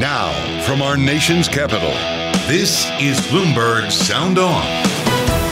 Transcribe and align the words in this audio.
Now, 0.00 0.32
from 0.62 0.80
our 0.80 0.96
nation's 0.96 1.46
capital, 1.46 1.90
this 2.48 2.86
is 3.02 3.20
Bloomberg 3.26 3.92
Sound 3.92 4.38
On. 4.38 4.64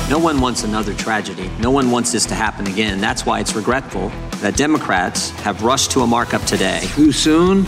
No 0.08 0.18
one 0.18 0.40
wants 0.40 0.64
another 0.64 0.94
tragedy. 0.94 1.50
No 1.58 1.70
one 1.70 1.90
wants 1.90 2.12
this 2.12 2.24
to 2.24 2.34
happen 2.34 2.66
again. 2.66 2.98
That's 2.98 3.26
why 3.26 3.40
it's 3.40 3.54
regretful 3.54 4.08
that 4.36 4.56
Democrats 4.56 5.28
have 5.40 5.62
rushed 5.64 5.90
to 5.90 6.00
a 6.00 6.06
markup 6.06 6.40
today. 6.44 6.80
Too 6.94 7.12
soon? 7.12 7.66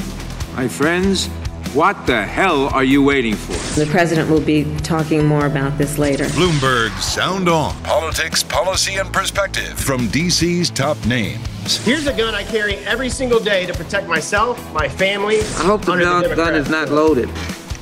My 0.56 0.69
friends, 0.69 1.28
what 1.75 2.07
the 2.07 2.23
hell 2.23 2.69
are 2.75 2.83
you 2.83 3.03
waiting 3.03 3.37
for? 3.37 3.53
The 3.79 3.87
president 3.87 4.29
will 4.29 4.41
be 4.41 4.65
talking 4.79 5.25
more 5.25 5.47
about 5.47 5.79
this 5.79 5.99
later. 5.99 6.25
Bloomberg 6.25 6.91
Sound 7.01 7.49
On. 7.49 7.75
Politics, 7.85 8.43
policy, 8.43 8.97
and 8.97 9.13
perspective 9.13 9.79
from 9.79 10.09
DC's 10.09 10.71
top 10.71 10.97
names. 11.07 11.47
Here's 11.85 12.07
a 12.07 12.17
gun 12.17 12.35
I 12.35 12.43
carry 12.43 12.77
every 12.79 13.09
single 13.09 13.39
day 13.39 13.67
to 13.67 13.75
protect 13.75 14.09
myself, 14.09 14.59
my 14.73 14.89
family. 14.89 15.41
I 15.41 15.63
hope 15.63 15.83
the 15.83 15.97
gun, 15.97 16.29
the 16.29 16.35
gun 16.35 16.55
is 16.57 16.69
not 16.69 16.89
loaded. 16.91 17.31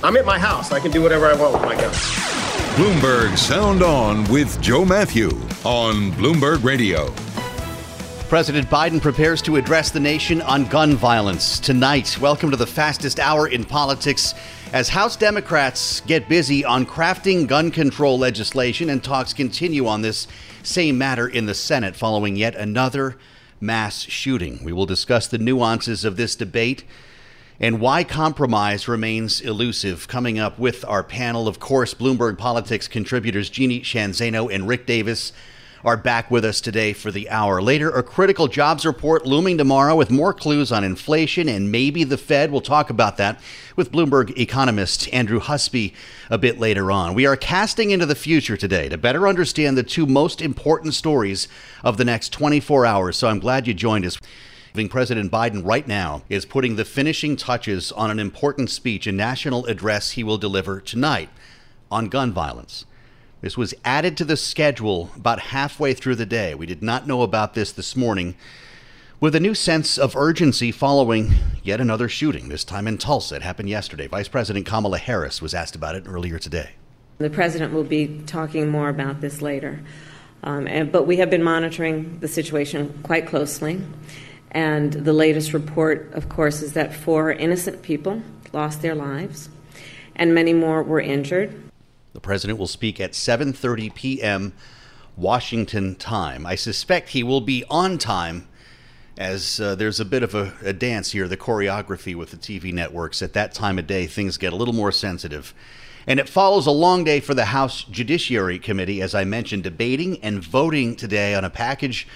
I'm 0.03 0.16
at 0.16 0.27
my 0.27 0.39
house. 0.39 0.70
I 0.70 0.81
can 0.81 0.91
do 0.91 1.03
whatever 1.03 1.27
I 1.27 1.34
want 1.34 1.55
with 1.55 1.62
my 1.62 1.75
gun. 1.75 1.92
Bloomberg 2.77 3.36
Sound 3.39 3.83
On 3.83 4.22
with 4.31 4.61
Joe 4.61 4.84
Matthew 4.84 5.28
on 5.64 6.12
Bloomberg 6.12 6.62
Radio. 6.62 7.06
President 8.28 8.68
Biden 8.68 9.00
prepares 9.00 9.40
to 9.40 9.56
address 9.56 9.90
the 9.90 10.00
nation 10.00 10.42
on 10.42 10.66
gun 10.66 10.94
violence 10.94 11.58
tonight. 11.58 12.18
Welcome 12.20 12.50
to 12.50 12.58
the 12.58 12.66
fastest 12.66 13.18
hour 13.18 13.48
in 13.48 13.64
politics 13.64 14.34
as 14.74 14.90
House 14.90 15.16
Democrats 15.16 16.02
get 16.02 16.28
busy 16.28 16.62
on 16.62 16.84
crafting 16.84 17.46
gun 17.46 17.70
control 17.70 18.18
legislation 18.18 18.90
and 18.90 19.02
talks 19.02 19.32
continue 19.32 19.86
on 19.86 20.02
this 20.02 20.28
same 20.62 20.98
matter 20.98 21.26
in 21.26 21.46
the 21.46 21.54
Senate 21.54 21.96
following 21.96 22.36
yet 22.36 22.54
another 22.54 23.16
mass 23.62 24.00
shooting. 24.00 24.62
We 24.62 24.74
will 24.74 24.84
discuss 24.84 25.26
the 25.26 25.38
nuances 25.38 26.04
of 26.04 26.18
this 26.18 26.36
debate 26.36 26.84
and 27.58 27.80
why 27.80 28.04
compromise 28.04 28.88
remains 28.88 29.40
elusive. 29.40 30.06
Coming 30.06 30.38
up 30.38 30.58
with 30.58 30.84
our 30.84 31.02
panel, 31.02 31.48
of 31.48 31.60
course, 31.60 31.94
Bloomberg 31.94 32.36
Politics 32.36 32.88
contributors 32.88 33.48
Jeannie 33.48 33.80
Shanzano 33.80 34.53
and 34.54 34.69
Rick 34.69 34.84
Davis 34.84 35.32
are 35.84 35.97
back 35.97 36.31
with 36.31 36.44
us 36.44 36.61
today 36.61 36.93
for 36.93 37.11
the 37.11 37.31
hour. 37.31 37.62
Later, 37.62 37.91
a 37.91 38.03
critical 38.03 38.49
jobs 38.49 38.84
report 38.84 39.27
looming 39.27 39.59
tomorrow 39.59 39.94
with 39.94 40.11
more 40.11 40.33
clues 40.33 40.72
on 40.72 40.83
inflation 40.83 41.49
and 41.49 41.71
maybe 41.71 42.05
the 42.05 42.19
Fed. 42.19 42.50
We'll 42.50 42.61
talk 42.61 42.91
about 42.91 43.16
that 43.19 43.41
with 43.77 43.93
Bloomberg 43.93 44.37
economist 44.37 45.12
Andrew 45.12 45.41
Husby 45.41 45.94
a 46.31 46.39
bit 46.39 46.59
later 46.59 46.91
on. 46.91 47.15
We 47.15 47.27
are 47.27 47.37
casting 47.37 47.91
into 47.91 48.06
the 48.06 48.15
future 48.15 48.56
today 48.56 48.89
to 48.89 48.99
better 48.99 49.28
understand 49.28 49.77
the 49.77 49.83
two 49.83 50.06
most 50.06 50.43
important 50.43 50.94
stories 50.94 51.47
of 51.84 51.97
the 51.97 52.05
next 52.05 52.33
24 52.33 52.84
hours. 52.84 53.16
So 53.16 53.28
I'm 53.28 53.39
glad 53.39 53.66
you 53.66 53.75
joined 53.75 54.05
us. 54.05 54.19
President 54.91 55.33
Biden 55.33 55.65
right 55.65 55.89
now 55.89 56.22
is 56.28 56.45
putting 56.45 56.77
the 56.77 56.84
finishing 56.84 57.34
touches 57.34 57.91
on 57.91 58.12
an 58.12 58.21
important 58.21 58.71
speech, 58.71 59.09
a 59.09 59.12
national 59.12 59.66
address 59.66 60.12
he 60.12 60.22
will 60.22 60.39
deliver 60.39 60.81
tonight 60.81 61.31
on 61.91 62.09
gun 62.09 62.33
violence. 62.33 62.84
This 63.41 63.56
was 63.56 63.72
added 63.84 64.16
to 64.16 64.25
the 64.25 64.37
schedule 64.37 65.10
about 65.15 65.38
halfway 65.38 65.94
through 65.94 66.16
the 66.16 66.26
day. 66.26 66.56
We 66.56 66.66
did 66.66 66.82
not 66.82 67.06
know 67.06 67.22
about 67.22 67.54
this 67.54 67.71
this 67.71 67.94
morning. 67.94 68.34
With 69.21 69.37
a 69.37 69.41
new 69.41 69.54
sense 69.54 69.97
of 69.97 70.16
urgency 70.16 70.72
following 70.72 71.31
yet 71.62 71.81
another 71.81 72.09
shooting, 72.09 72.48
this 72.48 72.65
time 72.65 72.88
in 72.88 72.98
Tulsa. 72.98 73.37
It 73.37 73.43
happened 73.43 73.69
yesterday. 73.69 74.09
Vice 74.09 74.27
President 74.27 74.66
Kamala 74.66 74.98
Harris 74.98 75.41
was 75.41 75.54
asked 75.54 75.77
about 75.77 75.94
it 75.94 76.04
earlier 76.06 76.38
today. 76.38 76.71
The 77.19 77.31
president 77.31 77.72
will 77.72 77.84
be 77.84 78.22
talking 78.27 78.71
more 78.71 78.88
about 78.88 79.21
this 79.21 79.41
later. 79.41 79.81
Um, 80.43 80.66
and, 80.66 80.91
but 80.91 81.06
we 81.06 81.19
have 81.19 81.31
been 81.31 81.43
monitoring 81.43 82.19
the 82.19 82.28
situation 82.28 83.00
quite 83.04 83.27
closely. 83.27 83.81
And 84.50 84.93
the 84.93 85.12
latest 85.12 85.53
report, 85.53 86.12
of 86.12 86.28
course, 86.28 86.60
is 86.60 86.72
that 86.72 86.93
four 86.93 87.31
innocent 87.31 87.82
people 87.82 88.22
lost 88.53 88.82
their 88.82 88.97
lives 88.97 89.48
and 90.16 90.34
many 90.34 90.53
more 90.53 90.82
were 90.82 91.00
injured. 91.00 91.67
The 92.18 92.22
president 92.22 92.58
will 92.58 92.66
speak 92.66 92.98
at 92.98 93.12
7:30 93.12 93.94
p.m. 93.94 94.52
Washington 95.16 95.94
time. 95.94 96.46
I 96.46 96.56
suspect 96.56 97.10
he 97.10 97.22
will 97.22 97.40
be 97.40 97.62
on 97.70 97.96
time 97.96 98.48
as 99.16 99.60
uh, 99.60 99.76
there's 99.76 100.00
a 100.00 100.04
bit 100.04 100.24
of 100.24 100.34
a, 100.34 100.52
a 100.64 100.72
dance 100.72 101.12
here, 101.12 101.28
the 101.28 101.36
choreography 101.36 102.16
with 102.16 102.32
the 102.32 102.36
TV 102.36 102.72
networks. 102.72 103.22
At 103.22 103.34
that 103.34 103.54
time 103.54 103.78
of 103.78 103.86
day, 103.86 104.08
things 104.08 104.36
get 104.36 104.52
a 104.52 104.56
little 104.56 104.74
more 104.74 104.90
sensitive. 104.90 105.54
And 106.08 106.18
it 106.18 106.28
follows 106.28 106.66
a 106.66 106.72
long 106.72 107.04
day 107.04 107.20
for 107.20 107.34
the 107.34 107.44
House 107.44 107.84
Judiciary 107.84 108.58
Committee, 108.58 109.00
as 109.00 109.14
I 109.14 109.22
mentioned, 109.22 109.62
debating 109.62 110.18
and 110.20 110.42
voting 110.42 110.96
today 110.96 111.36
on 111.36 111.44
a 111.44 111.50
package 111.50 112.08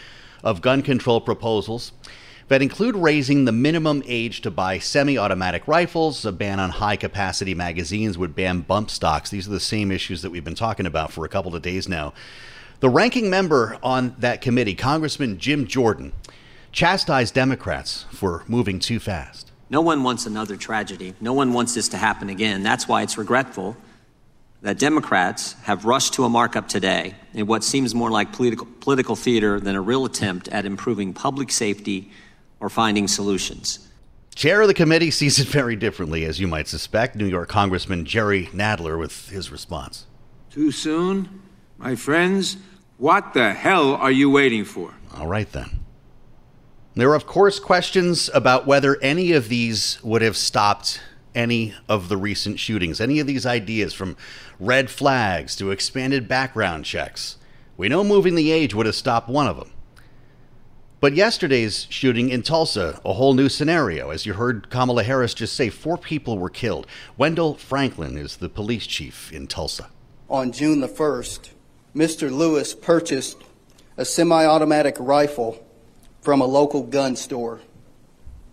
of 0.42 0.60
gun 0.60 0.82
control 0.82 1.20
proposals 1.20 1.92
that 2.48 2.62
include 2.62 2.97
raising 2.97 3.44
the 3.44 3.53
minimum 3.53 4.03
age 4.06 4.41
to 4.42 4.50
buy 4.50 4.78
semi 4.78 5.19
automatic 5.19 5.66
rifles, 5.66 6.25
a 6.25 6.32
ban 6.32 6.60
on 6.60 6.70
high 6.70 6.97
capacity 6.97 7.54
magazines 7.54 8.19
would 8.19 8.34
ban 8.34 8.60
bump 8.60 8.91
stocks. 8.91 9.30
These 9.30 9.48
are 9.48 9.53
the 9.53 9.60
same 9.60 9.91
issues 9.91 10.22
that 10.22 10.30
we've 10.30 10.44
been 10.44 10.54
talking 10.54 10.86
about 10.86 11.12
for 11.12 11.25
a 11.25 11.28
couple 11.28 11.54
of 11.54 11.62
days 11.62 11.88
now. 11.88 12.12
The 12.81 12.91
ranking 12.91 13.31
member 13.31 13.78
on 13.82 14.16
that 14.19 14.41
committee, 14.41 14.75
Congressman 14.75 15.38
Jim 15.38 15.66
Jordan, 15.66 16.12
chastised 16.72 17.34
Democrats 17.34 18.06
for 18.10 18.44
moving 18.48 18.78
too 18.78 18.98
fast. 18.98 19.52
No 19.70 19.81
one 19.81 20.02
wants 20.02 20.26
another 20.26 20.56
tragedy. 20.56 21.14
No 21.20 21.32
one 21.32 21.52
wants 21.52 21.75
this 21.75 21.88
to 21.91 21.97
happen 21.97 22.28
again. 22.28 22.62
That's 22.62 22.88
why 22.88 23.02
it's 23.02 23.16
regretful 23.16 23.76
that 24.62 24.78
Democrats 24.78 25.54
have 25.64 25.84
rushed 25.84 26.14
to 26.14 26.25
a 26.25 26.28
markup 26.28 26.69
today 26.69 27.14
in 27.34 27.47
what 27.47 27.64
seems 27.64 27.94
more 27.94 28.10
like 28.10 28.32
political, 28.32 28.66
political 28.81 29.16
theater 29.16 29.58
than 29.58 29.75
a 29.75 29.81
real 29.81 30.04
attempt 30.04 30.48
at 30.48 30.64
improving 30.64 31.12
public 31.12 31.50
safety 31.50 32.10
or 32.62 32.71
finding 32.71 33.09
solutions. 33.09 33.89
Chair 34.34 34.62
of 34.62 34.69
the 34.69 34.75
committee 34.75 35.11
sees 35.11 35.39
it 35.39 35.49
very 35.49 35.77
differently, 35.77 36.25
as 36.25 36.41
you 36.41 36.47
might 36.47 36.69
suspect. 36.69 37.17
New 37.17 37.27
York 37.27 37.50
Congressman 37.50 38.06
Jerry 38.06 38.47
Nadler 38.47 38.99
with 38.99 39.28
his 39.28 39.50
response. 39.50 40.06
Too 40.49 40.71
soon? 40.71 41.43
My 41.77 41.97
friends, 41.97 42.56
what 42.97 43.34
the 43.34 43.53
hell 43.53 43.95
are 43.97 44.12
you 44.12 44.31
waiting 44.31 44.65
for? 44.65 44.95
All 45.15 45.27
right, 45.27 45.50
then. 45.50 45.81
There 46.95 47.11
are, 47.11 47.17
of 47.17 47.27
course, 47.27 47.59
questions 47.59 48.31
about 48.32 48.67
whether 48.67 49.00
any 49.03 49.32
of 49.32 49.49
these 49.49 49.99
would 50.03 50.23
have 50.23 50.37
stopped 50.37 51.00
any 51.35 51.75
of 51.88 52.08
the 52.08 52.17
recent 52.17 52.61
shootings, 52.61 53.00
any 53.00 53.19
of 53.19 53.26
these 53.26 53.44
ideas 53.44 53.93
from 53.93 54.17
red 54.61 54.88
flags 54.88 55.56
to 55.56 55.70
expanded 55.70 56.29
background 56.29 56.85
checks. 56.85 57.38
We 57.76 57.88
know 57.88 58.05
moving 58.05 58.35
the 58.35 58.53
age 58.53 58.75
would 58.75 58.87
have 58.87 58.94
stopped 58.94 59.29
one 59.29 59.47
of 59.47 59.56
them. 59.56 59.73
But 61.02 61.14
yesterday's 61.14 61.88
shooting 61.90 62.28
in 62.28 62.43
Tulsa, 62.43 63.00
a 63.04 63.14
whole 63.14 63.34
new 63.34 63.49
scenario. 63.49 64.10
As 64.10 64.25
you 64.25 64.34
heard 64.34 64.70
Kamala 64.70 65.02
Harris 65.02 65.34
just 65.34 65.56
say, 65.56 65.69
four 65.69 65.99
people 65.99 66.38
were 66.38 66.49
killed. 66.49 66.87
Wendell 67.16 67.54
Franklin 67.54 68.16
is 68.16 68.37
the 68.37 68.49
police 68.49 68.87
chief 68.87 69.32
in 69.32 69.49
Tulsa. 69.49 69.88
On 70.31 70.52
June 70.52 70.81
the 70.81 70.87
1st, 70.87 71.50
Mr. 71.93 72.31
Lewis 72.31 72.72
purchased 72.72 73.43
a 73.96 74.04
semi 74.04 74.46
automatic 74.46 74.94
rifle 75.00 75.66
from 76.20 76.40
a 76.40 76.46
local 76.46 76.84
gun 76.84 77.16
store. 77.16 77.58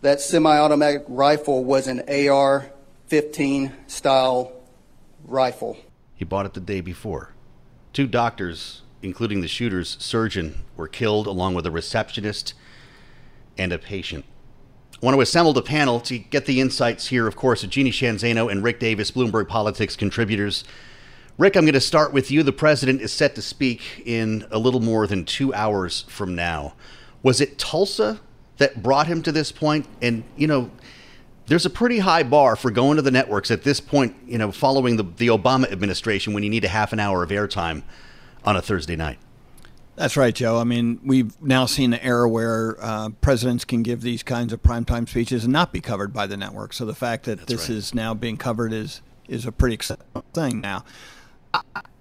That 0.02 0.20
semi 0.20 0.58
automatic 0.58 1.04
rifle 1.08 1.64
was 1.64 1.86
an 1.86 2.02
AR 2.10 2.72
15 3.10 3.74
style 3.86 4.52
rifle. 5.24 5.78
He 6.16 6.26
bought 6.26 6.48
it 6.48 6.56
the 6.56 6.62
day 6.62 6.82
before. 6.82 7.32
Two 7.94 8.08
doctors 8.08 8.82
including 9.02 9.42
the 9.42 9.48
shooter's 9.48 9.98
surgeon, 10.00 10.64
were 10.76 10.88
killed 10.88 11.28
along 11.28 11.54
with 11.54 11.66
a 11.66 11.72
receptionist 11.72 12.54
and 13.58 13.72
a 13.72 13.78
patient. 13.78 14.26
I 15.02 15.06
want 15.06 15.16
to 15.16 15.22
assemble 15.22 15.54
the 15.54 15.62
panel 15.62 16.00
to 16.02 16.18
get 16.18 16.46
the 16.46 16.60
insights 16.60 17.08
here, 17.08 17.26
of 17.26 17.36
course, 17.36 17.64
of 17.64 17.70
Jeannie 17.70 17.92
Shanzano 17.92 18.52
and 18.52 18.64
Rick 18.64 18.80
Davis, 18.80 19.12
Bloomberg 19.12 19.48
Politics 19.48 19.96
contributors. 19.96 20.66
Rick, 21.38 21.56
I'm 21.56 21.64
going 21.64 21.74
to 21.74 21.80
start 21.80 22.12
with 22.12 22.30
you. 22.32 22.44
The 22.44 22.52
president 22.52 23.00
is 23.00 23.14
set 23.14 23.36
to 23.36 23.42
speak 23.42 24.04
in 24.06 24.46
a 24.52 24.60
little 24.60 24.82
more 24.82 25.08
than 25.08 25.24
two 25.24 25.54
hours 25.54 26.02
from 26.10 26.36
now. 26.36 26.74
Was 27.24 27.40
it 27.40 27.58
Tulsa 27.58 28.20
that 28.58 28.84
brought 28.84 29.08
him 29.08 29.24
to 29.24 29.32
this 29.32 29.54
point? 29.54 29.88
And, 30.02 30.26
you 30.36 30.48
know, 30.48 30.70
there's 31.48 31.66
a 31.66 31.70
pretty 31.70 32.00
high 32.00 32.24
bar 32.24 32.58
for 32.58 32.70
going 32.70 32.98
to 32.98 33.02
the 33.02 33.10
networks 33.10 33.52
at 33.52 33.64
this 33.64 33.80
point, 33.80 34.18
you 34.28 34.38
know, 34.38 34.52
following 34.52 34.98
the, 34.98 35.04
the 35.04 35.28
Obama 35.28 35.72
administration 35.72 36.34
when 36.34 36.44
you 36.44 36.50
need 36.50 36.66
a 36.66 36.70
half 36.70 36.92
an 36.92 37.00
hour 37.00 37.24
of 37.24 37.30
airtime 37.30 37.84
on 38.44 38.56
a 38.56 38.62
Thursday 38.62 38.96
night. 38.96 39.20
That's 39.96 40.16
right, 40.16 40.34
Joe. 40.34 40.58
I 40.58 40.64
mean, 40.64 41.02
we've 41.04 41.40
now 41.42 41.66
seen 41.66 41.90
the 41.90 42.02
era 42.02 42.30
where 42.30 42.78
uh, 42.80 43.10
presidents 43.20 43.66
can 43.66 43.84
give 43.84 44.02
these 44.02 44.24
kinds 44.24 44.54
of 44.54 44.64
primetime 44.64 45.10
speeches 45.10 45.44
and 45.44 45.52
not 45.52 45.74
be 45.74 45.82
covered 45.82 46.14
by 46.14 46.26
the 46.26 46.38
network. 46.38 46.72
So 46.72 46.86
the 46.86 46.96
fact 46.96 47.26
that 47.26 47.40
That's 47.40 47.52
this 47.52 47.70
right. 47.70 47.78
is 47.78 47.94
now 47.94 48.14
being 48.14 48.38
covered 48.38 48.72
is 48.72 49.02
is 49.28 49.46
a 49.46 49.52
pretty 49.52 49.76
exciting 49.76 50.06
thing. 50.34 50.62
Now, 50.62 50.86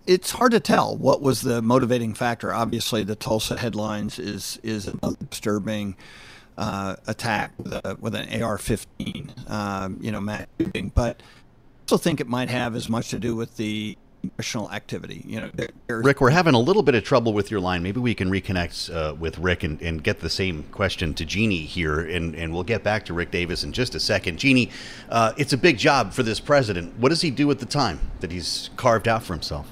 it's 0.06 0.30
hard 0.30 0.52
to 0.52 0.60
tell 0.60 0.96
what 0.96 1.20
was 1.20 1.42
the 1.42 1.60
motivating 1.60 2.14
factor. 2.14 2.54
Obviously, 2.54 3.02
the 3.02 3.16
Tulsa 3.16 3.58
headlines 3.58 4.20
is 4.20 4.60
is 4.62 4.86
another 4.86 5.16
disturbing 5.28 5.96
uh, 6.56 6.96
attack 7.06 7.52
with, 7.58 7.72
a, 7.72 7.96
with 8.00 8.14
an 8.14 8.42
AR-15, 8.42 9.50
um, 9.50 9.98
you 10.00 10.10
know, 10.12 10.20
mass 10.20 10.46
shooting. 10.60 10.90
But 10.94 11.20
I 11.20 11.82
also 11.82 11.96
think 11.96 12.20
it 12.20 12.26
might 12.28 12.48
have 12.48 12.74
as 12.74 12.88
much 12.88 13.10
to 13.10 13.18
do 13.18 13.36
with 13.36 13.56
the 13.56 13.98
congressional 14.20 14.70
activity. 14.72 15.22
You 15.26 15.40
know, 15.40 15.50
Rick, 15.88 16.20
we're 16.20 16.30
having 16.30 16.54
a 16.54 16.58
little 16.60 16.82
bit 16.82 16.94
of 16.94 17.04
trouble 17.04 17.32
with 17.32 17.50
your 17.50 17.60
line. 17.60 17.82
Maybe 17.82 18.00
we 18.00 18.14
can 18.14 18.30
reconnect 18.30 18.94
uh, 18.94 19.14
with 19.14 19.38
Rick 19.38 19.62
and, 19.62 19.80
and 19.80 20.02
get 20.02 20.20
the 20.20 20.30
same 20.30 20.64
question 20.64 21.14
to 21.14 21.24
Jeannie 21.24 21.64
here, 21.64 22.00
and, 22.00 22.34
and 22.34 22.52
we'll 22.52 22.64
get 22.64 22.82
back 22.82 23.04
to 23.06 23.14
Rick 23.14 23.30
Davis 23.30 23.64
in 23.64 23.72
just 23.72 23.94
a 23.94 24.00
second. 24.00 24.38
Jeannie, 24.38 24.70
uh, 25.08 25.32
it's 25.36 25.52
a 25.52 25.58
big 25.58 25.78
job 25.78 26.12
for 26.12 26.22
this 26.22 26.40
president. 26.40 26.98
What 26.98 27.10
does 27.10 27.20
he 27.20 27.30
do 27.30 27.46
with 27.46 27.60
the 27.60 27.66
time 27.66 28.00
that 28.20 28.32
he's 28.32 28.70
carved 28.76 29.08
out 29.08 29.22
for 29.22 29.34
himself? 29.34 29.68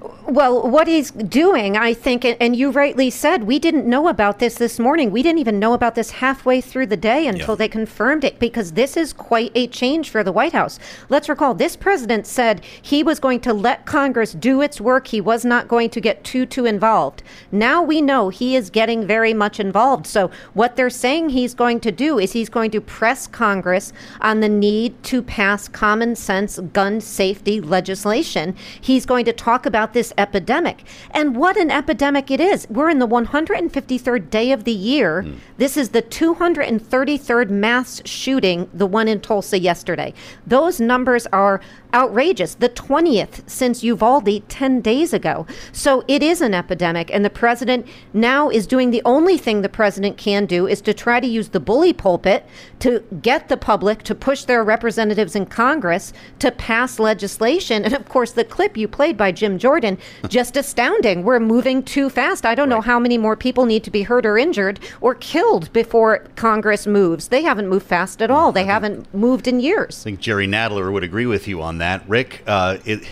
Well, 0.00 0.66
what 0.66 0.88
he's 0.88 1.10
doing, 1.10 1.76
I 1.76 1.92
think, 1.92 2.24
and 2.24 2.56
you 2.56 2.70
rightly 2.70 3.10
said, 3.10 3.44
we 3.44 3.58
didn't 3.58 3.84
know 3.84 4.08
about 4.08 4.38
this 4.38 4.54
this 4.54 4.78
morning. 4.78 5.10
We 5.10 5.22
didn't 5.22 5.40
even 5.40 5.58
know 5.58 5.74
about 5.74 5.94
this 5.94 6.12
halfway 6.12 6.62
through 6.62 6.86
the 6.86 6.96
day 6.96 7.26
until 7.26 7.54
yeah. 7.54 7.58
they 7.58 7.68
confirmed 7.68 8.24
it 8.24 8.38
because 8.38 8.72
this 8.72 8.96
is 8.96 9.12
quite 9.12 9.52
a 9.54 9.66
change 9.66 10.08
for 10.08 10.24
the 10.24 10.32
White 10.32 10.52
House. 10.54 10.78
Let's 11.10 11.28
recall 11.28 11.52
this 11.52 11.76
president 11.76 12.26
said 12.26 12.64
he 12.80 13.02
was 13.02 13.20
going 13.20 13.40
to 13.40 13.52
let 13.52 13.84
Congress 13.84 14.32
do 14.32 14.62
its 14.62 14.80
work. 14.80 15.08
He 15.08 15.20
was 15.20 15.44
not 15.44 15.68
going 15.68 15.90
to 15.90 16.00
get 16.00 16.24
too, 16.24 16.46
too 16.46 16.64
involved. 16.64 17.22
Now 17.52 17.82
we 17.82 18.00
know 18.00 18.30
he 18.30 18.56
is 18.56 18.70
getting 18.70 19.06
very 19.06 19.34
much 19.34 19.60
involved. 19.60 20.06
So, 20.06 20.30
what 20.54 20.76
they're 20.76 20.90
saying 20.90 21.30
he's 21.30 21.54
going 21.54 21.80
to 21.80 21.92
do 21.92 22.18
is 22.18 22.32
he's 22.32 22.48
going 22.48 22.70
to 22.70 22.80
press 22.80 23.26
Congress 23.26 23.92
on 24.20 24.40
the 24.40 24.48
need 24.48 25.02
to 25.04 25.22
pass 25.22 25.68
common 25.68 26.14
sense 26.14 26.58
gun 26.72 27.00
safety 27.00 27.60
legislation. 27.60 28.56
He's 28.80 29.04
going 29.04 29.24
to 29.24 29.32
talk 29.32 29.66
about 29.66 29.89
this 29.92 30.12
epidemic. 30.18 30.84
And 31.10 31.36
what 31.36 31.56
an 31.56 31.70
epidemic 31.70 32.30
it 32.30 32.40
is. 32.40 32.66
We're 32.70 32.90
in 32.90 32.98
the 32.98 33.08
153rd 33.08 34.30
day 34.30 34.52
of 34.52 34.64
the 34.64 34.72
year. 34.72 35.22
Mm. 35.22 35.36
This 35.56 35.76
is 35.76 35.90
the 35.90 36.02
233rd 36.02 37.50
mass 37.50 38.02
shooting, 38.04 38.68
the 38.72 38.86
one 38.86 39.08
in 39.08 39.20
Tulsa 39.20 39.58
yesterday. 39.58 40.14
Those 40.46 40.80
numbers 40.80 41.26
are 41.28 41.60
outrageous. 41.94 42.54
The 42.54 42.68
20th 42.68 43.48
since 43.48 43.82
Uvalde 43.82 44.48
10 44.48 44.80
days 44.80 45.12
ago. 45.12 45.46
So 45.72 46.04
it 46.08 46.22
is 46.22 46.40
an 46.40 46.54
epidemic. 46.54 47.12
And 47.12 47.24
the 47.24 47.30
president 47.30 47.86
now 48.12 48.48
is 48.48 48.66
doing 48.66 48.90
the 48.90 49.02
only 49.04 49.36
thing 49.38 49.62
the 49.62 49.68
president 49.68 50.16
can 50.16 50.46
do 50.46 50.66
is 50.66 50.80
to 50.82 50.94
try 50.94 51.20
to 51.20 51.26
use 51.26 51.50
the 51.50 51.60
bully 51.60 51.92
pulpit 51.92 52.46
to 52.80 53.04
get 53.22 53.48
the 53.48 53.56
public 53.56 54.02
to 54.04 54.14
push 54.14 54.44
their 54.44 54.64
representatives 54.64 55.36
in 55.36 55.46
Congress 55.46 56.12
to 56.38 56.50
pass 56.50 56.98
legislation. 56.98 57.84
And 57.84 57.94
of 57.94 58.08
course, 58.08 58.32
the 58.32 58.44
clip 58.44 58.76
you 58.76 58.88
played 58.88 59.16
by 59.16 59.32
Jim 59.32 59.58
Jordan, 59.58 59.98
just 60.28 60.56
astounding. 60.56 61.24
We're 61.24 61.40
moving 61.40 61.82
too 61.82 62.10
fast. 62.10 62.46
I 62.46 62.54
don't 62.54 62.68
right. 62.68 62.76
know 62.76 62.80
how 62.80 62.98
many 62.98 63.18
more 63.18 63.36
people 63.36 63.66
need 63.66 63.84
to 63.84 63.90
be 63.90 64.02
hurt 64.02 64.26
or 64.26 64.38
injured 64.38 64.80
or 65.00 65.14
killed 65.14 65.72
before 65.72 66.26
Congress 66.36 66.86
moves. 66.86 67.28
They 67.28 67.42
haven't 67.42 67.68
moved 67.68 67.86
fast 67.86 68.22
at 68.22 68.30
mm, 68.30 68.34
all. 68.34 68.52
They 68.52 68.64
haven't 68.64 69.12
moved 69.14 69.46
in 69.46 69.60
years. 69.60 70.00
I 70.00 70.04
think 70.04 70.20
Jerry 70.20 70.46
Nadler 70.46 70.92
would 70.92 71.04
agree 71.04 71.26
with 71.26 71.46
you 71.48 71.62
on 71.62 71.78
that. 71.80 72.08
Rick, 72.08 72.42
uh, 72.46 72.78
it, 72.84 73.06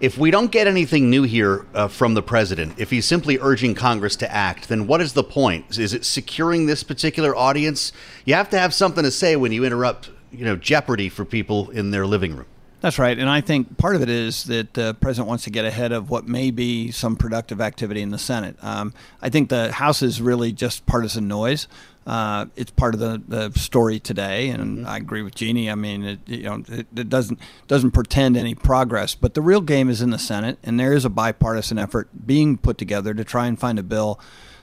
if 0.00 0.18
we 0.18 0.30
don't 0.30 0.50
get 0.50 0.66
anything 0.66 1.10
new 1.10 1.22
here 1.22 1.64
uh, 1.74 1.86
from 1.86 2.14
the 2.14 2.22
president, 2.22 2.78
if 2.78 2.90
he's 2.90 3.06
simply 3.06 3.38
urging 3.40 3.74
Congress 3.74 4.16
to 4.16 4.32
act, 4.32 4.68
then 4.68 4.86
what 4.86 5.00
is 5.00 5.12
the 5.12 5.22
point? 5.22 5.78
Is 5.78 5.94
it 5.94 6.04
securing 6.04 6.66
this 6.66 6.82
particular 6.82 7.36
audience? 7.36 7.92
You 8.24 8.34
have 8.34 8.50
to 8.50 8.58
have 8.58 8.74
something 8.74 9.04
to 9.04 9.12
say 9.12 9.36
when 9.36 9.52
you 9.52 9.64
interrupt, 9.64 10.10
you 10.32 10.44
know, 10.44 10.56
jeopardy 10.56 11.08
for 11.08 11.24
people 11.24 11.70
in 11.70 11.92
their 11.92 12.06
living 12.06 12.34
room. 12.34 12.46
That's 12.80 12.98
right, 12.98 13.16
and 13.16 13.30
I 13.30 13.42
think 13.42 13.78
part 13.78 13.94
of 13.94 14.02
it 14.02 14.08
is 14.08 14.42
that 14.46 14.74
the 14.74 14.94
president 14.94 15.28
wants 15.28 15.44
to 15.44 15.50
get 15.50 15.64
ahead 15.64 15.92
of 15.92 16.10
what 16.10 16.26
may 16.26 16.50
be 16.50 16.90
some 16.90 17.14
productive 17.14 17.60
activity 17.60 18.02
in 18.02 18.10
the 18.10 18.18
Senate. 18.18 18.56
Um, 18.60 18.92
I 19.20 19.28
think 19.28 19.50
the 19.50 19.70
House 19.70 20.02
is 20.02 20.20
really 20.20 20.50
just 20.50 20.84
partisan 20.84 21.28
noise. 21.28 21.68
Uh, 22.06 22.46
it's 22.56 22.70
part 22.70 22.94
of 22.94 23.00
the, 23.00 23.22
the 23.28 23.56
story 23.58 24.00
today, 24.00 24.48
and 24.48 24.78
mm-hmm. 24.78 24.88
I 24.88 24.96
agree 24.96 25.22
with 25.22 25.36
Jeannie. 25.36 25.70
I 25.70 25.76
mean, 25.76 26.04
it, 26.04 26.18
you 26.26 26.42
know, 26.42 26.64
it, 26.68 26.86
it, 26.96 27.08
doesn't 27.08 27.38
doesn't 27.68 27.92
pretend 27.92 28.36
any 28.36 28.54
progress, 28.54 29.14
but 29.14 29.34
the 29.34 29.40
real 29.40 29.60
game 29.60 29.88
is 29.88 30.02
in 30.02 30.10
the 30.10 30.18
Senate, 30.18 30.58
and 30.64 30.80
there 30.80 30.92
is 30.92 31.04
a 31.04 31.10
bipartisan 31.10 31.78
effort 31.78 32.08
being 32.26 32.58
put 32.58 32.76
together 32.76 33.14
to 33.14 33.22
try 33.22 33.46
and 33.46 33.58
find 33.58 33.78
a 33.78 33.84
bill 33.84 34.18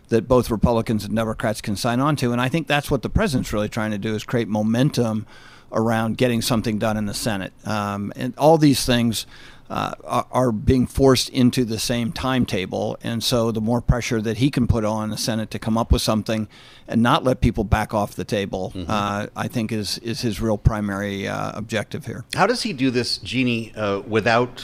that 0.10 0.28
both 0.28 0.50
Republicans 0.50 1.06
and 1.06 1.16
Democrats 1.16 1.62
can 1.62 1.78
sign 1.78 2.02
on 2.02 2.18
to, 2.18 2.34
and 2.34 2.42
I 2.42 2.50
think 2.50 2.68
that's 2.68 2.92
what 2.92 3.04
the 3.04 3.10
president's 3.10 3.54
really 3.54 3.70
trying 3.70 3.92
to 3.92 3.98
do 3.98 4.16
is 4.16 4.24
create 4.24 4.50
momentum 4.50 5.26
around 5.72 6.18
getting 6.18 6.42
something 6.42 6.78
done 6.78 6.98
in 6.98 7.06
the 7.06 7.14
Senate, 7.14 7.54
um, 7.66 8.12
and 8.18 8.34
all 8.38 8.58
these 8.58 8.86
things 8.86 9.26
uh, 9.70 10.24
are 10.32 10.52
being 10.52 10.88
forced 10.88 11.30
into 11.30 11.64
the 11.64 11.78
same 11.78 12.12
timetable. 12.12 12.98
And 13.04 13.24
so 13.24 13.52
the 13.52 13.62
more 13.62 13.82
pressure 13.82 14.22
that 14.22 14.38
he 14.38 14.50
can 14.50 14.68
put 14.68 14.84
on 14.84 15.12
the 15.12 15.18
Senate 15.18 15.52
to 15.52 15.60
come 15.60 15.78
up 15.78 15.92
with 15.92 16.02
something 16.02 16.48
and 16.88 17.04
not 17.04 17.24
let 17.24 17.40
people 17.40 17.64
back 17.64 17.94
off 17.94 18.16
the 18.16 18.26
table, 18.26 18.72
mm-hmm. 18.76 18.90
uh, 18.90 19.28
I 19.36 19.48
think 19.48 19.72
is, 19.72 20.00
is 20.00 20.22
his 20.22 20.42
real 20.42 20.58
primary 20.58 21.28
uh, 21.28 21.52
objective 21.54 22.06
here. 22.06 22.26
How 22.34 22.48
does 22.48 22.64
he 22.64 22.74
do 22.74 22.90
this, 22.90 23.20
Jeannie, 23.20 23.74
uh, 23.76 24.00
without 24.08 24.64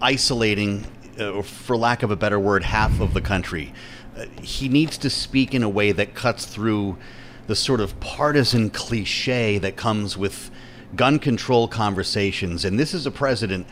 isolating, 0.00 0.86
uh, 1.18 1.32
or 1.32 1.42
for 1.42 1.76
lack 1.76 2.02
of 2.02 2.10
a 2.10 2.16
better 2.16 2.38
word, 2.38 2.62
half 2.62 3.00
of 3.00 3.12
the 3.12 3.20
country? 3.20 3.72
Uh, 4.16 4.26
he 4.40 4.68
needs 4.68 4.98
to 4.98 5.10
speak 5.10 5.52
in 5.52 5.64
a 5.64 5.68
way 5.68 5.90
that 5.90 6.14
cuts 6.14 6.46
through 6.46 6.96
the 7.48 7.56
sort 7.56 7.80
of 7.80 7.98
partisan 7.98 8.70
cliche 8.70 9.58
that 9.58 9.74
comes 9.74 10.16
with 10.16 10.52
gun 10.96 11.18
control 11.18 11.68
conversations. 11.68 12.64
And 12.64 12.78
this 12.78 12.94
is 12.94 13.06
a 13.06 13.10
president 13.10 13.66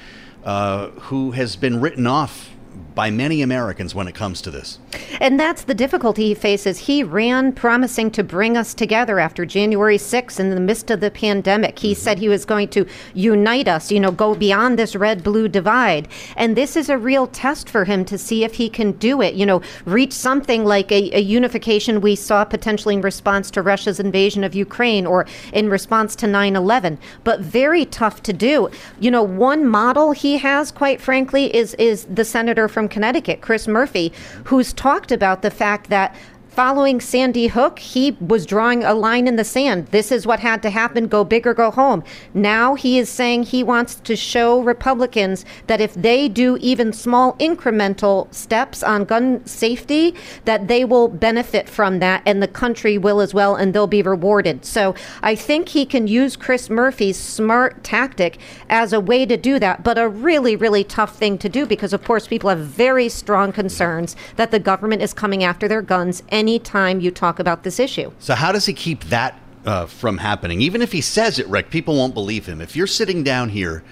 uh, 0.45 0.89
who 0.89 1.33
has 1.33 1.57
been 1.57 1.81
written 1.81 2.07
off 2.07 2.51
by 2.95 3.11
many 3.11 3.43
Americans 3.43 3.95
when 3.95 4.09
it 4.09 4.15
comes 4.15 4.41
to 4.43 4.51
this. 4.51 4.79
And 5.21 5.39
that's 5.39 5.63
the 5.63 5.75
difficulty 5.75 6.29
he 6.29 6.35
faces. 6.35 6.79
He 6.79 7.03
ran 7.03 7.53
promising 7.53 8.11
to 8.13 8.25
bring 8.25 8.57
us 8.57 8.75
together 8.75 9.19
after 9.19 9.45
January 9.45 9.99
6th 9.99 10.41
in 10.41 10.51
the 10.51 10.61
midst 10.61 10.91
of 10.91 11.01
the 11.01 11.11
pandemic. 11.11 11.79
He 11.79 11.93
mm-hmm. 11.93 12.01
said 12.01 12.19
he 12.19 12.29
was 12.29 12.45
going 12.45 12.69
to 12.69 12.87
unite 13.15 13.69
us, 13.69 13.91
you 13.91 14.01
know, 14.01 14.11
go 14.11 14.35
beyond 14.35 14.79
this 14.79 14.97
red 14.97 15.23
blue 15.23 15.49
divide. 15.49 16.09
And 16.37 16.57
this 16.57 16.77
is 16.77 16.89
a 16.89 16.99
real 16.99 17.27
test 17.27 17.69
for 17.69 17.85
him 17.85 18.05
to 18.07 18.19
see 18.19 18.45
if 18.45 18.55
he 18.55 18.69
can 18.69 18.93
do 18.93 19.21
it, 19.23 19.35
you 19.35 19.47
know, 19.47 19.63
reach 19.85 20.13
something 20.13 20.65
like 20.65 20.91
a, 20.93 21.17
a 21.17 21.21
unification 21.21 22.01
we 22.01 22.15
saw 22.15 22.45
potentially 22.45 22.95
in 22.95 23.01
response 23.01 23.51
to 23.53 23.63
Russia's 23.63 24.01
invasion 24.01 24.45
of 24.45 24.55
Ukraine 24.55 25.07
or 25.07 25.27
in 25.53 25.69
response 25.69 26.15
to 26.17 26.27
9 26.27 26.57
11. 26.57 26.99
But 27.25 27.41
very 27.41 27.85
tough 27.85 28.23
to 28.25 28.33
do. 28.33 28.71
You 29.01 29.11
know, 29.11 29.23
one 29.23 29.67
model 29.67 30.13
he 30.13 30.39
has, 30.39 30.71
quite 30.71 31.01
frankly, 31.01 31.55
is, 31.55 31.75
is 31.75 32.05
the 32.05 32.25
senator 32.25 32.68
from 32.69 32.89
Connecticut, 32.89 33.41
Chris 33.41 33.67
Murphy, 33.67 34.13
who's 34.45 34.73
talked 34.73 35.11
about 35.11 35.43
the 35.43 35.51
fact 35.51 35.91
that 35.91 36.15
following 36.59 37.01
Sandy 37.01 37.47
Hook, 37.47 37.79
he 37.79 38.17
was 38.21 38.45
drawing 38.45 38.83
a 38.83 38.93
line 38.93 39.29
in 39.29 39.37
the 39.37 39.45
sand. 39.45 39.87
This 39.93 40.11
is 40.11 40.27
what 40.27 40.41
had 40.41 40.61
to 40.63 40.71
happen 40.71 41.07
go 41.07 41.23
big 41.23 41.47
or 41.47 41.55
go 41.55 41.71
home. 41.71 42.03
Now 42.35 42.75
he 42.75 42.99
is 42.99 43.09
saying 43.09 43.45
he 43.45 43.63
wants 43.63 43.95
to 43.95 44.17
show 44.17 44.61
Republicans 44.61 45.45
that 45.69 45.81
if 45.81 45.95
they 45.95 46.29
do 46.29 46.59
even 46.61 46.93
small 46.93 47.35
incremental 47.35 48.35
steps 48.35 48.83
on 48.83 49.05
gun 49.05 49.47
safety, 49.47 50.17
that 50.47 50.67
they 50.67 50.85
will 50.85 51.07
benefit 51.07 51.69
from 51.69 52.01
that 52.01 52.23
and 52.27 52.43
the 52.43 52.49
country 52.49 52.99
will 52.99 53.21
as 53.21 53.33
well 53.33 53.55
and 53.55 53.73
they'll 53.73 53.87
be 53.87 54.03
rewarded. 54.03 54.65
So 54.65 54.97
I 55.23 55.37
think 55.37 55.69
he 55.69 55.87
can 55.87 56.09
use 56.09 56.35
Chris 56.35 56.69
Murphy's 56.69 57.17
smart 57.17 57.85
tactic 57.85 58.37
as 58.69 58.93
a 58.93 58.99
way 58.99 59.25
to 59.27 59.37
do 59.37 59.61
that, 59.61 59.85
but 59.85 59.97
a 59.97 60.09
really, 60.09 60.57
really 60.57 60.83
tough 60.83 61.17
thing 61.17 61.39
to 61.39 61.49
do 61.49 61.67
because, 61.67 61.93
of 61.93 62.03
course, 62.03 62.27
people 62.27 62.51
have 62.51 62.59
very 62.59 63.09
strong 63.09 63.53
concerns 63.53 64.17
that 64.35 64.51
the 64.51 64.59
government 64.59 65.03
is 65.03 65.15
coming 65.15 65.45
after 65.45 65.69
their 65.69 65.83
guns 65.83 66.25
any 66.31 66.48
anytime 66.49 67.01
you 67.01 67.11
talk 67.11 67.39
about 67.39 67.63
this 67.63 67.79
issue. 67.79 68.11
So, 68.19 68.35
how 68.35 68.53
does 68.53 68.67
he 68.67 68.73
keep 68.73 69.05
that 69.05 69.39
uh, 69.65 69.87
from 69.87 70.19
happening? 70.19 70.61
Even 70.63 70.83
if 70.83 70.93
he 70.93 71.01
says 71.01 71.39
it, 71.39 71.47
Rick, 71.47 71.71
people 71.71 71.97
won't 71.97 72.15
believe 72.15 72.47
him. 72.47 72.61
If 72.61 72.75
you're 72.75 72.87
sitting 72.87 73.23
down 73.23 73.51
here 73.51 73.85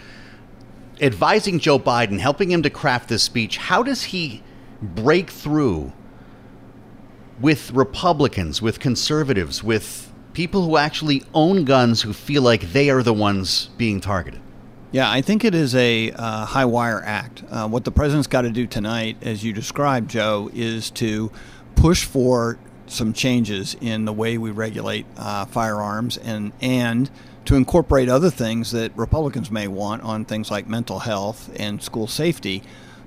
advising 1.01 1.59
Joe 1.59 1.79
Biden, 1.79 2.19
helping 2.19 2.51
him 2.51 2.63
to 2.63 2.71
craft 2.71 3.09
this 3.09 3.23
speech, 3.23 3.59
how 3.59 3.83
does 3.83 4.05
he 4.05 4.43
break 4.81 5.31
through 5.31 5.93
with 7.41 7.71
Republicans, 7.73 8.63
with 8.63 8.81
conservatives, 8.81 9.63
with 9.63 10.11
people 10.33 10.63
who 10.63 10.79
actually 10.79 11.23
own 11.35 11.65
guns 11.65 12.03
who 12.03 12.15
feel 12.15 12.43
like 12.43 12.73
they 12.73 12.89
are 12.89 13.03
the 13.03 13.13
ones 13.13 13.69
being 13.77 14.01
targeted? 14.01 14.41
Yeah, 14.93 15.11
I 15.11 15.21
think 15.21 15.45
it 15.45 15.55
is 15.55 15.75
a 15.75 16.13
uh, 16.13 16.47
high 16.47 16.65
wire 16.65 17.03
act. 17.05 17.45
Uh, 17.51 17.69
what 17.69 17.85
the 17.85 17.91
president's 17.91 18.29
got 18.29 18.43
to 18.43 18.51
do 18.51 18.67
tonight, 18.67 19.19
as 19.21 19.45
you 19.45 19.53
described, 19.53 20.09
Joe, 20.09 20.49
is 20.55 20.91
to 20.93 21.31
push 21.77 22.05
for 22.05 22.59
some 22.87 23.13
changes 23.13 23.77
in 23.81 24.05
the 24.05 24.13
way 24.13 24.39
we 24.39 24.51
regulate 24.51 25.07
uh, 25.17 25.45
firearms 25.47 26.17
and 26.17 26.53
and 26.61 27.11
to 27.45 27.55
incorporate 27.55 28.09
other 28.09 28.31
things 28.31 28.73
that 28.73 28.97
Republicans 28.97 29.51
may 29.51 29.69
want 29.69 30.03
on 30.03 30.25
things 30.25 30.51
like 30.51 30.69
mental 30.69 31.01
health 31.01 31.51
and 31.59 31.81
school 31.83 32.09
safety. 32.09 32.63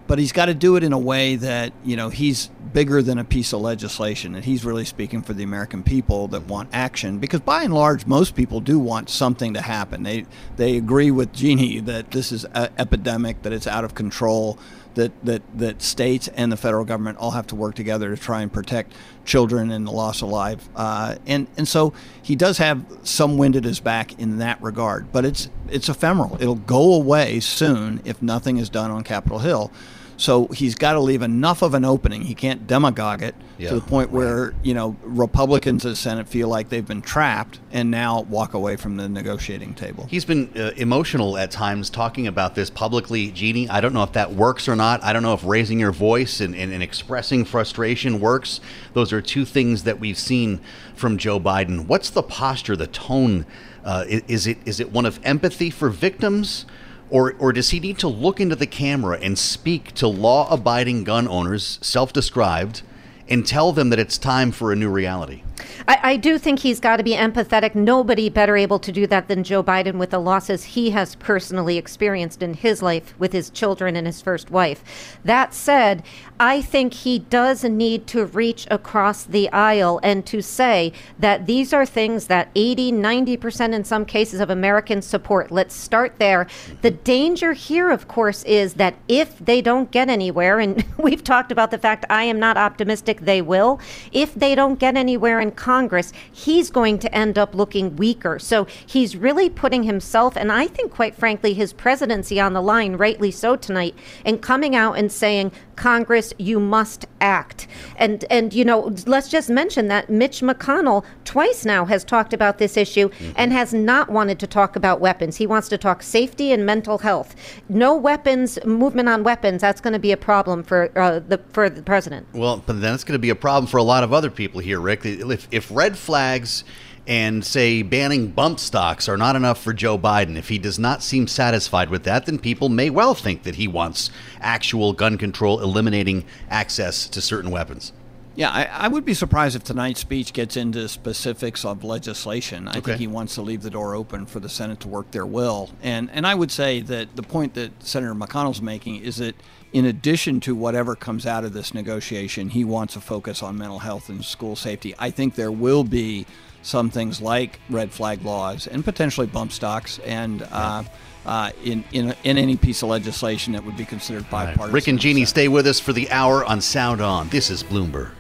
But 0.08 0.18
he's 0.18 0.32
got 0.32 0.46
to 0.46 0.56
do 0.56 0.76
it 0.76 0.84
in 0.84 0.92
a 0.92 0.98
way 0.98 1.36
that 1.36 1.72
you 1.84 1.96
know 1.96 2.10
he's 2.10 2.48
bigger 2.74 3.04
than 3.04 3.20
a 3.20 3.24
piece 3.24 3.54
of 3.54 3.62
legislation, 3.62 4.34
and 4.34 4.44
he's 4.44 4.66
really 4.66 4.86
speaking 4.86 5.22
for 5.22 5.34
the 5.34 5.44
American 5.44 5.84
people 5.84 6.28
that 6.30 6.48
want 6.48 6.70
action. 6.74 7.20
Because 7.20 7.42
by 7.42 7.62
and 7.62 7.74
large, 7.74 8.08
most 8.08 8.34
people 8.34 8.60
do 8.60 8.80
want 8.80 9.10
something 9.10 9.54
to 9.54 9.62
happen. 9.62 10.02
They 10.02 10.26
they 10.56 10.78
agree 10.78 11.12
with 11.12 11.32
Jeannie 11.32 11.80
that 11.82 12.10
this 12.10 12.32
is 12.32 12.44
an 12.46 12.70
epidemic, 12.80 13.44
that 13.44 13.54
it's 13.54 13.68
out 13.68 13.84
of 13.84 13.94
control, 13.94 14.58
that, 15.00 15.26
that, 15.26 15.42
that 15.58 15.82
states 15.82 16.28
and 16.36 16.52
the 16.52 16.58
federal 16.58 16.84
government 16.84 17.18
all 17.18 17.32
have 17.32 17.48
to 17.48 17.56
work 17.56 17.74
together 17.76 18.16
to 18.16 18.22
try 18.22 18.42
and 18.42 18.52
protect 18.52 18.94
children 19.26 19.72
and 19.72 19.88
the 19.88 19.92
loss 19.92 20.22
of 20.22 20.30
life. 20.30 20.68
Uh, 20.76 21.16
and, 21.26 21.48
and 21.58 21.68
so 21.68 21.94
he 22.22 22.36
does 22.36 22.58
have 22.58 22.86
some 23.04 23.38
wind 23.38 23.56
at 23.56 23.64
his 23.64 23.80
back 23.80 24.20
in 24.20 24.40
that 24.40 24.62
regard, 24.62 25.12
but 25.12 25.26
it's, 25.26 25.50
it's 25.70 25.88
ephemeral. 25.88 26.38
It'll 26.40 26.56
go 26.56 26.94
away 26.94 27.40
soon 27.40 28.02
if 28.04 28.22
nothing 28.22 28.58
is 28.58 28.70
done 28.70 28.92
on 28.92 29.04
Capitol 29.04 29.40
Hill. 29.40 29.72
So 30.20 30.48
he's 30.48 30.76
got 30.76 30.94
to 30.94 31.00
leave 31.00 31.22
enough 31.22 31.62
of 31.62 31.74
an 31.74 31.86
opening. 31.86 32.24
He 32.24 32.36
can't 32.36 32.68
demagogue 32.68 33.24
it 33.24 33.36
yeah, 33.58 33.70
to 33.70 33.76
the 33.76 33.82
point 33.82 34.12
where 34.12 34.54
you 34.64 34.74
know 34.74 34.98
Republicans 35.02 35.86
in 35.86 35.92
the 35.92 35.96
Senate 35.96 36.28
feel 36.28 36.50
like 36.50 36.68
they've 36.68 36.86
been 36.86 37.02
trapped 37.02 37.62
and 37.72 37.90
now 37.90 38.24
walk 38.24 38.54
away 38.54 38.76
from 38.76 38.98
the 38.98 39.08
negotiating 39.08 39.76
table. 39.76 40.08
He's 40.10 40.26
been 40.26 40.52
uh, 40.58 40.72
emotional 40.76 41.38
at 41.38 41.52
times 41.52 41.90
talking 41.90 42.28
about 42.28 42.54
this 42.54 42.70
publicly, 42.70 43.32
Jeannie. 43.32 43.70
I 43.70 43.80
don't 43.80 43.94
know 43.94 44.04
if 44.04 44.12
that 44.12 44.34
works 44.34 44.68
or 44.68 44.76
not. 44.76 45.02
I 45.06 45.14
don't 45.14 45.24
know 45.24 45.34
if 45.34 45.46
raising 45.46 45.80
your 45.80 45.94
voice 45.94 46.42
and, 46.42 46.54
and, 46.54 46.74
and 46.74 46.84
expressing 46.84 47.46
frustration 47.46 48.20
works. 48.20 48.60
Those 48.92 49.14
are 49.14 49.22
two 49.22 49.46
things 49.46 49.84
that 49.84 50.02
we've 50.02 50.18
seen 50.18 50.60
from 50.96 51.18
Joe 51.18 51.40
Biden. 51.40 51.88
What's 51.88 52.10
the 52.10 52.24
posture, 52.24 52.76
the 52.76 52.88
tone? 52.88 53.46
Uh, 53.86 54.04
is 54.06 54.48
it 54.48 54.58
is 54.66 54.82
it 54.82 54.92
one 54.92 55.06
of 55.06 55.18
empathy 55.24 55.70
for 55.70 55.90
victims? 55.90 56.66
Or, 57.10 57.34
or 57.40 57.52
does 57.54 57.70
he 57.72 57.80
need 57.80 57.98
to 58.00 58.08
look 58.08 58.40
into 58.40 58.56
the 58.56 58.68
camera 58.68 59.18
and 59.22 59.38
speak 59.38 59.94
to 59.96 60.08
law 60.08 60.48
abiding 60.52 61.04
gun 61.04 61.28
owners, 61.28 61.80
self 61.82 62.14
described, 62.14 62.84
and 63.30 63.46
tell 63.46 63.72
them 63.72 63.90
that 63.92 64.00
it's 64.00 64.18
time 64.18 64.52
for 64.52 64.72
a 64.72 64.76
new 64.76 64.90
reality? 64.90 65.44
I, 65.88 66.00
I 66.04 66.18
do 66.18 66.38
think 66.38 66.60
he's 66.60 66.80
got 66.80 66.98
to 66.98 67.04
be 67.04 67.16
empathetic. 67.16 67.76
Nobody 67.76 68.30
better 68.30 68.58
able 68.58 68.80
to 68.80 68.92
do 68.92 69.08
that 69.08 69.28
than 69.28 69.44
Joe 69.44 69.64
Biden 69.64 69.98
with 69.98 70.12
the 70.12 70.20
losses 70.20 70.64
he 70.64 70.92
has 70.92 71.16
personally 71.16 71.78
experienced 71.78 72.44
in 72.44 72.54
his 72.54 72.82
life 72.82 73.14
with 73.20 73.34
his 73.34 73.50
children 73.50 73.96
and 73.96 74.06
his 74.06 74.22
first 74.22 74.52
wife. 74.52 75.18
That 75.24 75.54
said, 75.54 76.04
I 76.40 76.62
think 76.62 76.94
he 76.94 77.20
does 77.20 77.64
need 77.64 78.08
to 78.08 78.26
reach 78.26 78.68
across 78.72 79.24
the 79.24 79.50
aisle 79.52 80.00
and 80.04 80.26
to 80.28 80.42
say 80.42 80.94
that 81.18 81.46
these 81.46 81.74
are 81.74 81.86
things 81.86 82.28
that 82.28 82.50
80, 82.56 82.92
90% 82.94 83.74
in 83.74 83.84
some 83.84 84.06
cases 84.06 84.40
of 84.40 84.50
Americans 84.50 85.06
support. 85.06 85.52
Let's 85.52 85.76
start 85.76 86.20
there. 86.20 86.48
The 86.82 86.92
danger 86.92 87.54
here, 87.54 87.90
of 87.90 88.08
course, 88.08 88.44
is 88.44 88.76
that 88.76 88.96
if 89.08 89.38
they 89.40 89.62
don't 89.62 89.92
get 89.92 90.10
anywhere, 90.10 90.60
and 90.60 90.86
we've 90.98 91.24
talked 91.24 91.52
about 91.52 91.72
the 91.72 91.78
fact 91.78 92.06
I 92.10 92.24
am 92.24 92.40
not 92.40 92.58
optimistic 92.58 93.19
they 93.20 93.42
will, 93.42 93.80
if 94.12 94.34
they 94.34 94.56
don't 94.56 94.80
get 94.80 94.98
anywhere 94.98 95.40
in 95.40 95.52
Congress, 95.52 96.12
he's 96.32 96.70
going 96.70 97.00
to 97.00 97.16
end 97.16 97.38
up 97.38 97.54
looking 97.56 97.96
weaker. 97.96 98.40
So 98.40 98.66
he's 98.86 99.16
really 99.16 99.50
putting 99.50 99.84
himself, 99.84 100.36
and 100.36 100.52
I 100.52 100.68
think, 100.68 100.92
quite 100.92 101.16
frankly, 101.16 101.54
his 101.54 101.74
presidency 101.74 102.40
on 102.40 102.54
the 102.54 102.62
line, 102.62 102.96
rightly 102.96 103.32
so 103.32 103.56
tonight, 103.56 103.96
and 104.26 104.42
coming 104.42 104.76
out 104.76 104.94
and 104.94 105.12
saying, 105.12 105.52
Congress, 105.80 106.34
you 106.38 106.60
must 106.60 107.06
act. 107.22 107.68
And 107.96 108.26
and 108.30 108.54
you 108.54 108.66
know, 108.66 108.94
let's 109.08 109.30
just 109.30 109.50
mention 109.50 109.88
that 109.88 110.10
Mitch 110.10 110.42
McConnell 110.42 111.06
twice 111.24 111.64
now 111.66 111.86
has 111.86 112.04
talked 112.04 112.34
about 112.34 112.58
this 112.58 112.76
issue 112.76 113.08
mm-hmm. 113.08 113.32
and 113.36 113.54
has 113.54 113.74
not 113.74 114.10
wanted 114.10 114.40
to 114.40 114.48
talk 114.48 114.76
about 114.76 115.00
weapons. 115.00 115.38
He 115.38 115.48
wants 115.48 115.70
to 115.70 115.78
talk 115.78 116.04
safety 116.04 116.52
and 116.52 116.66
mental 116.66 116.98
health. 117.00 117.34
No 117.70 117.96
weapons, 117.96 118.60
movement 118.66 119.08
on 119.08 119.24
weapons. 119.24 119.62
That's 119.62 119.80
going 119.80 119.94
to 119.94 120.00
be 120.00 120.12
a 120.12 120.18
problem 120.18 120.64
for 120.64 120.92
uh, 120.98 121.20
the 121.20 121.40
for 121.54 121.70
the 121.70 121.82
president. 121.82 122.28
Well, 122.34 122.62
but 122.66 122.82
then 122.82 122.94
it's 122.94 123.06
going 123.06 123.14
to 123.14 123.20
be 123.20 123.30
a 123.30 123.36
problem 123.36 123.68
for 123.68 123.78
a 123.78 123.84
lot 123.84 124.04
of 124.04 124.12
other 124.12 124.30
people 124.30 124.60
here, 124.60 124.82
Rick. 124.82 125.06
If 125.06 125.48
if 125.50 125.72
red 125.72 125.98
flags 125.98 126.66
and 127.10 127.44
say 127.44 127.82
banning 127.82 128.28
bump 128.28 128.60
stocks 128.60 129.10
are 129.10 129.18
not 129.18 129.36
enough 129.36 129.60
for 129.60 129.74
Joe 129.74 129.98
Biden. 129.98 130.38
If 130.38 130.50
he 130.50 130.60
does 130.60 130.78
not 130.78 131.02
seem 131.02 131.28
satisfied 131.28 131.90
with 131.90 132.04
that, 132.04 132.28
then 132.28 132.38
people 132.38 132.70
may 132.70 132.92
well 132.92 133.16
think 133.16 133.42
that 133.44 133.56
he 133.56 133.68
wants 133.68 134.12
actual 134.40 134.94
gun 134.94 135.18
control, 135.18 135.60
eliminating 135.60 136.24
access 136.52 137.10
to 137.10 137.20
certain 137.20 137.50
weapons. 137.50 137.94
Yeah, 138.36 138.52
I, 138.52 138.66
I, 138.66 138.88
would 138.88 139.04
be 139.04 139.16
surprised 139.16 139.56
if 139.56 139.64
tonight's 139.64 140.00
speech 140.00 140.32
gets 140.32 140.56
into 140.56 140.88
specifics 140.88 141.66
of 141.66 141.84
legislation. 141.84 142.68
I 142.68 142.78
okay. 142.78 142.82
think 142.82 143.00
he 143.00 143.08
wants 143.08 143.36
to 143.36 143.42
leave 143.42 143.64
the 143.64 143.72
door 143.72 143.96
open 143.96 144.28
for 144.28 144.40
the 144.40 144.48
Senate 144.48 144.80
to 144.82 144.88
work 144.88 145.12
their 145.12 145.26
will. 145.26 145.72
And 145.82 146.10
and 146.12 146.26
I 146.26 146.36
would 146.36 146.52
say 146.52 146.80
that 146.82 147.18
the 147.18 147.24
point 147.24 147.56
that 147.56 147.84
Senator 147.84 148.14
McConnell's 148.14 148.62
making 148.62 148.98
is 148.98 149.18
that 149.18 149.36
in 149.72 149.86
addition 149.86 150.40
to 150.42 150.56
whatever 150.56 150.96
comes 150.96 151.26
out 151.26 151.44
of 151.44 151.54
this 151.54 151.74
negotiation, 151.74 152.50
he 152.50 152.64
wants 152.64 152.96
a 152.96 153.02
focus 153.02 153.44
on 153.44 153.58
mental 153.58 153.80
health 153.80 154.10
and 154.10 154.24
school 154.24 154.56
safety. 154.56 154.96
I 154.98 155.12
think 155.12 155.36
there 155.36 155.52
will 155.52 155.84
be 155.84 156.26
some 156.62 156.90
things 156.90 157.22
like 157.22 157.60
red 157.70 157.92
flag 157.92 158.24
laws 158.24 158.68
and 158.68 158.84
potentially 158.84 159.28
bump 159.28 159.52
stocks 159.52 160.00
and 160.00 160.42
uh, 160.52 160.84
uh, 161.26 161.52
in, 161.64 161.84
in, 161.92 162.16
in 162.24 162.38
any 162.38 162.58
piece 162.58 162.82
of 162.82 162.90
legislation 162.90 163.54
that 163.54 163.64
would 163.64 163.78
be 163.78 163.86
considered 163.86 164.30
bipartisan. 164.30 164.66
Right. 164.66 164.74
Rick 164.74 164.88
and 164.88 165.00
Jeannie, 165.00 165.26
stay 165.26 165.48
with 165.48 165.68
us 165.68 165.80
for 165.80 165.94
the 165.94 166.10
hour 166.12 166.44
on 166.46 166.62
Sound 166.62 167.02
On. 167.02 167.30
This 167.30 167.50
is 167.50 167.64
Bloomberg. 167.64 168.12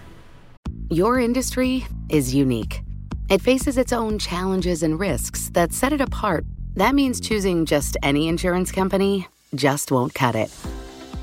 Your 0.89 1.19
industry 1.19 1.85
is 2.09 2.33
unique. 2.33 2.81
It 3.29 3.41
faces 3.41 3.77
its 3.77 3.93
own 3.93 4.17
challenges 4.17 4.83
and 4.83 4.99
risks 4.99 5.49
that 5.51 5.71
set 5.73 5.93
it 5.93 6.01
apart. 6.01 6.45
That 6.75 6.95
means 6.95 7.19
choosing 7.19 7.65
just 7.65 7.97
any 8.01 8.27
insurance 8.27 8.71
company 8.71 9.27
just 9.53 9.91
won't 9.91 10.13
cut 10.13 10.35
it. 10.35 10.51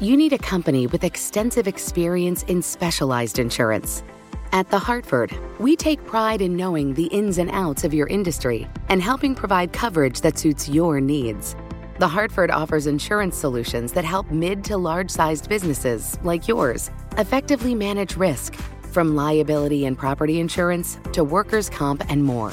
You 0.01 0.17
need 0.17 0.33
a 0.33 0.39
company 0.39 0.87
with 0.87 1.05
extensive 1.05 1.67
experience 1.67 2.43
in 2.45 2.63
specialized 2.63 3.39
insurance 3.39 4.03
at 4.53 4.71
The 4.71 4.79
Hartford, 4.79 5.37
we 5.59 5.77
take 5.77 6.05
pride 6.07 6.41
in 6.41 6.57
knowing 6.57 6.95
the 6.95 7.07
ins 7.07 7.39
and 7.39 7.51
outs 7.51 7.85
of 7.85 7.93
your 7.93 8.07
industry 8.07 8.67
and 8.89 9.03
helping 9.03 9.35
provide 9.35 9.73
coverage 9.73 10.21
that 10.21 10.39
suits 10.39 10.69
your 10.69 11.01
needs. 11.01 11.57
The 11.99 12.09
Hartford 12.09 12.51
offers 12.51 12.87
insurance 12.87 13.37
solutions 13.37 13.93
that 13.93 14.05
help 14.05 14.31
mid 14.31 14.65
to 14.65 14.77
large 14.77 15.11
sized 15.11 15.49
businesses 15.49 16.19
like 16.23 16.49
yours 16.49 16.91
effectively 17.19 17.75
manage 17.75 18.17
risk, 18.17 18.55
from 18.93 19.15
liability 19.15 19.85
and 19.85 19.99
property 19.99 20.41
insurance 20.41 20.99
to 21.13 21.23
workers' 21.23 21.69
comp 21.69 22.03
and 22.11 22.25
more. 22.25 22.53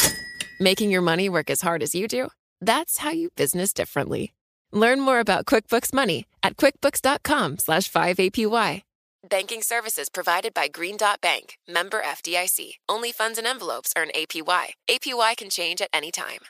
Making 0.61 0.91
your 0.91 1.01
money 1.01 1.27
work 1.27 1.49
as 1.49 1.61
hard 1.61 1.81
as 1.81 1.95
you 1.95 2.07
do? 2.07 2.29
That's 2.61 2.99
how 2.99 3.09
you 3.09 3.31
business 3.35 3.73
differently. 3.73 4.31
Learn 4.71 5.01
more 5.01 5.19
about 5.19 5.47
QuickBooks 5.47 5.91
Money 5.91 6.27
at 6.43 6.55
quickbooks.com 6.55 7.57
slash 7.57 7.91
5APY. 7.91 8.83
Banking 9.27 9.63
services 9.63 10.07
provided 10.09 10.53
by 10.53 10.67
Green 10.67 10.97
Dot 10.97 11.19
Bank, 11.19 11.57
member 11.67 11.99
FDIC. 11.99 12.73
Only 12.87 13.11
funds 13.11 13.39
and 13.39 13.47
envelopes 13.47 13.91
earn 13.97 14.09
APY. 14.13 14.73
APY 14.87 15.35
can 15.35 15.49
change 15.49 15.81
at 15.81 15.89
any 15.91 16.11
time. 16.11 16.41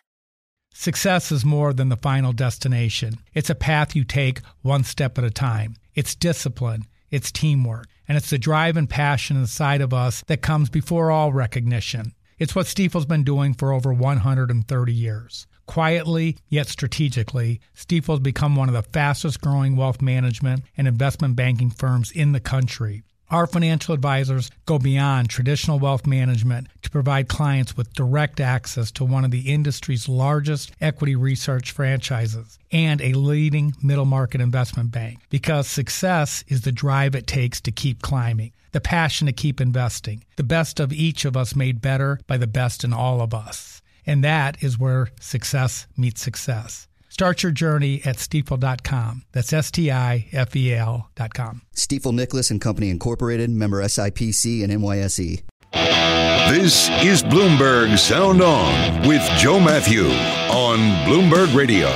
Success 0.73 1.31
is 1.31 1.45
more 1.45 1.71
than 1.71 1.87
the 1.87 1.95
final 1.95 2.33
destination. 2.33 3.19
It's 3.33 3.49
a 3.49 3.55
path 3.55 3.95
you 3.95 4.03
take 4.03 4.41
one 4.61 4.83
step 4.83 5.17
at 5.17 5.23
a 5.23 5.31
time. 5.31 5.75
It's 5.95 6.15
discipline, 6.15 6.83
it's 7.11 7.31
teamwork, 7.31 7.87
and 8.09 8.17
it's 8.17 8.29
the 8.29 8.37
drive 8.37 8.75
and 8.75 8.89
passion 8.89 9.37
inside 9.37 9.79
of 9.79 9.93
us 9.93 10.21
that 10.27 10.41
comes 10.41 10.69
before 10.69 11.11
all 11.11 11.31
recognition. 11.31 12.11
It's 12.41 12.55
what 12.55 12.65
Stifel's 12.65 13.05
been 13.05 13.23
doing 13.23 13.53
for 13.53 13.71
over 13.71 13.93
130 13.93 14.91
years. 14.91 15.45
Quietly, 15.67 16.37
yet 16.49 16.67
strategically, 16.67 17.61
Stifel's 17.75 18.19
become 18.19 18.55
one 18.55 18.67
of 18.67 18.73
the 18.73 18.81
fastest 18.81 19.41
growing 19.41 19.75
wealth 19.75 20.01
management 20.01 20.63
and 20.75 20.87
investment 20.87 21.35
banking 21.35 21.69
firms 21.69 22.09
in 22.09 22.31
the 22.31 22.39
country. 22.39 23.03
Our 23.29 23.45
financial 23.45 23.93
advisors 23.93 24.49
go 24.65 24.79
beyond 24.79 25.29
traditional 25.29 25.77
wealth 25.77 26.07
management 26.07 26.69
to 26.81 26.89
provide 26.89 27.27
clients 27.27 27.77
with 27.77 27.93
direct 27.93 28.39
access 28.39 28.89
to 28.93 29.05
one 29.05 29.23
of 29.23 29.29
the 29.29 29.53
industry's 29.53 30.09
largest 30.09 30.71
equity 30.81 31.15
research 31.15 31.69
franchises 31.69 32.57
and 32.71 33.01
a 33.01 33.13
leading 33.13 33.75
middle 33.83 34.05
market 34.05 34.41
investment 34.41 34.91
bank 34.91 35.19
because 35.29 35.67
success 35.67 36.43
is 36.47 36.61
the 36.61 36.71
drive 36.71 37.13
it 37.13 37.27
takes 37.27 37.61
to 37.61 37.71
keep 37.71 38.01
climbing, 38.01 38.51
the 38.71 38.81
passion 38.81 39.27
to 39.27 39.33
keep 39.33 39.59
investing, 39.61 40.23
the 40.35 40.43
best 40.43 40.79
of 40.79 40.93
each 40.93 41.25
of 41.25 41.37
us 41.37 41.55
made 41.55 41.81
better 41.81 42.19
by 42.27 42.37
the 42.37 42.47
best 42.47 42.83
in 42.83 42.93
all 42.93 43.21
of 43.21 43.33
us. 43.33 43.81
And 44.05 44.23
that 44.23 44.61
is 44.63 44.79
where 44.79 45.09
success 45.19 45.87
meets 45.95 46.21
success. 46.21 46.87
Start 47.09 47.43
your 47.43 47.51
journey 47.51 48.01
at 48.05 48.15
stifel.com. 48.15 49.23
That's 49.33 49.51
S 49.51 49.69
T 49.69 49.91
I 49.91 50.27
F 50.31 50.55
E 50.55 50.73
L.com. 50.73 51.61
Stifel 51.75 52.13
Nicolaus 52.13 52.49
and 52.49 52.61
Company 52.61 52.89
Incorporated, 52.89 53.49
member 53.49 53.83
SIPC 53.83 54.63
and 54.63 54.71
NYSE. 54.71 55.43
This 55.73 56.89
is 57.03 57.21
Bloomberg 57.23 57.97
Sound 57.97 58.41
On 58.41 59.07
with 59.07 59.21
Joe 59.37 59.59
Matthew 59.59 60.05
on 60.05 60.79
Bloomberg 61.05 61.53
Radio. 61.55 61.87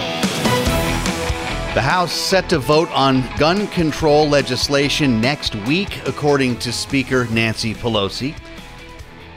The 1.76 1.82
House 1.82 2.14
set 2.14 2.48
to 2.52 2.58
vote 2.58 2.90
on 2.92 3.22
gun 3.38 3.68
control 3.68 4.30
legislation 4.30 5.20
next 5.20 5.56
week, 5.68 6.08
according 6.08 6.58
to 6.60 6.72
Speaker 6.72 7.26
Nancy 7.26 7.74
Pelosi. 7.74 8.34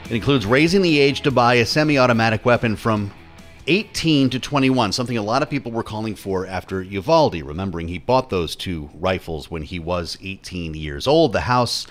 It 0.05 0.11
includes 0.11 0.45
raising 0.45 0.81
the 0.81 0.99
age 0.99 1.19
to 1.23 1.31
buy 1.31 1.55
a 1.55 1.65
semi 1.65 1.97
automatic 1.97 2.45
weapon 2.45 2.77
from 2.77 3.11
18 3.67 4.29
to 4.29 4.39
21, 4.39 4.93
something 4.93 5.17
a 5.17 5.21
lot 5.21 5.43
of 5.43 5.49
people 5.49 5.73
were 5.73 5.83
calling 5.83 6.15
for 6.15 6.47
after 6.47 6.81
Uvalde, 6.81 7.43
remembering 7.43 7.89
he 7.89 7.97
bought 7.97 8.29
those 8.29 8.55
two 8.55 8.89
rifles 8.93 9.51
when 9.51 9.63
he 9.63 9.77
was 9.77 10.17
18 10.23 10.75
years 10.75 11.07
old. 11.07 11.33
The 11.33 11.41
House 11.41 11.87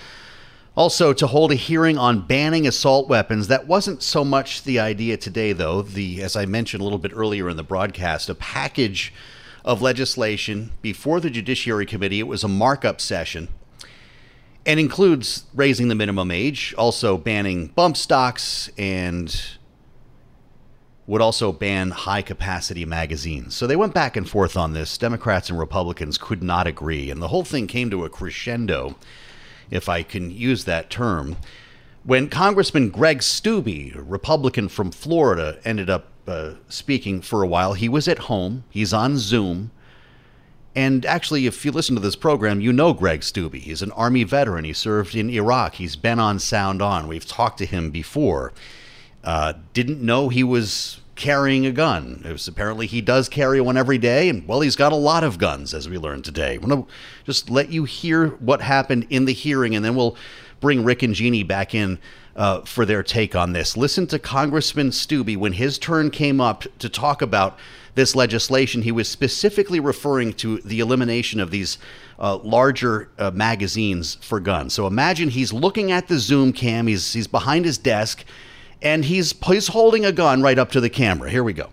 also 0.75 1.13
to 1.13 1.27
hold 1.27 1.53
a 1.53 1.57
hearing 1.57 1.99
on 1.99 2.27
banning 2.27 2.67
assault 2.67 3.07
weapons. 3.07 3.49
That 3.49 3.67
wasn't 3.67 4.03
so 4.03 4.25
much 4.25 4.63
the 4.63 4.81
idea 4.81 5.19
today, 5.19 5.53
though. 5.53 5.83
The, 5.83 6.23
as 6.23 6.37
I 6.37 6.47
mentioned 6.47 6.81
a 6.81 6.85
little 6.85 6.99
bit 6.99 7.13
earlier 7.15 7.51
in 7.51 7.59
the 7.59 7.63
broadcast, 7.63 8.31
a 8.31 8.35
package 8.35 9.13
of 9.65 9.83
legislation 9.83 10.73
before 10.83 11.21
the 11.21 11.31
Judiciary 11.31 11.87
Committee. 11.87 12.21
It 12.21 12.27
was 12.27 12.45
a 12.45 12.49
markup 12.49 13.01
session 13.01 13.49
and 14.67 14.79
includes 14.79 15.45
raising 15.55 15.89
the 15.89 15.95
minimum 15.95 16.31
age, 16.31 16.75
also 16.77 17.17
banning 17.17 17.69
bump 17.69 17.97
stocks 17.97 18.71
and 18.77 19.59
would 21.07 21.23
also 21.23 21.53
ban 21.53 21.91
high 21.91 22.21
capacity 22.21 22.85
magazines. 22.85 23.57
So 23.57 23.67
they 23.67 23.77
went 23.77 23.95
back 23.95 24.15
and 24.15 24.29
forth 24.29 24.59
on 24.59 24.75
this. 24.75 24.99
Democrats 24.99 25.49
and 25.49 25.59
Republicans 25.59 26.19
could 26.19 26.43
not 26.43 26.67
agree. 26.67 27.11
And 27.11 27.23
the 27.23 27.29
whole 27.29 27.45
thing 27.45 27.67
came 27.67 27.89
to 27.91 28.05
a 28.05 28.11
crescendo, 28.11 28.97
if 29.71 29.89
I 29.89 30.03
can 30.03 30.31
use 30.31 30.65
that 30.65 30.91
term, 30.91 31.37
when 32.05 32.29
Congressman 32.29 32.91
Greg 32.91 33.21
Steube, 33.21 33.97
a 33.97 34.03
Republican 34.03 34.69
from 34.69 34.91
Florida, 34.91 35.59
ended 35.65 35.89
up 35.89 36.13
uh, 36.29 36.55
speaking 36.69 37.21
for 37.21 37.43
a 37.43 37.47
while. 37.47 37.73
He 37.73 37.89
was 37.89 38.07
at 38.07 38.19
home, 38.21 38.65
he's 38.71 38.93
on 38.93 39.17
Zoom. 39.17 39.71
And 40.77 41.05
actually, 41.07 41.47
if 41.47 41.65
you 41.65 41.73
listen 41.73 41.97
to 41.97 42.01
this 42.01 42.15
program, 42.15 42.61
you 42.61 42.73
know 42.73 42.93
Greg 42.93 43.23
Steube. 43.23 43.55
He's 43.55 43.83
an 43.83 43.91
Army 43.93 44.23
veteran. 44.23 44.65
He 44.65 44.73
served 44.73 45.17
in 45.17 45.29
Iraq. 45.29 45.75
He's 45.75 45.97
been 45.97 46.21
on 46.21 46.39
Sound 46.39 46.81
On. 46.81 47.09
We've 47.09 47.27
talked 47.27 47.59
to 47.59 47.67
him 47.67 47.91
before. 47.91 48.53
Uh, 49.25 49.55
didn't 49.73 50.01
know 50.01 50.29
he 50.29 50.45
was 50.45 51.01
carrying 51.17 51.67
a 51.67 51.73
gun. 51.73 52.23
It 52.25 52.31
was 52.31 52.47
apparently 52.47 52.87
he 52.87 53.01
does 53.01 53.29
carry 53.29 53.61
one 53.61 53.77
every 53.77 53.99
day, 53.99 54.29
and 54.29 54.47
well, 54.47 54.61
he's 54.61 54.77
got 54.77 54.93
a 54.93 54.97
lot 54.97 55.25
of 55.25 55.37
guns, 55.37 55.75
as 55.75 55.89
we 55.89 55.99
learned 55.99 56.25
today. 56.25 56.55
I 56.55 56.59
want 56.59 56.89
to 56.89 56.95
just 57.25 57.51
let 57.51 57.71
you 57.71 57.85
hear 57.85 58.29
what 58.29 58.61
happened 58.61 59.09
in 59.11 59.25
the 59.25 59.33
hearing, 59.33 59.75
and 59.75 59.85
then 59.85 59.97
we'll 59.97 60.17
bring 60.61 60.85
Rick 60.85 61.03
and 61.03 61.15
Jeannie 61.15 61.43
back 61.43 61.75
in 61.75 61.99
uh, 62.37 62.61
for 62.63 62.85
their 62.85 63.03
take 63.03 63.35
on 63.35 63.53
this. 63.53 63.77
Listen 63.77 64.07
to 64.09 64.19
Congressman 64.19 64.91
Steube 64.91 65.37
when 65.37 65.55
his 65.55 65.79
turn 65.79 66.11
came 66.11 66.41
up 66.41 66.65
to 66.79 66.89
talk 66.89 67.21
about 67.21 67.59
this 67.95 68.15
legislation. 68.15 68.83
He 68.83 68.93
was 68.93 69.09
specifically 69.09 69.81
referring 69.81 70.33
to 70.35 70.59
the 70.59 70.81
elimination 70.81 71.41
of 71.41 71.51
these 71.51 71.79
uh, 72.19 72.37
larger 72.37 73.09
uh, 73.19 73.33
magazines 73.33 74.17
for 74.21 74.39
guns. 74.39 74.73
So 74.73 74.87
imagine 74.87 75.31
he's 75.31 75.53
looking 75.53 75.91
at 75.91 76.09
the 76.09 76.19
Zoom 76.19 76.53
cam. 76.53 76.87
He's 76.87 77.13
he's 77.13 77.27
behind 77.27 77.65
his 77.65 77.77
desk 77.77 78.25
and 78.83 79.05
he's 79.05 79.35
he's 79.47 79.69
holding 79.69 80.05
a 80.05 80.13
gun 80.13 80.43
right 80.43 80.59
up 80.59 80.71
to 80.73 80.81
the 80.81 80.91
camera. 80.91 81.31
Here 81.31 81.45
we 81.45 81.53
go. 81.53 81.71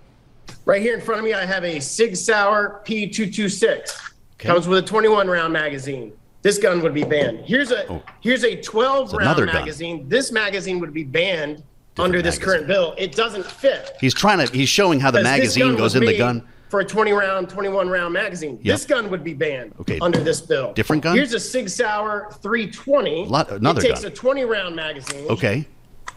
Right 0.66 0.82
here 0.82 0.96
in 0.96 1.02
front 1.02 1.20
of 1.20 1.26
me, 1.26 1.34
I 1.34 1.46
have 1.46 1.64
a 1.64 1.80
Sig 1.80 2.16
Sauer 2.16 2.82
P226. 2.86 4.12
Okay. 4.34 4.50
Comes 4.50 4.68
with 4.68 4.80
a 4.80 4.88
21 4.88 5.28
round 5.28 5.54
magazine. 5.54 6.12
This 6.46 6.60
gun 6.60 6.80
would 6.84 6.94
be 6.94 7.04
banned. 7.04 7.40
Here's 7.40 7.72
a 7.72 7.92
oh. 7.92 8.04
here's 8.22 8.44
a 8.44 8.62
12 8.62 9.14
round 9.14 9.46
magazine. 9.48 10.02
Gun. 10.02 10.10
This 10.10 10.32
magazine 10.32 10.80
would 10.80 10.94
be 10.94 11.04
banned 11.04 11.56
Different 11.56 11.66
under 11.98 12.22
this 12.22 12.36
magazine. 12.36 12.46
current 12.46 12.68
bill. 12.68 12.94
It 13.00 13.14
doesn't 13.14 13.48
fit. 13.48 13.98
He's 14.00 14.14
trying 14.14 14.46
to 14.46 14.54
he's 14.56 14.70
showing 14.70 15.00
how 15.00 15.10
the 15.10 15.24
magazine 15.24 15.76
goes 15.76 15.96
in 15.96 16.06
the 16.06 16.16
gun. 16.16 16.48
For 16.70 16.82
a 16.82 16.86
20 16.86 17.14
round, 17.14 17.50
21 17.50 17.90
round 17.90 18.14
magazine. 18.14 18.60
Yep. 18.62 18.76
This 18.76 18.86
gun 18.86 19.10
would 19.10 19.24
be 19.24 19.34
banned 19.34 19.74
okay. 19.80 19.98
under 20.00 20.20
this 20.20 20.40
bill. 20.40 20.72
Different 20.74 21.02
gun? 21.02 21.16
Here's 21.16 21.34
a 21.34 21.40
Sig 21.40 21.68
Sauer 21.68 22.30
320. 22.42 23.26
Lot, 23.26 23.52
another 23.52 23.80
it 23.80 23.88
takes 23.88 24.02
gun. 24.02 24.12
a 24.12 24.16
20 24.16 24.46
round 24.46 24.76
magazine. 24.76 25.26
Okay 25.32 25.68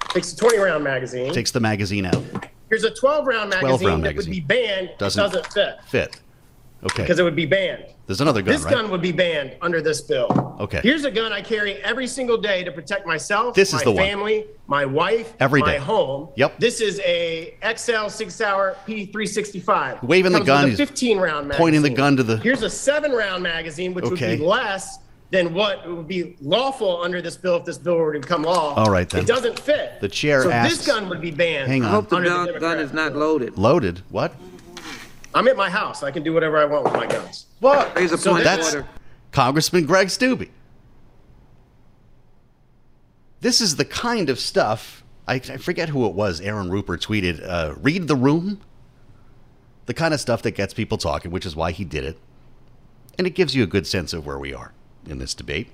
takes 0.09 0.33
a 0.33 0.37
20 0.37 0.59
round 0.59 0.85
magazine. 0.85 1.33
Takes 1.33 1.51
the 1.51 1.61
magazine 1.61 2.07
out. 2.07 2.23
Here's 2.69 2.85
a 2.85 2.91
12 2.91 3.27
round 3.27 3.51
magazine 3.51 3.69
12 3.69 3.83
round 3.83 4.05
that 4.05 4.09
magazine. 4.09 4.31
would 4.31 4.37
be 4.37 4.41
banned. 4.41 4.91
Doesn't, 4.99 5.23
doesn't 5.23 5.47
fit. 5.53 5.79
Fit. 5.87 6.21
Okay. 6.85 7.03
Because 7.03 7.19
it 7.19 7.25
would 7.25 7.35
be 7.35 7.47
banned. 7.47 7.87
There's 8.07 8.21
another 8.21 8.41
gun. 8.41 8.55
This 8.55 8.63
right? 8.63 8.75
gun 8.75 8.91
would 8.91 9.03
be 9.03 9.11
banned 9.11 9.57
under 9.61 9.81
this 9.81 10.01
bill. 10.01 10.57
Okay. 10.61 10.81
Here's 10.83 11.05
a 11.05 11.11
gun 11.11 11.33
I 11.33 11.43
carry 11.43 11.75
every 11.83 12.07
single 12.07 12.39
day 12.39 12.63
to 12.63 12.71
protect 12.71 13.07
myself, 13.07 13.55
this 13.55 13.73
my 13.73 13.79
is 13.79 13.85
the 13.85 13.95
family, 13.95 14.39
one. 14.39 14.49
my 14.69 14.85
wife, 14.85 15.35
every 15.41 15.61
my 15.61 15.73
day. 15.73 15.79
home. 15.79 16.29
Yep. 16.37 16.59
This 16.61 16.81
is 16.81 17.01
a 17.01 17.57
XL 17.77 18.09
Sig 18.09 18.31
Sauer 18.31 18.77
P365. 18.87 20.03
Waving 20.05 20.33
the 20.33 20.41
gun. 20.41 20.75
15 20.75 21.19
round 21.19 21.49
magazine. 21.49 21.59
Pointing 21.59 21.83
the 21.83 21.91
gun 21.91 22.17
to 22.17 22.23
the. 22.23 22.37
Here's 22.39 22.63
a 22.63 22.71
seven 22.71 23.11
round 23.13 23.43
magazine, 23.43 23.93
which 23.93 24.05
okay. 24.05 24.31
would 24.31 24.39
be 24.39 24.45
less 24.45 25.01
than 25.31 25.53
what 25.53 25.87
would 25.87 26.09
be 26.09 26.37
lawful 26.41 27.03
under 27.03 27.21
this 27.21 27.37
bill 27.37 27.57
if 27.57 27.65
this 27.65 27.77
bill 27.77 27.97
were 27.97 28.13
to 28.15 28.21
become 28.21 28.43
law. 28.43 28.75
All 28.75 28.91
right, 28.91 29.09
then. 29.09 29.23
It 29.23 29.27
doesn't 29.27 29.59
fit. 29.59 30.01
The 30.01 30.09
chair 30.09 30.43
so 30.43 30.51
asks, 30.51 30.79
this 30.79 30.87
gun 30.87 31.09
would 31.09 31.21
be 31.21 31.31
banned. 31.31 31.69
Hang 31.69 31.85
on. 31.85 31.89
I 31.89 31.91
hope 31.93 32.09
the 32.09 32.21
gun, 32.21 32.53
the 32.53 32.61
gun 32.61 32.79
is 32.79 32.93
not 32.93 33.15
loaded. 33.15 33.59
Loaded? 33.59 34.03
What? 34.09 34.35
I'm 35.35 35.49
at 35.49 35.57
my 35.57 35.71
house. 35.71 36.03
I 36.03 36.11
can 36.11 36.23
do 36.23 36.33
whatever 36.33 36.59
I 36.59 36.65
want 36.65 36.85
with 36.85 36.95
my 36.95 37.07
guns. 37.07 37.47
What? 37.61 37.95
Raise 37.97 38.13
a 38.13 38.19
so 38.19 38.33
point 38.33 38.45
that's 38.45 38.75
order. 38.75 38.89
Congressman 39.33 39.87
Greg 39.87 40.09
Steube. 40.09 40.49
This 43.41 43.61
is 43.61 43.77
the 43.77 43.85
kind 43.85 44.31
of 44.31 44.39
stuff. 44.39 45.05
I, 45.27 45.35
I 45.35 45.59
forget 45.59 45.91
who 45.91 46.07
it 46.07 46.15
was. 46.15 46.41
Aaron 46.41 46.71
Rupar 46.71 46.99
tweeted, 46.99 47.47
uh, 47.47 47.75
"Read 47.81 48.09
the 48.09 48.17
room." 48.17 48.61
The 49.87 49.95
kind 49.95 50.13
of 50.13 50.21
stuff 50.21 50.43
that 50.43 50.51
gets 50.51 50.75
people 50.75 50.99
talking, 50.99 51.31
which 51.31 51.47
is 51.47 51.57
why 51.57 51.73
he 51.73 51.83
did 51.83 52.05
it, 52.05 52.19
and 53.17 53.27
it 53.27 53.31
gives 53.31 53.55
you 53.55 53.63
a 53.63 53.67
good 53.67 53.87
sense 53.87 54.13
of 54.13 54.27
where 54.27 54.39
we 54.39 54.53
are 54.53 54.73
in 55.07 55.19
this 55.19 55.33
debate. 55.33 55.69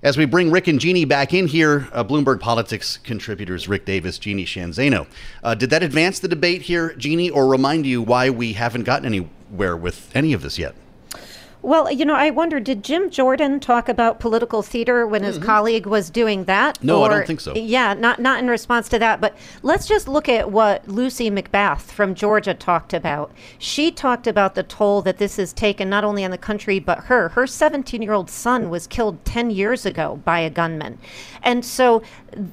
As 0.00 0.16
we 0.16 0.26
bring 0.26 0.52
Rick 0.52 0.68
and 0.68 0.78
Jeannie 0.78 1.04
back 1.04 1.34
in 1.34 1.48
here, 1.48 1.88
uh, 1.92 2.04
Bloomberg 2.04 2.38
Politics 2.38 2.98
contributors 2.98 3.66
Rick 3.66 3.84
Davis, 3.84 4.16
Jeannie 4.16 4.44
Shanzano. 4.44 5.08
Uh, 5.42 5.56
did 5.56 5.70
that 5.70 5.82
advance 5.82 6.20
the 6.20 6.28
debate 6.28 6.62
here, 6.62 6.94
Jeannie, 6.94 7.30
or 7.30 7.48
remind 7.48 7.84
you 7.84 8.00
why 8.00 8.30
we 8.30 8.52
haven't 8.52 8.84
gotten 8.84 9.06
anywhere 9.06 9.76
with 9.76 10.14
any 10.14 10.32
of 10.32 10.42
this 10.42 10.56
yet? 10.56 10.76
Well, 11.68 11.92
you 11.92 12.06
know, 12.06 12.14
I 12.14 12.30
wonder, 12.30 12.60
did 12.60 12.82
Jim 12.82 13.10
Jordan 13.10 13.60
talk 13.60 13.90
about 13.90 14.20
political 14.20 14.62
theater 14.62 15.06
when 15.06 15.22
his 15.22 15.36
mm-hmm. 15.36 15.44
colleague 15.44 15.84
was 15.84 16.08
doing 16.08 16.44
that? 16.44 16.82
No, 16.82 17.02
or, 17.02 17.10
I 17.10 17.14
don't 17.18 17.26
think 17.26 17.40
so. 17.40 17.54
Yeah, 17.54 17.92
not 17.92 18.18
not 18.18 18.38
in 18.38 18.48
response 18.48 18.88
to 18.88 18.98
that. 19.00 19.20
But 19.20 19.36
let's 19.62 19.86
just 19.86 20.08
look 20.08 20.30
at 20.30 20.50
what 20.50 20.88
Lucy 20.88 21.30
McBath 21.30 21.82
from 21.82 22.14
Georgia 22.14 22.54
talked 22.54 22.94
about. 22.94 23.32
She 23.58 23.90
talked 23.90 24.26
about 24.26 24.54
the 24.54 24.62
toll 24.62 25.02
that 25.02 25.18
this 25.18 25.36
has 25.36 25.52
taken 25.52 25.90
not 25.90 26.04
only 26.04 26.24
on 26.24 26.30
the 26.30 26.38
country 26.38 26.78
but 26.78 27.00
her. 27.00 27.28
Her 27.28 27.44
17-year-old 27.44 28.30
son 28.30 28.70
was 28.70 28.86
killed 28.86 29.22
10 29.26 29.50
years 29.50 29.84
ago 29.84 30.22
by 30.24 30.40
a 30.40 30.48
gunman, 30.48 30.98
and 31.42 31.62
so, 31.66 32.02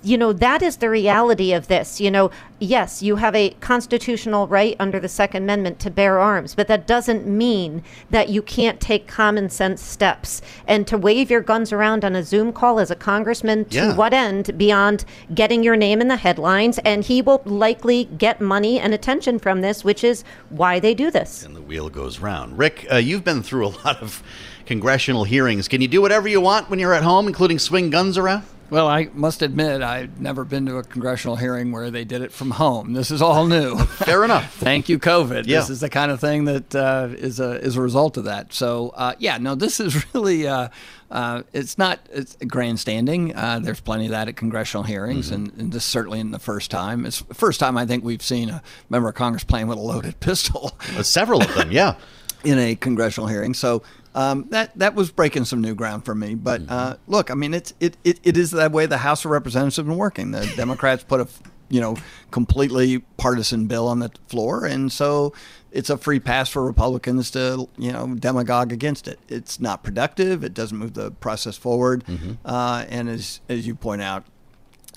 you 0.03 0.17
know, 0.17 0.33
that 0.33 0.61
is 0.61 0.75
the 0.77 0.89
reality 0.89 1.53
of 1.53 1.69
this. 1.69 2.01
You 2.01 2.11
know, 2.11 2.31
yes, 2.59 3.01
you 3.03 3.17
have 3.17 3.35
a 3.35 3.51
constitutional 3.59 4.47
right 4.47 4.75
under 4.79 4.99
the 4.99 5.09
Second 5.09 5.43
Amendment 5.43 5.79
to 5.79 5.89
bear 5.89 6.19
arms, 6.19 6.55
but 6.55 6.67
that 6.67 6.87
doesn't 6.87 7.27
mean 7.27 7.83
that 8.09 8.29
you 8.29 8.41
can't 8.41 8.79
take 8.79 9.07
common 9.07 9.49
sense 9.49 9.81
steps. 9.81 10.41
And 10.67 10.87
to 10.87 10.97
wave 10.97 11.29
your 11.29 11.41
guns 11.41 11.73
around 11.73 12.05
on 12.05 12.15
a 12.15 12.23
Zoom 12.23 12.53
call 12.53 12.79
as 12.79 12.91
a 12.91 12.95
congressman, 12.95 13.65
to 13.65 13.75
yeah. 13.75 13.95
what 13.95 14.13
end 14.13 14.57
beyond 14.57 15.05
getting 15.33 15.63
your 15.63 15.75
name 15.75 16.01
in 16.01 16.07
the 16.07 16.17
headlines? 16.17 16.77
And 16.79 17.03
he 17.03 17.21
will 17.21 17.41
likely 17.45 18.05
get 18.05 18.41
money 18.41 18.79
and 18.79 18.93
attention 18.93 19.39
from 19.39 19.61
this, 19.61 19.83
which 19.83 20.03
is 20.03 20.23
why 20.49 20.79
they 20.79 20.93
do 20.93 21.11
this. 21.11 21.43
And 21.43 21.55
the 21.55 21.61
wheel 21.61 21.89
goes 21.89 22.19
round. 22.19 22.57
Rick, 22.57 22.87
uh, 22.91 22.97
you've 22.97 23.23
been 23.23 23.43
through 23.43 23.67
a 23.67 23.73
lot 23.85 24.01
of 24.01 24.23
congressional 24.65 25.23
hearings. 25.23 25.67
Can 25.67 25.81
you 25.81 25.87
do 25.87 26.01
whatever 26.01 26.27
you 26.27 26.41
want 26.41 26.69
when 26.69 26.79
you're 26.79 26.93
at 26.93 27.03
home, 27.03 27.27
including 27.27 27.59
swing 27.59 27.89
guns 27.89 28.17
around? 28.17 28.43
Well, 28.69 28.87
I 28.87 29.09
must 29.13 29.41
admit, 29.43 29.81
I've 29.83 30.19
never 30.19 30.43
been 30.43 30.65
to 30.65 30.77
a 30.77 30.83
congressional 30.83 31.35
hearing 31.35 31.71
where 31.71 31.91
they 31.91 32.03
did 32.03 32.21
it 32.21 32.31
from 32.31 32.51
home. 32.51 32.93
This 32.93 33.11
is 33.11 33.21
all 33.21 33.45
new. 33.45 33.77
Fair 33.85 34.23
enough. 34.23 34.55
Thank 34.55 34.89
you, 34.89 34.97
COVID. 34.97 35.45
Yeah. 35.45 35.59
This 35.59 35.69
is 35.69 35.81
the 35.81 35.89
kind 35.89 36.11
of 36.11 36.19
thing 36.19 36.45
that 36.45 36.75
uh, 36.75 37.09
is 37.11 37.39
a 37.39 37.61
is 37.61 37.75
a 37.75 37.81
result 37.81 38.17
of 38.17 38.23
that. 38.23 38.53
So, 38.53 38.89
uh, 38.95 39.13
yeah, 39.19 39.37
no, 39.37 39.55
this 39.55 39.79
is 39.79 40.05
really. 40.13 40.47
Uh, 40.47 40.69
uh 41.11 41.43
it's 41.53 41.77
not 41.77 41.99
it's 42.11 42.35
grandstanding. 42.47 43.35
Uh, 43.35 43.59
there's 43.59 43.79
plenty 43.79 44.05
of 44.05 44.11
that 44.11 44.27
at 44.27 44.35
congressional 44.35 44.83
hearings, 44.83 45.27
mm-hmm. 45.27 45.35
and, 45.35 45.53
and, 45.59 45.71
this 45.71 45.85
certainly 45.85 46.19
in 46.19 46.31
the 46.31 46.39
first 46.39 46.71
time. 46.71 47.05
It's 47.05 47.21
the 47.21 47.35
first 47.35 47.59
time 47.59 47.77
I 47.77 47.85
think 47.85 48.03
we've 48.03 48.23
seen 48.23 48.49
a 48.49 48.63
member 48.89 49.09
of 49.09 49.13
Congress 49.15 49.43
playing 49.43 49.67
with 49.67 49.77
a 49.77 49.81
loaded 49.81 50.19
pistol. 50.19 50.75
several 51.03 51.43
of 51.43 51.53
them, 51.53 51.71
yeah. 51.71 51.95
in 52.43 52.57
a 52.57 52.75
congressional 52.75 53.27
hearing. 53.27 53.53
So 53.53 53.83
um, 54.15 54.47
that 54.49 54.71
that 54.79 54.95
was 54.95 55.11
breaking 55.11 55.43
some 55.45 55.61
new 55.61 55.75
ground 55.75 56.05
for 56.05 56.15
me. 56.15 56.35
But 56.35 56.61
uh, 56.61 56.93
mm-hmm. 56.93 57.11
look, 57.11 57.29
I 57.29 57.33
mean, 57.35 57.53
it's 57.53 57.73
it, 57.79 57.97
it, 58.03 58.19
it 58.23 58.37
is 58.37 58.51
that 58.51 58.71
way 58.71 58.85
the 58.85 58.99
House 58.99 59.25
of 59.25 59.31
Representatives 59.31 59.75
have 59.75 59.85
been 59.85 59.97
working. 59.97 60.31
The 60.31 60.51
Democrats 60.55 61.03
put 61.03 61.19
a 61.19 61.27
you 61.69 61.81
know 61.81 61.97
completely 62.31 62.99
partisan 63.17 63.67
bill 63.67 63.87
on 63.87 63.99
the 63.99 64.09
floor, 64.27 64.65
and 64.65 64.91
so 64.91 65.33
it's 65.71 65.89
a 65.89 65.97
free 65.97 66.21
pass 66.21 66.49
for 66.49 66.65
Republicans 66.65 67.29
to 67.31 67.67
you 67.77 67.91
know 67.91 68.15
demagogue 68.15 68.71
against 68.71 69.09
it. 69.09 69.19
It's 69.27 69.59
not 69.59 69.83
productive. 69.83 70.45
It 70.45 70.53
doesn't 70.53 70.77
move 70.77 70.93
the 70.93 71.11
process 71.11 71.57
forward. 71.57 72.05
Mm-hmm. 72.05 72.33
Uh, 72.45 72.85
and 72.87 73.09
as 73.09 73.41
as 73.49 73.67
you 73.67 73.75
point 73.75 74.01
out, 74.01 74.25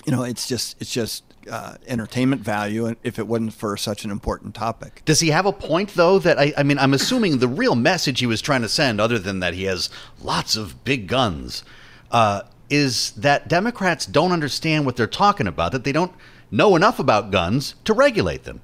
you 0.05 0.13
know, 0.13 0.23
it's 0.23 0.47
just 0.47 0.81
it's 0.81 0.93
just 0.93 1.25
uh, 1.49 1.75
entertainment 1.87 2.41
value 2.41 2.85
and 2.85 2.97
if 3.03 3.19
it 3.19 3.27
wasn't 3.27 3.53
for 3.53 3.75
such 3.77 4.05
an 4.05 4.11
important 4.11 4.55
topic. 4.55 5.01
Does 5.05 5.19
he 5.19 5.29
have 5.29 5.45
a 5.45 5.51
point, 5.51 5.95
though? 5.95 6.19
That 6.19 6.39
I, 6.39 6.53
I 6.57 6.63
mean, 6.63 6.77
I'm 6.77 6.93
assuming 6.93 7.39
the 7.39 7.47
real 7.47 7.75
message 7.75 8.19
he 8.19 8.25
was 8.25 8.41
trying 8.41 8.61
to 8.61 8.69
send, 8.69 9.01
other 9.01 9.19
than 9.19 9.39
that 9.39 9.53
he 9.53 9.63
has 9.63 9.89
lots 10.21 10.55
of 10.55 10.83
big 10.83 11.07
guns, 11.07 11.63
uh, 12.11 12.43
is 12.69 13.11
that 13.11 13.47
Democrats 13.47 14.05
don't 14.05 14.31
understand 14.31 14.85
what 14.85 14.95
they're 14.95 15.07
talking 15.07 15.47
about, 15.47 15.71
that 15.71 15.83
they 15.83 15.91
don't 15.91 16.13
know 16.51 16.75
enough 16.75 16.99
about 16.99 17.31
guns 17.31 17.75
to 17.85 17.93
regulate 17.93 18.43
them. 18.43 18.61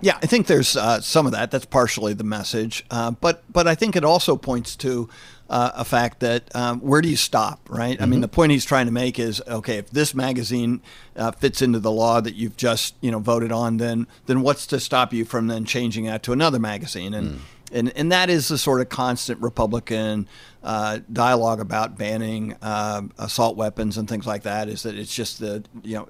Yeah, 0.00 0.18
I 0.22 0.26
think 0.26 0.46
there's 0.48 0.76
uh, 0.76 1.00
some 1.00 1.24
of 1.24 1.32
that. 1.32 1.50
That's 1.50 1.64
partially 1.64 2.12
the 2.12 2.24
message, 2.24 2.84
uh, 2.90 3.12
but 3.12 3.42
but 3.50 3.66
I 3.66 3.74
think 3.74 3.96
it 3.96 4.04
also 4.04 4.36
points 4.36 4.76
to 4.76 5.08
uh, 5.50 5.72
a 5.74 5.84
fact 5.84 6.20
that 6.20 6.54
um, 6.54 6.80
where 6.80 7.00
do 7.00 7.08
you 7.08 7.16
stop, 7.16 7.60
right? 7.68 7.94
Mm-hmm. 7.94 8.02
I 8.02 8.06
mean, 8.06 8.14
mm-hmm. 8.14 8.22
the 8.22 8.28
point 8.28 8.52
he's 8.52 8.64
trying 8.64 8.86
to 8.86 8.92
make 8.92 9.18
is 9.18 9.42
okay, 9.46 9.78
if 9.78 9.90
this 9.90 10.14
magazine 10.14 10.80
uh, 11.16 11.32
fits 11.32 11.60
into 11.62 11.78
the 11.78 11.90
law 11.90 12.20
that 12.20 12.34
you've 12.34 12.56
just 12.56 12.94
you 13.00 13.10
know 13.10 13.18
voted 13.18 13.52
on, 13.52 13.76
then 13.76 14.06
then 14.26 14.42
what's 14.42 14.66
to 14.68 14.80
stop 14.80 15.12
you 15.12 15.24
from 15.24 15.46
then 15.46 15.64
changing 15.64 16.06
that 16.06 16.22
to 16.24 16.32
another 16.32 16.58
magazine? 16.58 17.12
And 17.14 17.32
mm. 17.32 17.38
and 17.72 17.92
and 17.96 18.10
that 18.10 18.30
is 18.30 18.48
the 18.48 18.58
sort 18.58 18.80
of 18.80 18.88
constant 18.88 19.40
Republican 19.40 20.28
uh, 20.64 20.98
dialogue 21.12 21.60
about 21.60 21.96
banning 21.96 22.56
uh, 22.62 23.02
assault 23.18 23.56
weapons 23.56 23.98
and 23.98 24.08
things 24.08 24.26
like 24.26 24.42
that. 24.42 24.68
Is 24.68 24.82
that 24.82 24.96
it's 24.96 25.14
just 25.14 25.38
the 25.38 25.62
you 25.82 25.96
know 25.96 26.08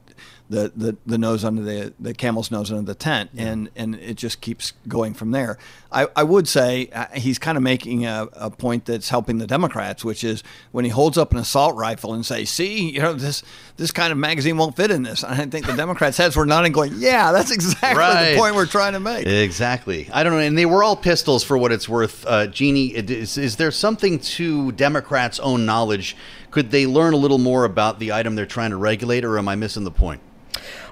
the, 0.50 0.72
the, 0.76 0.96
the 1.06 1.18
nose 1.18 1.42
under 1.42 1.62
the, 1.62 1.94
the 1.98 2.12
camel's 2.12 2.50
nose 2.50 2.70
under 2.70 2.84
the 2.84 2.94
tent, 2.94 3.30
yeah. 3.32 3.46
and, 3.46 3.70
and 3.76 3.94
it 3.94 4.14
just 4.14 4.42
keeps 4.42 4.74
going 4.86 5.14
from 5.14 5.30
there. 5.30 5.58
I, 5.90 6.06
I 6.14 6.22
would 6.22 6.46
say 6.46 6.90
uh, 6.92 7.06
he's 7.14 7.38
kind 7.38 7.56
of 7.56 7.62
making 7.62 8.04
a, 8.04 8.28
a 8.34 8.50
point 8.50 8.84
that's 8.84 9.08
helping 9.08 9.38
the 9.38 9.46
Democrats, 9.46 10.04
which 10.04 10.22
is 10.22 10.42
when 10.70 10.84
he 10.84 10.90
holds 10.90 11.16
up 11.16 11.32
an 11.32 11.38
assault 11.38 11.76
rifle 11.76 12.12
and 12.12 12.26
say, 12.26 12.44
"See, 12.44 12.90
you 12.90 13.00
know 13.00 13.14
this 13.14 13.42
this 13.76 13.90
kind 13.90 14.12
of 14.12 14.18
magazine 14.18 14.56
won't 14.56 14.76
fit 14.76 14.90
in 14.90 15.02
this." 15.02 15.22
And 15.22 15.40
I 15.40 15.46
think 15.46 15.66
the 15.66 15.76
Democrats' 15.76 16.18
heads 16.18 16.36
were 16.36 16.46
nodding, 16.46 16.72
going, 16.72 16.92
"Yeah, 16.96 17.32
that's 17.32 17.50
exactly 17.52 17.98
right. 17.98 18.32
the 18.32 18.38
point 18.38 18.54
we're 18.54 18.66
trying 18.66 18.94
to 18.94 19.00
make." 19.00 19.26
Exactly. 19.26 20.10
I 20.12 20.24
don't 20.24 20.32
know, 20.32 20.40
and 20.40 20.58
they 20.58 20.66
were 20.66 20.82
all 20.82 20.96
pistols 20.96 21.42
for 21.44 21.56
what 21.56 21.72
it's 21.72 21.88
worth. 21.88 22.26
Uh, 22.26 22.48
Jeannie, 22.48 22.88
is, 22.88 23.38
is 23.38 23.56
there 23.56 23.70
something 23.70 24.18
to 24.18 24.43
Democrats' 24.72 25.38
own 25.40 25.66
knowledge? 25.66 26.16
Could 26.50 26.70
they 26.70 26.86
learn 26.86 27.14
a 27.14 27.16
little 27.16 27.38
more 27.38 27.64
about 27.64 27.98
the 27.98 28.12
item 28.12 28.34
they're 28.34 28.46
trying 28.46 28.70
to 28.70 28.76
regulate, 28.76 29.24
or 29.24 29.38
am 29.38 29.48
I 29.48 29.54
missing 29.54 29.84
the 29.84 29.90
point? 29.90 30.20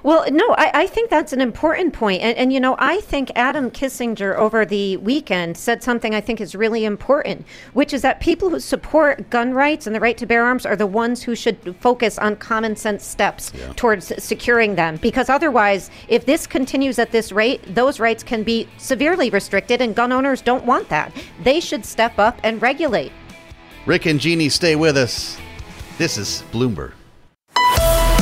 Well, 0.03 0.25
no, 0.29 0.53
I, 0.57 0.71
I, 0.73 0.87
think 0.87 1.09
that's 1.09 1.31
an 1.31 1.39
important 1.39 1.93
point. 1.93 2.21
And, 2.21 2.37
and, 2.37 2.51
you 2.51 2.59
know, 2.59 2.75
I 2.77 2.99
think 3.01 3.31
Adam 3.35 3.71
Kinzinger 3.71 4.35
over 4.35 4.65
the 4.65 4.97
weekend 4.97 5.55
said 5.55 5.81
something 5.81 6.13
I 6.13 6.19
think 6.19 6.41
is 6.41 6.55
really 6.55 6.83
important, 6.83 7.45
which 7.73 7.93
is 7.93 8.01
that 8.01 8.19
people 8.19 8.49
who 8.49 8.59
support 8.59 9.29
gun 9.29 9.53
rights 9.53 9.87
and 9.87 9.95
the 9.95 10.01
right 10.01 10.17
to 10.17 10.25
bear 10.25 10.43
arms 10.43 10.65
are 10.65 10.75
the 10.75 10.87
ones 10.87 11.23
who 11.23 11.35
should 11.35 11.75
focus 11.79 12.17
on 12.19 12.35
common 12.35 12.75
sense 12.75 13.05
steps 13.05 13.53
yeah. 13.55 13.71
towards 13.75 14.11
securing 14.21 14.75
them. 14.75 14.97
Because 14.97 15.29
otherwise, 15.29 15.89
if 16.09 16.25
this 16.25 16.45
continues 16.45 16.99
at 16.99 17.11
this 17.11 17.31
rate, 17.31 17.61
those 17.73 17.99
rights 17.99 18.23
can 18.23 18.43
be 18.43 18.67
severely 18.77 19.29
restricted, 19.29 19.81
and 19.81 19.95
gun 19.95 20.11
owners 20.11 20.41
don't 20.41 20.65
want 20.65 20.89
that. 20.89 21.13
They 21.43 21.59
should 21.59 21.85
step 21.85 22.19
up 22.19 22.37
and 22.43 22.61
regulate. 22.61 23.13
Rick 23.85 24.05
and 24.05 24.19
Jeannie, 24.19 24.49
stay 24.49 24.75
with 24.75 24.95
us. 24.95 25.37
This 25.97 26.17
is 26.17 26.43
Bloomberg. 26.51 26.93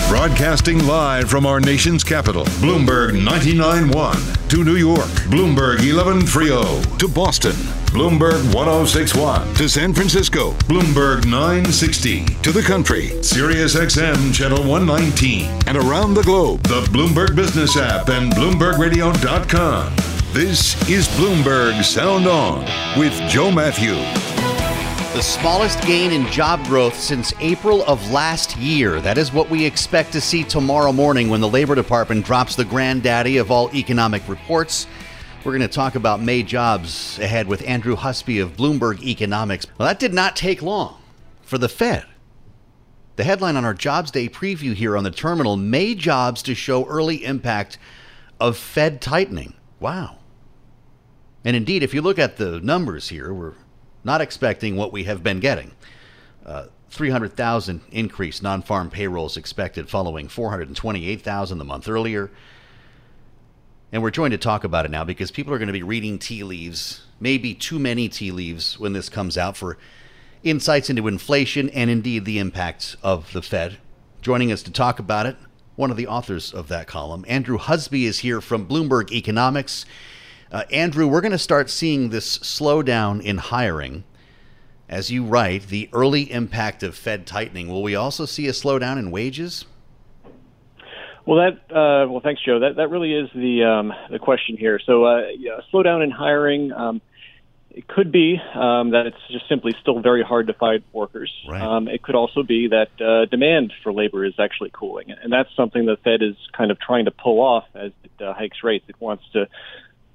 Broadcasting 0.10 0.86
live 0.88 1.30
from 1.30 1.46
our 1.46 1.62
nation's 1.62 2.04
capital, 2.04 2.44
Bloomberg 2.60 3.12
99.1 3.12 4.50
to 4.50 4.64
New 4.64 4.76
York, 4.76 5.08
Bloomberg 5.30 5.78
11.30 5.78 6.98
to 6.98 7.08
Boston, 7.08 7.54
Bloomberg 7.94 8.42
106.1 8.52 9.56
to 9.56 9.70
San 9.70 9.94
Francisco, 9.94 10.52
Bloomberg 10.68 11.26
960 11.26 12.26
to 12.26 12.52
the 12.52 12.62
country, 12.62 13.24
Sirius 13.24 13.76
XM 13.76 14.34
Channel 14.34 14.68
119, 14.68 15.46
and 15.68 15.78
around 15.78 16.14
the 16.14 16.24
globe, 16.24 16.62
the 16.64 16.82
Bloomberg 16.92 17.36
Business 17.36 17.78
app 17.78 18.10
and 18.10 18.34
BloombergRadio.com. 18.34 19.96
This 20.34 20.90
is 20.90 21.08
Bloomberg 21.10 21.84
Sound 21.84 22.28
On 22.28 22.66
with 23.00 23.14
Joe 23.30 23.50
Matthew. 23.52 23.96
The 25.14 25.22
smallest 25.22 25.82
gain 25.82 26.14
in 26.14 26.26
job 26.28 26.64
growth 26.68 26.98
since 26.98 27.34
April 27.42 27.84
of 27.84 28.12
last 28.12 28.56
year. 28.56 29.02
That 29.02 29.18
is 29.18 29.34
what 29.34 29.50
we 29.50 29.66
expect 29.66 30.14
to 30.14 30.22
see 30.22 30.46
tomorrow 30.46 30.94
morning 30.94 31.30
when 31.30 31.42
the 31.42 31.50
Labor 31.50 31.76
Department 31.76 32.26
drops 32.26 32.56
the 32.56 32.64
granddaddy 32.64 33.36
of 33.36 33.52
all 33.52 33.70
economic 33.76 34.26
reports. 34.30 34.88
We're 35.44 35.52
going 35.52 35.68
to 35.68 35.76
talk 35.76 35.96
about 35.96 36.22
May 36.22 36.44
jobs 36.44 37.20
ahead 37.20 37.48
with 37.48 37.62
Andrew 37.68 37.98
Husby 37.98 38.42
of 38.42 38.56
Bloomberg 38.56 39.04
Economics. 39.04 39.66
Well, 39.78 39.90
that 39.90 40.00
did 40.00 40.14
not 40.14 40.38
take 40.38 40.62
long 40.62 41.02
for 41.42 41.58
the 41.58 41.68
Fed. 41.68 42.06
The 43.18 43.26
headline 43.26 43.58
on 43.58 43.66
our 43.66 43.74
Jobs 43.74 44.12
Day 44.12 44.30
preview 44.30 44.74
here 44.74 44.96
on 44.96 45.04
the 45.04 45.12
terminal 45.12 45.58
May 45.58 45.94
jobs 45.94 46.42
to 46.44 46.56
show 46.56 46.86
early 46.86 47.26
impact 47.26 47.78
of 48.40 48.56
Fed 48.56 49.02
tightening. 49.02 49.56
Wow. 49.82 50.20
And 51.44 51.54
indeed, 51.58 51.84
if 51.84 51.94
you 51.94 52.02
look 52.02 52.18
at 52.18 52.38
the 52.38 52.62
numbers 52.62 53.10
here, 53.10 53.34
we're 53.34 53.56
not 54.04 54.22
expecting 54.22 54.76
what 54.76 54.92
we 54.92 55.04
have 55.06 55.24
been 55.24 55.40
getting. 55.40 55.72
Uh, 56.46 56.66
300,000 56.90 57.82
increase 57.92 58.42
non-farm 58.42 58.90
payrolls 58.90 59.38
expected 59.38 59.90
following 59.90 60.28
428,000 60.28 61.58
the 61.58 61.66
month 61.66 61.88
earlier. 61.88 62.30
And 63.92 64.02
we're 64.02 64.12
joined 64.12 64.32
to 64.32 64.38
talk 64.38 64.64
about 64.64 64.86
it 64.86 64.92
now 64.92 65.04
because 65.04 65.32
people 65.32 65.54
are 65.54 65.58
going 65.58 65.68
to 65.68 65.74
be 65.74 65.84
reading 65.84 66.20
tea 66.20 66.44
leaves, 66.44 67.06
maybe 67.20 67.54
too 67.54 67.80
many 67.80 68.10
tea 68.10 68.32
leaves 68.32 68.80
when 68.80 68.94
this 68.94 69.10
comes 69.10 69.38
out 69.38 69.56
for 69.56 69.78
insights 70.44 70.90
into 70.90 71.08
inflation 71.08 71.70
and 71.70 71.90
indeed 71.90 72.26
the 72.26 72.40
impacts 72.40 72.98
of 73.04 73.32
the 73.34 73.42
Fed. 73.42 73.78
Joining 74.22 74.52
us 74.52 74.64
to 74.64 74.72
talk 74.72 75.00
about 75.00 75.26
it, 75.26 75.36
one 75.76 75.92
of 75.92 75.98
the 75.98 76.08
authors 76.08 76.54
of 76.54 76.68
that 76.68 76.88
column, 76.88 77.26
Andrew 77.28 77.58
Husby 77.58 78.04
is 78.04 78.20
here 78.20 78.42
from 78.42 78.68
Bloomberg 78.68 79.12
Economics. 79.12 79.86
Uh, 80.52 80.64
Andrew, 80.70 81.08
we're 81.08 81.22
going 81.22 81.32
to 81.32 81.38
start 81.38 81.70
seeing 81.70 82.10
this 82.10 82.38
slowdown 82.40 83.22
in 83.22 83.38
hiring. 83.38 84.04
As 84.90 85.10
you 85.10 85.24
write, 85.24 85.68
the 85.68 85.90
early 85.94 86.30
impact 86.30 86.84
of 86.84 86.96
Fed 86.96 87.26
tightening. 87.26 87.70
Will 87.70 87.82
we 87.82 87.96
also 87.96 88.26
see 88.26 88.48
a 88.48 88.52
slowdown 88.52 89.00
in 89.00 89.12
wages? 89.12 89.66
Well, 91.26 91.38
that 91.38 91.74
uh, 91.74 92.10
well, 92.10 92.20
thanks, 92.22 92.42
Joe. 92.44 92.60
That 92.60 92.76
that 92.76 92.90
really 92.90 93.14
is 93.14 93.30
the 93.34 93.64
um, 93.64 93.94
the 94.10 94.20
question 94.20 94.58
here. 94.58 94.80
So, 94.86 95.06
uh, 95.06 95.28
yeah, 95.38 95.62
slowdown 95.72 96.04
in 96.04 96.12
hiring. 96.12 96.74
Um, 96.74 97.02
it 97.70 97.88
could 97.88 98.12
be 98.12 98.38
um, 98.54 98.90
that 98.90 99.06
it's 99.06 99.18
just 99.32 99.48
simply 99.48 99.74
still 99.80 100.02
very 100.02 100.24
hard 100.24 100.48
to 100.48 100.54
find 100.54 100.84
workers. 100.92 101.32
Right. 101.48 101.62
Um, 101.62 101.88
it 101.88 102.02
could 102.02 102.16
also 102.16 102.44
be 102.44 102.68
that 102.68 102.90
uh, 103.00 103.26
demand 103.28 103.72
for 103.82 103.94
labor 103.94 104.26
is 104.26 104.34
actually 104.40 104.72
cooling, 104.74 105.12
and 105.12 105.32
that's 105.32 105.56
something 105.56 105.86
the 105.86 105.96
Fed 106.04 106.22
is 106.22 106.36
kind 106.52 106.72
of 106.72 106.80
trying 106.80 107.06
to 107.06 107.12
pull 107.12 107.40
off 107.40 107.66
as 107.76 107.94
it 108.04 108.22
uh, 108.22 108.34
hikes 108.34 108.58
rates. 108.62 108.84
It 108.90 109.00
wants 109.00 109.24
to 109.32 109.48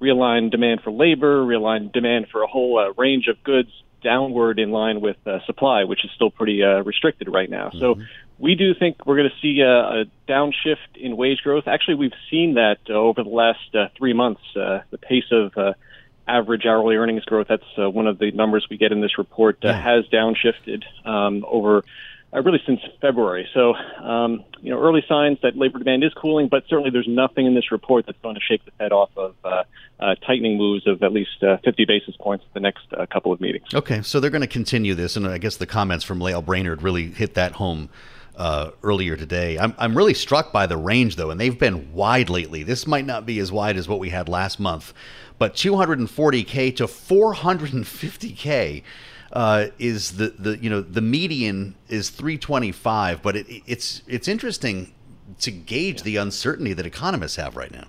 realign 0.01 0.51
demand 0.51 0.81
for 0.81 0.91
labor, 0.91 1.41
realign 1.41 1.91
demand 1.91 2.27
for 2.31 2.43
a 2.43 2.47
whole 2.47 2.79
uh, 2.79 2.93
range 3.01 3.27
of 3.27 3.43
goods 3.43 3.69
downward 4.03 4.59
in 4.59 4.71
line 4.71 5.01
with 5.01 5.17
uh, 5.25 5.39
supply, 5.45 5.83
which 5.83 6.05
is 6.05 6.11
still 6.15 6.29
pretty 6.29 6.63
uh, 6.63 6.83
restricted 6.83 7.27
right 7.27 7.49
now. 7.49 7.69
Mm-hmm. 7.69 7.79
So 7.79 7.95
we 8.39 8.55
do 8.55 8.73
think 8.73 9.05
we're 9.05 9.17
going 9.17 9.29
to 9.29 9.41
see 9.41 9.61
a, 9.61 10.01
a, 10.01 10.05
downshift 10.29 10.95
in 10.95 11.17
wage 11.17 11.39
growth. 11.43 11.67
Actually, 11.67 11.95
we've 11.95 12.11
seen 12.29 12.55
that 12.55 12.77
uh, 12.89 12.93
over 12.93 13.23
the 13.23 13.29
last 13.29 13.73
uh, 13.73 13.87
three 13.97 14.13
months. 14.13 14.41
Uh, 14.55 14.79
the 14.91 14.97
pace 14.97 15.31
of 15.31 15.57
uh, 15.57 15.73
average 16.27 16.65
hourly 16.65 16.95
earnings 16.95 17.25
growth, 17.25 17.47
that's 17.49 17.63
uh, 17.77 17.89
one 17.89 18.07
of 18.07 18.19
the 18.19 18.31
numbers 18.31 18.67
we 18.69 18.77
get 18.77 18.91
in 18.91 19.01
this 19.01 19.17
report, 19.17 19.57
uh, 19.63 19.69
yeah. 19.69 19.81
has 19.81 20.05
downshifted 20.05 20.83
um, 21.07 21.45
over 21.47 21.83
uh, 22.33 22.41
really 22.41 22.61
since 22.65 22.81
February. 23.01 23.47
So, 23.53 23.73
um, 23.73 24.43
you 24.61 24.71
know, 24.71 24.81
early 24.81 25.03
signs 25.07 25.37
that 25.43 25.55
labor 25.55 25.79
demand 25.79 26.03
is 26.03 26.13
cooling, 26.13 26.49
but 26.49 26.63
certainly 26.67 26.89
there's 26.89 27.07
nothing 27.07 27.45
in 27.45 27.55
this 27.55 27.71
report 27.71 28.05
that's 28.05 28.17
going 28.21 28.35
to 28.35 28.41
shake 28.41 28.65
the 28.65 28.71
Fed 28.71 28.91
off 28.91 29.09
of 29.15 29.35
uh, 29.43 29.63
uh, 29.99 30.15
tightening 30.25 30.57
moves 30.57 30.85
of 30.87 31.01
at 31.03 31.13
least 31.13 31.41
uh, 31.41 31.57
50 31.63 31.85
basis 31.85 32.15
points 32.17 32.43
at 32.47 32.53
the 32.53 32.59
next 32.59 32.85
uh, 32.97 33.05
couple 33.05 33.31
of 33.31 33.39
meetings. 33.39 33.67
Okay, 33.73 34.01
so 34.01 34.19
they're 34.19 34.29
going 34.29 34.41
to 34.41 34.47
continue 34.47 34.93
this, 34.93 35.15
and 35.15 35.25
I 35.27 35.37
guess 35.37 35.57
the 35.57 35.65
comments 35.65 36.03
from 36.03 36.19
Lael 36.19 36.41
Brainard 36.41 36.83
really 36.83 37.11
hit 37.11 37.33
that 37.35 37.53
home. 37.53 37.89
Uh, 38.35 38.69
earlier 38.83 39.15
today. 39.15 39.57
I'm, 39.57 39.73
I'm 39.79 39.97
really 39.97 40.13
struck 40.13 40.53
by 40.53 40.67
the 40.67 40.77
range, 40.77 41.15
though, 41.15 41.31
and 41.31 41.41
they've 41.41 41.57
been 41.57 41.91
wide 41.91 42.29
lately. 42.29 42.61
This 42.61 42.85
might 42.85 43.07
not 43.07 43.25
be 43.25 43.39
as 43.39 43.51
wide 43.51 43.77
as 43.77 43.87
what 43.87 43.97
we 43.97 44.09
had 44.09 44.29
last 44.29 44.59
month, 44.59 44.93
but 45.39 45.55
240K 45.55 46.75
to 46.75 46.85
450K 46.85 48.83
uh, 49.31 49.67
is 49.79 50.17
the, 50.17 50.29
the 50.37 50.57
you 50.57 50.69
know 50.69 50.81
the 50.81 51.01
median 51.01 51.75
is 51.89 52.09
325, 52.09 53.21
but 53.21 53.35
it, 53.35 53.63
it's 53.65 54.01
it's 54.07 54.27
interesting 54.27 54.93
to 55.39 55.51
gauge 55.51 56.03
the 56.03 56.17
uncertainty 56.17 56.73
that 56.73 56.85
economists 56.85 57.35
have 57.35 57.55
right 57.55 57.71
now. 57.71 57.87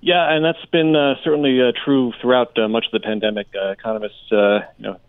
Yeah, 0.00 0.32
and 0.32 0.44
that's 0.44 0.64
been 0.66 0.96
uh, 0.96 1.14
certainly 1.22 1.60
uh, 1.60 1.72
true 1.84 2.12
throughout 2.20 2.58
uh, 2.58 2.68
much 2.68 2.86
of 2.86 2.92
the 2.92 3.00
pandemic. 3.00 3.48
Uh, 3.54 3.70
economists, 3.70 4.32
uh, 4.32 4.60
you 4.78 4.84
know, 4.84 5.00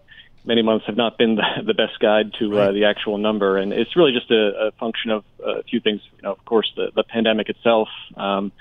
many 0.43 0.61
months 0.61 0.85
have 0.85 0.97
not 0.97 1.17
been 1.17 1.35
the, 1.35 1.63
the 1.65 1.73
best 1.73 1.99
guide 1.99 2.33
to 2.39 2.59
uh, 2.59 2.71
the 2.71 2.85
actual 2.85 3.17
number, 3.17 3.57
and 3.57 3.71
it's 3.71 3.95
really 3.95 4.11
just 4.11 4.29
a, 4.31 4.67
a 4.67 4.71
function 4.73 5.11
of 5.11 5.23
a 5.43 5.63
few 5.63 5.79
things. 5.79 6.01
You 6.17 6.23
know, 6.23 6.31
of 6.33 6.43
course, 6.45 6.71
the, 6.75 6.91
the 6.93 7.03
pandemic 7.03 7.49
itself. 7.49 7.87
Um, 8.17 8.51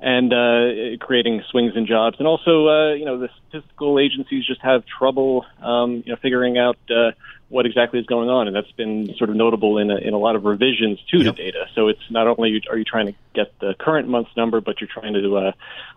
and 0.00 0.32
uh, 0.32 0.96
creating 1.04 1.42
swings 1.50 1.76
in 1.76 1.86
jobs. 1.86 2.16
And 2.18 2.26
also, 2.26 2.68
uh, 2.68 2.94
you 2.94 3.04
know, 3.04 3.18
the 3.18 3.28
statistical 3.48 3.98
agencies 3.98 4.46
just 4.46 4.62
have 4.62 4.84
trouble, 4.86 5.44
um, 5.62 6.02
you 6.06 6.12
know, 6.12 6.16
figuring 6.16 6.56
out 6.56 6.78
uh, 6.90 7.10
what 7.50 7.66
exactly 7.66 8.00
is 8.00 8.06
going 8.06 8.30
on, 8.30 8.46
and 8.46 8.56
that's 8.56 8.70
been 8.72 9.14
sort 9.18 9.28
of 9.28 9.36
notable 9.36 9.76
in 9.78 9.90
a, 9.90 9.96
in 9.96 10.14
a 10.14 10.18
lot 10.18 10.36
of 10.36 10.44
revisions 10.44 10.98
to 11.10 11.18
yep. 11.18 11.36
the 11.36 11.42
data. 11.42 11.66
So 11.74 11.88
it's 11.88 12.00
not 12.08 12.26
only 12.26 12.62
are 12.70 12.78
you 12.78 12.84
trying 12.84 13.08
to 13.08 13.14
get 13.34 13.52
the 13.60 13.74
current 13.78 14.08
month's 14.08 14.34
number, 14.36 14.60
but 14.60 14.80
you're 14.80 14.88
trying 14.88 15.14
to 15.14 15.36
uh, 15.36 15.52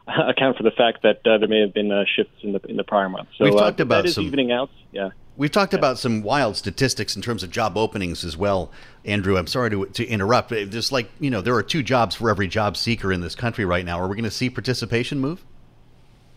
account 0.28 0.58
for 0.58 0.64
the 0.64 0.72
fact 0.72 1.04
that 1.04 1.26
uh, 1.26 1.38
there 1.38 1.48
may 1.48 1.62
have 1.62 1.74
been 1.74 1.92
uh, 1.92 2.04
shifts 2.14 2.36
in 2.42 2.54
the 2.54 2.60
in 2.68 2.76
the 2.76 2.84
prior 2.84 3.08
month. 3.08 3.30
So 3.38 3.46
We've 3.46 3.54
talked 3.54 3.80
uh, 3.80 3.84
about 3.84 4.04
that 4.04 4.10
is 4.10 4.16
some... 4.16 4.26
evening 4.26 4.52
out. 4.52 4.70
Yeah. 4.92 5.12
We've 5.36 5.52
talked 5.52 5.74
yeah. 5.74 5.80
about 5.80 5.98
some 5.98 6.22
wild 6.22 6.56
statistics 6.58 7.16
in 7.16 7.22
terms 7.22 7.44
of 7.44 7.50
job 7.50 7.78
openings 7.78 8.24
as 8.24 8.38
well, 8.38 8.72
Andrew. 9.04 9.38
I'm 9.38 9.48
sorry 9.48 9.72
to, 9.72 9.86
to 9.86 10.06
interrupt. 10.06 10.50
There's 10.50 10.92
like, 10.92 11.10
you 11.20 11.32
know, 11.32 11.42
there 11.42 11.56
are 11.56 11.64
two 11.64 11.82
jobs 11.82 12.16
for 12.16 12.30
every 12.30 12.48
job 12.48 12.78
seeker 12.78 13.12
in 13.12 13.22
this 13.22 13.36
country 13.36 13.66
right 13.66 13.84
now. 13.84 14.00
Are 14.00 14.08
we 14.08 14.16
going 14.16 14.26
to 14.26 14.32
see 14.32 14.50
participation 14.50 15.20
move? 15.20 15.44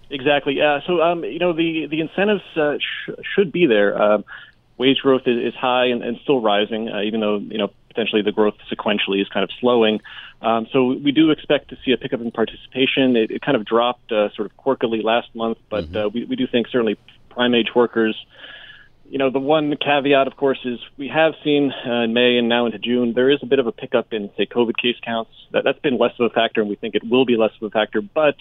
Exactly. 0.09 0.55
Yeah. 0.55 0.81
So, 0.87 1.03
um, 1.03 1.25
you 1.25 1.39
know, 1.39 1.53
the, 1.53 1.87
the 1.91 2.01
incentives 2.01 2.43
uh, 2.57 2.79
sh- 2.79 3.11
should 3.35 3.53
be 3.53 3.67
there. 3.67 4.01
Um, 4.01 4.25
wage 4.79 4.99
growth 4.99 5.23
is, 5.27 5.53
is 5.53 5.55
high 5.55 5.87
and, 5.87 6.03
and 6.03 6.19
still 6.23 6.41
rising, 6.41 6.89
uh, 6.89 7.01
even 7.03 7.21
though, 7.21 7.37
you 7.39 7.59
know, 7.59 7.71
potentially 7.89 8.23
the 8.23 8.33
growth 8.33 8.55
sequentially 8.71 9.21
is 9.21 9.29
kind 9.29 9.43
of 9.43 9.51
slowing. 9.59 10.01
Um, 10.43 10.69
so 10.73 10.87
we 10.87 11.13
do 11.13 11.31
expect 11.31 11.71
to 11.71 11.79
see 11.85 11.93
a 11.93 11.97
pickup 11.97 12.21
in 12.21 12.31
participation. 12.31 13.17
It, 13.17 13.31
it 13.31 13.43
kind 13.43 13.57
of 13.57 13.65
dropped 13.65 14.13
uh, 14.13 14.29
sort 14.35 14.51
of 14.51 14.57
quirkily 14.57 15.03
last 15.03 15.35
month, 15.35 15.59
but 15.71 15.87
mm-hmm. 15.87 15.97
uh, 15.97 16.09
we, 16.09 16.25
we 16.25 16.37
do 16.37 16.47
think 16.47 16.69
certainly 16.69 16.99
prime 17.31 17.55
age 17.55 17.75
workers 17.75 18.17
you 19.09 19.19
know, 19.19 19.31
the 19.31 19.39
one 19.39 19.75
caveat, 19.77 20.27
of 20.27 20.37
course, 20.37 20.59
is 20.65 20.79
we 20.99 21.09
have 21.09 21.35
seen 21.45 21.73
uh, 21.87 22.03
in 22.03 22.13
May 22.13 22.39
and 22.39 22.49
now 22.49 22.67
into 22.67 22.79
June, 22.79 23.13
there 23.15 23.31
is 23.31 23.39
a 23.43 23.47
bit 23.47 23.59
of 23.59 23.67
a 23.67 23.73
pickup 23.73 24.13
in, 24.13 24.31
say, 24.37 24.47
COVID 24.47 24.77
case 24.81 24.97
counts. 25.05 25.31
That, 25.53 25.65
that's 25.65 25.79
been 25.79 25.99
less 25.99 26.13
of 26.19 26.27
a 26.27 26.35
factor, 26.35 26.61
and 26.61 26.69
we 26.69 26.77
think 26.77 26.95
it 26.95 27.03
will 27.09 27.25
be 27.25 27.37
less 27.37 27.53
of 27.61 27.67
a 27.67 27.71
factor. 27.71 28.01
But, 28.01 28.35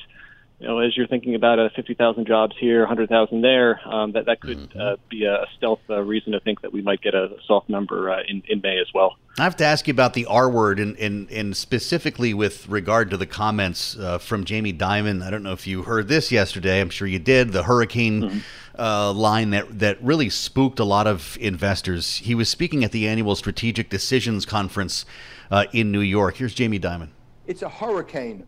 you 0.60 0.68
know, 0.68 0.80
as 0.80 0.96
you're 0.96 1.08
thinking 1.08 1.36
about 1.36 1.60
a 1.60 1.70
50,000 1.76 2.26
jobs 2.26 2.56
here, 2.58 2.80
100,000 2.80 3.42
there, 3.42 3.82
um, 3.86 4.14
that, 4.14 4.26
that 4.26 4.40
could 4.40 4.70
mm-hmm. 4.70 4.80
uh, 4.80 4.96
be 5.10 5.26
a 5.26 5.46
stealth 5.58 5.82
uh, 5.90 6.02
reason 6.02 6.32
to 6.32 6.40
think 6.40 6.62
that 6.62 6.72
we 6.72 6.82
might 6.82 7.02
get 7.02 7.14
a 7.14 7.36
soft 7.46 7.68
number 7.68 8.10
uh, 8.10 8.22
in, 8.28 8.42
in 8.48 8.62
May 8.62 8.80
as 8.80 8.88
well. 8.94 9.18
I 9.38 9.44
have 9.44 9.58
to 9.58 9.66
ask 9.66 9.86
you 9.86 9.92
about 9.92 10.14
the 10.14 10.26
R 10.28 10.50
word, 10.50 10.80
and, 10.80 10.98
and, 10.98 11.30
and 11.30 11.58
specifically 11.58 12.34
with 12.34 12.70
regard 12.70 13.10
to 13.10 13.18
the 13.18 13.26
comments 13.26 13.98
uh, 13.98 14.18
from 14.18 14.46
Jamie 14.46 14.74
Dimon. 14.74 15.22
I 15.22 15.30
don't 15.30 15.44
know 15.44 15.52
if 15.52 15.68
you 15.68 15.84
heard 15.84 16.08
this 16.08 16.32
yesterday. 16.32 16.80
I'm 16.80 16.90
sure 16.90 17.08
you 17.08 17.20
did. 17.20 17.52
The 17.52 17.64
hurricane. 17.64 18.22
Mm-hmm 18.22 18.40
uh, 18.78 19.12
line 19.14 19.52
that 19.52 19.80
that 19.80 20.02
really 20.04 20.30
spooked 20.30 20.80
a 20.80 20.84
lot 20.84 21.08
of 21.08 21.38
investors. 21.40 22.18
He 22.18 22.36
was 22.36 22.50
speaking 22.50 22.84
at 22.84 22.92
the 22.92 23.08
annual 23.08 23.36
Strategic 23.36 23.90
Decisions 23.90 24.46
Conference 24.46 25.06
uh, 25.52 25.66
in 25.72 25.92
New 25.92 26.02
York. 26.02 26.36
Here's 26.36 26.54
Jamie 26.54 26.80
Dimon. 26.80 27.10
It's 27.48 27.62
a 27.62 27.70
hurricane. 27.70 28.46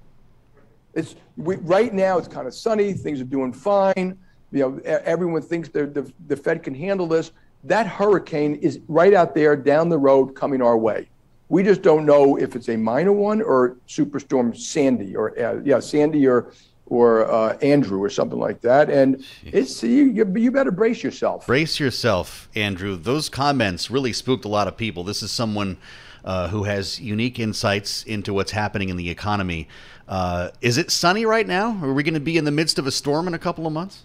It's 0.94 1.16
we, 1.38 1.56
right 1.58 1.94
now. 1.94 2.18
It's 2.18 2.28
kind 2.28 2.48
of 2.48 2.54
sunny. 2.54 2.94
Things 2.94 3.22
are 3.22 3.26
doing 3.26 3.54
fine. 3.54 4.18
You 4.52 4.60
know, 4.60 4.82
everyone 4.84 5.42
thinks 5.42 5.70
the 5.70 6.12
the 6.28 6.36
Fed 6.36 6.64
can 6.64 6.74
handle 6.74 7.08
this. 7.08 7.32
That 7.64 7.88
hurricane 7.88 8.56
is 8.56 8.80
right 8.88 9.14
out 9.14 9.36
there 9.36 9.56
down 9.56 9.90
the 9.90 9.98
road 9.98 10.36
coming 10.36 10.62
our 10.62 10.78
way. 10.78 11.10
We 11.50 11.64
just 11.64 11.82
don't 11.82 12.06
know 12.06 12.38
if 12.38 12.56
it's 12.56 12.70
a 12.70 12.78
minor 12.78 13.14
one 13.14 13.42
or 13.42 13.78
Superstorm 13.88 14.56
Sandy 14.56 15.16
or 15.16 15.38
uh, 15.40 15.62
yeah 15.64 15.80
Sandy 15.80 16.28
or 16.28 16.52
or 16.90 17.30
uh, 17.30 17.58
Andrew 17.62 18.02
or 18.02 18.10
something 18.10 18.40
like 18.40 18.62
that. 18.62 18.90
And 18.90 19.18
Jeez. 19.18 19.54
it's 19.54 19.84
you, 19.84 20.32
you 20.36 20.52
better 20.52 20.72
brace 20.72 21.04
yourself. 21.04 21.46
Brace 21.46 21.80
yourself, 21.80 22.50
Andrew. 22.56 22.96
Those 22.96 23.30
comments 23.30 23.92
really 23.92 24.14
spooked 24.14 24.46
a 24.46 24.50
lot 24.50 24.68
of 24.68 24.78
people. 24.78 25.04
This 25.04 25.22
is 25.22 25.32
someone 25.32 25.78
uh, 26.24 26.48
who 26.50 26.64
has 26.64 27.00
unique 27.00 27.40
insights 27.40 28.04
into 28.04 28.34
what's 28.34 28.52
happening 28.52 28.90
in 28.90 28.98
the 28.98 29.10
economy. 29.10 29.68
Uh, 30.08 30.50
is 30.62 30.78
it 30.78 30.90
sunny 30.92 31.26
right 31.26 31.48
now? 31.48 31.78
Are 31.84 31.94
we 31.94 32.04
going 32.04 32.14
to 32.14 32.20
be 32.20 32.38
in 32.38 32.46
the 32.46 32.52
midst 32.52 32.80
of 32.80 32.88
a 32.88 32.92
storm 32.92 33.28
in 33.28 33.34
a 33.34 33.40
couple 33.40 33.68
of 33.68 33.74
months? 33.74 34.04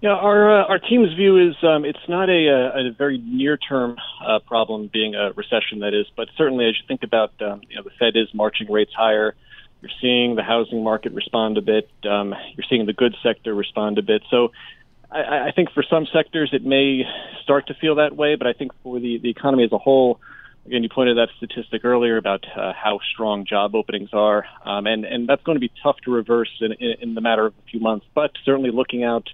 Yeah, 0.00 0.10
our 0.10 0.62
uh, 0.62 0.64
our 0.66 0.78
team's 0.78 1.12
view 1.14 1.48
is 1.48 1.56
um, 1.64 1.84
it's 1.84 1.98
not 2.08 2.28
a, 2.28 2.46
a, 2.46 2.86
a 2.86 2.92
very 2.92 3.18
near 3.18 3.56
term 3.56 3.96
uh, 4.24 4.38
problem, 4.38 4.88
being 4.92 5.16
a 5.16 5.32
recession 5.32 5.80
that 5.80 5.92
is, 5.92 6.06
but 6.16 6.28
certainly 6.36 6.66
as 6.68 6.74
you 6.78 6.86
think 6.86 7.02
about 7.02 7.32
um, 7.42 7.62
you 7.68 7.76
know 7.76 7.82
the 7.82 7.90
Fed 7.98 8.16
is 8.16 8.32
marching 8.32 8.70
rates 8.70 8.92
higher. 8.96 9.34
You're 9.82 9.90
seeing 10.00 10.36
the 10.36 10.42
housing 10.42 10.82
market 10.82 11.12
respond 11.12 11.58
a 11.58 11.62
bit. 11.62 11.90
Um, 12.08 12.34
you're 12.56 12.66
seeing 12.68 12.86
the 12.86 12.92
goods 12.92 13.16
sector 13.22 13.54
respond 13.54 13.98
a 13.98 14.02
bit. 14.02 14.22
So 14.30 14.52
I, 15.10 15.48
I 15.48 15.52
think 15.54 15.70
for 15.72 15.82
some 15.82 16.06
sectors 16.12 16.50
it 16.52 16.64
may 16.64 17.02
start 17.42 17.66
to 17.68 17.74
feel 17.74 17.96
that 17.96 18.16
way, 18.16 18.36
but 18.36 18.46
I 18.46 18.52
think 18.52 18.72
for 18.82 19.00
the, 19.00 19.18
the 19.18 19.30
economy 19.30 19.64
as 19.64 19.72
a 19.72 19.78
whole, 19.78 20.20
again, 20.68 20.82
you 20.82 20.88
pointed 20.90 21.16
that 21.16 21.28
statistic 21.38 21.84
earlier 21.84 22.18
about 22.18 22.44
uh, 22.54 22.72
how 22.74 23.00
strong 23.12 23.46
job 23.46 23.74
openings 23.74 24.10
are, 24.12 24.44
um, 24.64 24.86
and 24.86 25.04
and 25.04 25.26
that's 25.26 25.42
going 25.42 25.56
to 25.56 25.60
be 25.60 25.72
tough 25.82 25.96
to 26.04 26.10
reverse 26.12 26.50
in, 26.60 26.72
in, 26.72 26.94
in 27.00 27.14
the 27.14 27.20
matter 27.20 27.46
of 27.46 27.54
a 27.54 27.70
few 27.70 27.80
months. 27.80 28.06
But 28.14 28.32
certainly 28.44 28.70
looking 28.70 29.02
out 29.02 29.28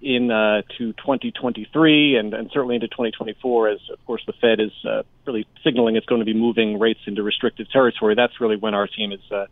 in 0.00 0.30
uh, 0.30 0.62
to 0.78 0.92
2023 0.94 2.16
and, 2.16 2.32
and 2.32 2.50
certainly 2.52 2.76
into 2.76 2.88
2024, 2.88 3.68
as 3.68 3.78
of 3.92 4.04
course 4.06 4.22
the 4.26 4.32
Fed 4.32 4.58
is 4.58 4.72
uh, 4.88 5.02
really 5.26 5.46
signaling 5.62 5.96
it's 5.96 6.06
going 6.06 6.20
to 6.20 6.24
be 6.24 6.32
moving 6.32 6.78
rates 6.78 7.00
into 7.06 7.22
restrictive 7.22 7.70
territory. 7.70 8.14
That's 8.14 8.40
really 8.40 8.56
when 8.56 8.74
our 8.74 8.86
team 8.86 9.12
is 9.12 9.20
uh, 9.30 9.46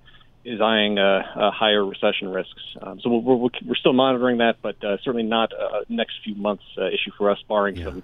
is 0.45 0.61
eyeing 0.63 0.99
uh, 0.99 1.23
uh, 1.37 1.51
higher 1.51 1.85
recession 1.85 2.29
risks. 2.29 2.63
Um, 2.81 3.01
so 3.01 3.11
we're, 3.11 3.35
we're, 3.35 3.51
we're, 3.67 3.75
still 3.75 3.93
monitoring 3.93 4.39
that, 4.39 4.57
but 4.63 4.83
uh, 4.83 4.97
certainly 5.05 5.25
not 5.25 5.53
a 5.53 5.85
next 5.91 6.15
few 6.25 6.35
months 6.35 6.65
uh, 6.79 6.87
issue 6.87 7.11
for 7.19 7.31
us, 7.31 7.39
barring 7.47 7.77
yeah. 7.77 7.85
some 7.85 8.03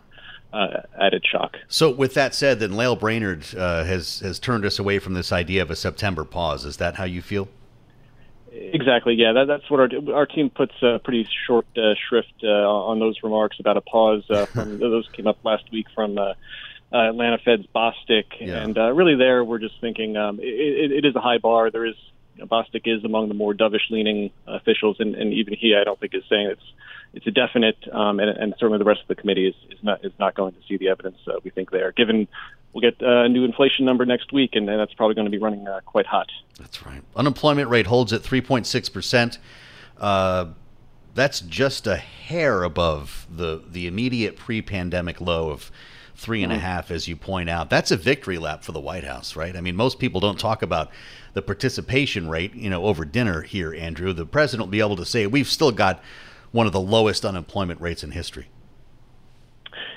uh, 0.54 0.82
added 1.00 1.24
shock. 1.30 1.56
So, 1.68 1.90
with 1.90 2.14
that 2.14 2.34
said, 2.34 2.60
then 2.60 2.76
Lael 2.76 2.96
Brainard 2.96 3.44
uh, 3.56 3.84
has 3.84 4.20
has 4.20 4.38
turned 4.38 4.64
us 4.64 4.78
away 4.78 4.98
from 4.98 5.14
this 5.14 5.32
idea 5.32 5.62
of 5.62 5.70
a 5.70 5.76
September 5.76 6.24
pause. 6.24 6.64
Is 6.64 6.76
that 6.76 6.94
how 6.94 7.04
you 7.04 7.22
feel? 7.22 7.48
Exactly. 8.52 9.14
Yeah, 9.14 9.32
that, 9.32 9.46
that's 9.46 9.68
what 9.68 9.80
our 9.80 10.14
our 10.14 10.26
team 10.26 10.50
puts 10.50 10.74
a 10.82 11.00
pretty 11.00 11.28
short 11.46 11.66
shrift 12.08 12.44
on 12.44 13.00
those 13.00 13.16
remarks 13.22 13.58
about 13.58 13.76
a 13.76 13.80
pause. 13.80 14.24
from, 14.52 14.78
those 14.80 15.08
came 15.12 15.26
up 15.26 15.38
last 15.44 15.64
week 15.72 15.86
from. 15.94 16.18
Atlanta 16.92 17.38
Fed's 17.44 17.66
Bostic, 17.74 18.26
yeah. 18.38 18.62
and 18.62 18.76
really 18.76 19.16
there 19.16 19.42
we're 19.42 19.58
just 19.58 19.74
thinking 19.80 20.16
um, 20.16 20.38
it, 20.38 20.92
it 20.92 21.04
is 21.04 21.16
a 21.16 21.20
high 21.20 21.38
bar. 21.38 21.68
There 21.72 21.84
is 21.84 21.96
Bostic 22.40 22.83
is 22.85 23.05
among 23.05 23.29
the 23.29 23.35
more 23.35 23.55
dovish 23.55 23.90
leaning 23.90 24.31
officials, 24.47 24.97
and, 24.99 25.14
and 25.14 25.33
even 25.33 25.55
he, 25.55 25.77
I 25.77 25.85
don't 25.85 25.99
think, 25.99 26.14
is 26.14 26.25
saying 26.29 26.49
it's 26.49 26.73
it's 27.14 27.27
a 27.29 27.31
definite, 27.31 27.77
um, 27.92 28.18
and, 28.18 28.29
and 28.29 28.55
certainly 28.59 28.79
the 28.79 28.85
rest 28.85 29.03
of 29.03 29.07
the 29.07 29.14
committee 29.14 29.47
is, 29.47 29.55
is 29.70 29.83
not 29.83 30.05
is 30.05 30.12
not 30.18 30.35
going 30.35 30.53
to 30.53 30.59
see 30.68 30.77
the 30.77 30.88
evidence 30.88 31.18
uh, 31.29 31.35
we 31.44 31.51
think 31.51 31.70
there. 31.70 31.92
Given 31.92 32.27
we'll 32.73 32.81
get 32.81 33.01
a 33.01 33.29
new 33.29 33.44
inflation 33.44 33.85
number 33.85 34.05
next 34.05 34.33
week, 34.33 34.51
and, 34.55 34.68
and 34.68 34.81
that's 34.81 34.94
probably 34.94 35.14
going 35.14 35.27
to 35.27 35.31
be 35.31 35.38
running 35.38 35.66
uh, 35.66 35.81
quite 35.87 36.07
hot. 36.07 36.29
That's 36.59 36.85
right. 36.85 37.03
Unemployment 37.14 37.68
rate 37.68 37.87
holds 37.87 38.12
at 38.12 38.23
3.6 38.23 38.92
percent. 38.92 39.38
Uh, 39.99 40.47
that's 41.14 41.40
just 41.40 41.87
a 41.87 41.97
hair 41.97 42.64
above 42.64 43.27
the 43.31 43.62
the 43.70 43.87
immediate 43.87 44.37
pre-pandemic 44.37 45.20
low 45.20 45.51
of 45.51 45.70
three 46.14 46.42
and 46.42 46.53
a 46.53 46.57
mm-hmm. 46.57 46.64
half, 46.64 46.90
as 46.90 47.09
you 47.09 47.16
point 47.16 47.50
out. 47.50 47.70
That's 47.70 47.90
a 47.90 47.96
victory 47.96 48.38
lap 48.38 48.62
for 48.62 48.72
the 48.72 48.81
White 48.81 49.05
House, 49.05 49.37
right? 49.37 49.57
I 49.57 49.61
mean, 49.61 49.77
most 49.77 49.98
people 49.98 50.20
don't 50.20 50.38
talk 50.38 50.62
about 50.62 50.90
the 51.35 51.42
participation 51.42 52.29
rate, 52.29 52.55
you 52.55 52.70
know, 52.70 52.87
over 52.87 53.05
dinner 53.05 53.42
here, 53.42 53.74
Andrew. 53.74 54.12
The 54.12 54.27
president 54.27 54.66
will 54.66 54.72
be 54.72 54.81
able 54.81 54.96
to 54.96 55.05
say 55.05 55.27
we've 55.27 55.48
still 55.48 55.72
got 55.72 56.03
one 56.53 56.66
of 56.66 56.72
the 56.72 56.81
lowest 56.81 57.24
unemployment 57.24 57.81
rates 57.81 58.05
in 58.05 58.12
history. 58.12 58.48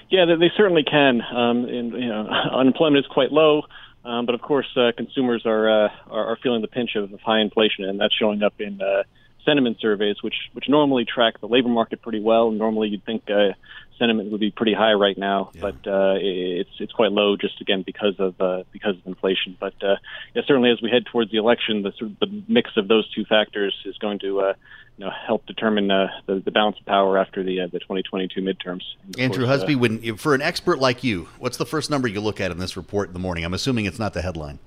Yeah, 0.09 0.25
they, 0.25 0.35
they 0.35 0.51
certainly 0.57 0.83
can. 0.83 1.21
Um, 1.21 1.65
and 1.65 1.91
you 1.93 2.07
know, 2.07 2.27
unemployment 2.53 3.05
is 3.05 3.11
quite 3.11 3.31
low. 3.31 3.63
Um, 4.03 4.25
but 4.25 4.35
of 4.35 4.41
course, 4.41 4.67
uh, 4.77 4.91
consumers 4.95 5.45
are, 5.45 5.69
uh, 5.85 5.89
are, 6.09 6.27
are 6.27 6.37
feeling 6.41 6.61
the 6.61 6.67
pinch 6.67 6.95
of, 6.95 7.11
of 7.11 7.19
high 7.19 7.41
inflation, 7.41 7.83
and 7.83 7.99
that's 7.99 8.15
showing 8.15 8.41
up 8.41 8.53
in 8.59 8.81
uh, 8.81 9.03
sentiment 9.43 9.77
surveys, 9.81 10.17
which 10.21 10.35
which 10.53 10.69
normally 10.69 11.05
track 11.05 11.39
the 11.41 11.47
labor 11.47 11.69
market 11.69 12.01
pretty 12.01 12.19
well. 12.19 12.51
Normally, 12.51 12.89
you'd 12.89 13.05
think 13.05 13.23
uh, 13.29 13.53
sentiment 13.97 14.31
would 14.31 14.39
be 14.39 14.51
pretty 14.51 14.73
high 14.73 14.93
right 14.93 15.17
now, 15.17 15.51
yeah. 15.53 15.61
but 15.61 15.87
uh, 15.87 16.15
it's 16.17 16.69
it's 16.79 16.91
quite 16.91 17.11
low 17.11 17.35
just 17.37 17.61
again 17.61 17.83
because 17.85 18.15
of 18.19 18.39
uh, 18.39 18.63
because 18.71 18.95
of 18.95 19.05
inflation. 19.05 19.57
But 19.59 19.73
uh, 19.83 19.95
yeah, 20.33 20.41
certainly 20.47 20.71
as 20.71 20.81
we 20.81 20.89
head 20.89 21.05
towards 21.05 21.31
the 21.31 21.37
election, 21.37 21.83
the 21.83 21.91
sort 21.97 22.11
of 22.11 22.19
the 22.19 22.43
mix 22.47 22.71
of 22.77 22.87
those 22.87 23.11
two 23.13 23.25
factors 23.25 23.73
is 23.85 23.97
going 23.97 24.19
to 24.19 24.39
uh, 24.41 24.53
you 24.97 25.05
know 25.05 25.11
help 25.25 25.45
determine 25.45 25.89
uh, 25.91 26.07
the 26.25 26.39
the 26.39 26.51
balance 26.51 26.77
of 26.79 26.85
power 26.85 27.17
after 27.17 27.43
the 27.43 27.61
uh, 27.61 27.67
the 27.67 27.79
2022 27.79 28.41
midterms. 28.41 28.83
Andrew 29.17 29.45
course, 29.45 29.63
Husby, 29.63 29.75
uh, 29.75 29.79
when 29.79 30.17
for 30.17 30.33
an 30.33 30.41
expert 30.41 30.79
like 30.79 31.03
you, 31.03 31.29
what's 31.39 31.57
the 31.57 31.65
first 31.65 31.89
number 31.89 32.07
you 32.07 32.21
look 32.21 32.41
at 32.41 32.51
in 32.51 32.57
this 32.57 32.77
report 32.77 33.09
in 33.09 33.13
the 33.13 33.19
morning? 33.19 33.45
I'm 33.45 33.53
assuming 33.53 33.85
it's 33.85 33.99
not 33.99 34.13
the 34.13 34.21
headline. 34.21 34.59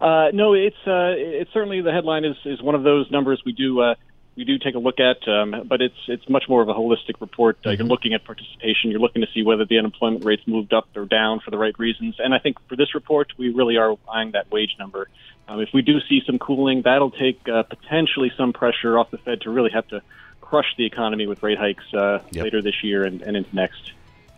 Uh, 0.00 0.28
no, 0.32 0.54
it's 0.54 0.76
uh, 0.86 1.14
it's 1.16 1.52
certainly 1.52 1.80
the 1.80 1.92
headline 1.92 2.24
is 2.24 2.36
is 2.44 2.62
one 2.62 2.74
of 2.74 2.84
those 2.84 3.10
numbers 3.10 3.42
we 3.44 3.52
do 3.52 3.80
uh, 3.80 3.94
we 4.38 4.44
do 4.44 4.56
take 4.56 4.76
a 4.76 4.78
look 4.78 5.00
at, 5.00 5.26
um, 5.26 5.64
but 5.66 5.82
it's 5.82 5.98
it's 6.06 6.28
much 6.28 6.44
more 6.48 6.62
of 6.62 6.68
a 6.68 6.72
holistic 6.72 7.20
report. 7.20 7.58
Uh, 7.58 7.70
mm-hmm. 7.70 7.80
You're 7.80 7.88
looking 7.88 8.14
at 8.14 8.24
participation. 8.24 8.92
You're 8.92 9.00
looking 9.00 9.20
to 9.20 9.28
see 9.34 9.42
whether 9.42 9.64
the 9.64 9.78
unemployment 9.78 10.24
rates 10.24 10.44
moved 10.46 10.72
up 10.72 10.88
or 10.96 11.06
down 11.06 11.40
for 11.40 11.50
the 11.50 11.58
right 11.58 11.76
reasons. 11.76 12.14
And 12.20 12.32
I 12.32 12.38
think 12.38 12.56
for 12.68 12.76
this 12.76 12.94
report, 12.94 13.32
we 13.36 13.48
really 13.48 13.76
are 13.76 13.96
eyeing 14.08 14.30
that 14.32 14.48
wage 14.52 14.76
number. 14.78 15.08
Um, 15.48 15.60
if 15.60 15.70
we 15.74 15.82
do 15.82 15.98
see 16.08 16.22
some 16.24 16.38
cooling, 16.38 16.82
that'll 16.82 17.10
take 17.10 17.48
uh, 17.48 17.64
potentially 17.64 18.30
some 18.36 18.52
pressure 18.52 18.96
off 18.96 19.10
the 19.10 19.18
Fed 19.18 19.40
to 19.40 19.50
really 19.50 19.70
have 19.70 19.88
to 19.88 20.02
crush 20.40 20.72
the 20.78 20.86
economy 20.86 21.26
with 21.26 21.42
rate 21.42 21.58
hikes 21.58 21.82
uh, 21.92 22.20
yep. 22.30 22.44
later 22.44 22.62
this 22.62 22.84
year 22.84 23.04
and, 23.04 23.22
and 23.22 23.36
into 23.36 23.54
next. 23.54 23.92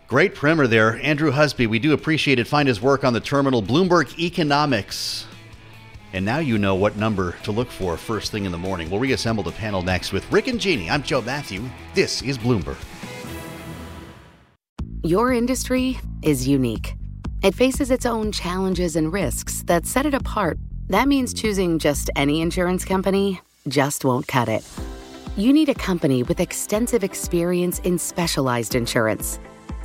Great 0.08 0.34
primer 0.34 0.66
there, 0.66 0.96
Andrew 1.02 1.30
Husby. 1.30 1.66
We 1.68 1.78
do 1.78 1.92
appreciate 1.92 2.38
it. 2.38 2.46
Find 2.48 2.66
his 2.66 2.80
work 2.80 3.04
on 3.04 3.12
the 3.12 3.20
terminal, 3.20 3.62
Bloomberg 3.62 4.18
Economics. 4.18 5.26
And 6.12 6.24
now 6.24 6.38
you 6.38 6.58
know 6.58 6.74
what 6.74 6.96
number 6.96 7.36
to 7.44 7.52
look 7.52 7.70
for 7.70 7.96
first 7.96 8.32
thing 8.32 8.44
in 8.44 8.52
the 8.52 8.58
morning. 8.58 8.90
We'll 8.90 9.00
reassemble 9.00 9.44
the 9.44 9.52
panel 9.52 9.82
next 9.82 10.12
with 10.12 10.30
Rick 10.32 10.48
and 10.48 10.60
Jeannie. 10.60 10.90
I'm 10.90 11.02
Joe 11.02 11.20
Matthew. 11.20 11.62
This 11.94 12.22
is 12.22 12.36
Bloomberg. 12.36 12.76
Your 15.02 15.32
industry 15.32 15.98
is 16.22 16.46
unique. 16.46 16.94
It 17.42 17.54
faces 17.54 17.90
its 17.90 18.04
own 18.04 18.32
challenges 18.32 18.96
and 18.96 19.12
risks 19.12 19.62
that 19.62 19.86
set 19.86 20.04
it 20.04 20.14
apart. 20.14 20.58
That 20.88 21.08
means 21.08 21.32
choosing 21.32 21.78
just 21.78 22.10
any 22.16 22.40
insurance 22.40 22.84
company 22.84 23.40
just 23.68 24.04
won't 24.04 24.26
cut 24.26 24.48
it. 24.48 24.68
You 25.36 25.52
need 25.52 25.68
a 25.68 25.74
company 25.74 26.22
with 26.22 26.40
extensive 26.40 27.04
experience 27.04 27.78
in 27.80 27.98
specialized 27.98 28.74
insurance 28.74 29.38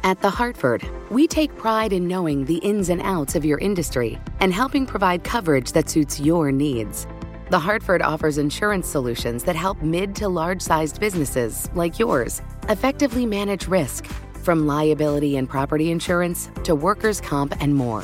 at 0.06 0.22
The 0.22 0.30
Hartford, 0.30 0.88
we 1.10 1.26
take 1.26 1.58
pride 1.58 1.92
in 1.92 2.08
knowing 2.08 2.46
the 2.46 2.58
ins 2.58 2.90
and 2.90 3.02
outs 3.02 3.34
of 3.34 3.44
your 3.44 3.58
industry 3.58 4.20
and 4.40 4.54
helping 4.54 4.86
provide 4.86 5.24
coverage 5.24 5.72
that 5.72 5.90
suits 5.90 6.20
your 6.20 6.52
needs. 6.52 7.08
The 7.50 7.58
Hartford 7.58 8.04
offers 8.04 8.38
insurance 8.38 8.88
solutions 8.88 9.44
that 9.46 9.56
help 9.56 9.82
mid 9.82 10.16
to 10.18 10.28
large 10.28 10.62
sized 10.62 11.00
businesses 11.00 11.68
like 11.74 11.98
yours 11.98 12.44
effectively 12.70 13.26
manage 13.26 13.68
risk, 13.68 14.06
from 14.44 14.68
liability 14.68 15.38
and 15.38 15.50
property 15.50 15.90
insurance 15.90 16.52
to 16.66 16.76
workers' 16.76 17.20
comp 17.20 17.60
and 17.60 17.74
more. 17.74 18.04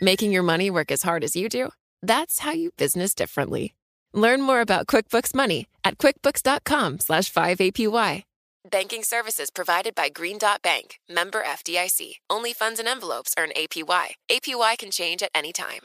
Making 0.00 0.32
your 0.32 0.42
money 0.42 0.70
work 0.70 0.90
as 0.90 1.02
hard 1.02 1.22
as 1.22 1.36
you 1.36 1.50
do? 1.50 1.68
That's 2.02 2.38
how 2.38 2.52
you 2.52 2.70
business 2.78 3.14
differently. 3.14 3.74
Learn 4.14 4.40
more 4.40 4.62
about 4.62 4.86
QuickBooks 4.86 5.34
Money 5.34 5.66
at 5.84 5.98
quickbooks.com/slash 5.98 7.30
5APY. 7.30 8.24
Banking 8.70 9.02
services 9.02 9.50
provided 9.50 9.94
by 9.94 10.08
Green 10.08 10.38
Dot 10.38 10.62
Bank, 10.62 10.98
member 11.08 11.42
FDIC. 11.42 12.20
Only 12.30 12.52
funds 12.54 12.78
and 12.80 12.88
envelopes 12.88 13.34
earn 13.38 13.50
APY. 13.56 14.14
APY 14.30 14.78
can 14.78 14.90
change 14.90 15.22
at 15.22 15.30
any 15.34 15.52
time. 15.52 15.80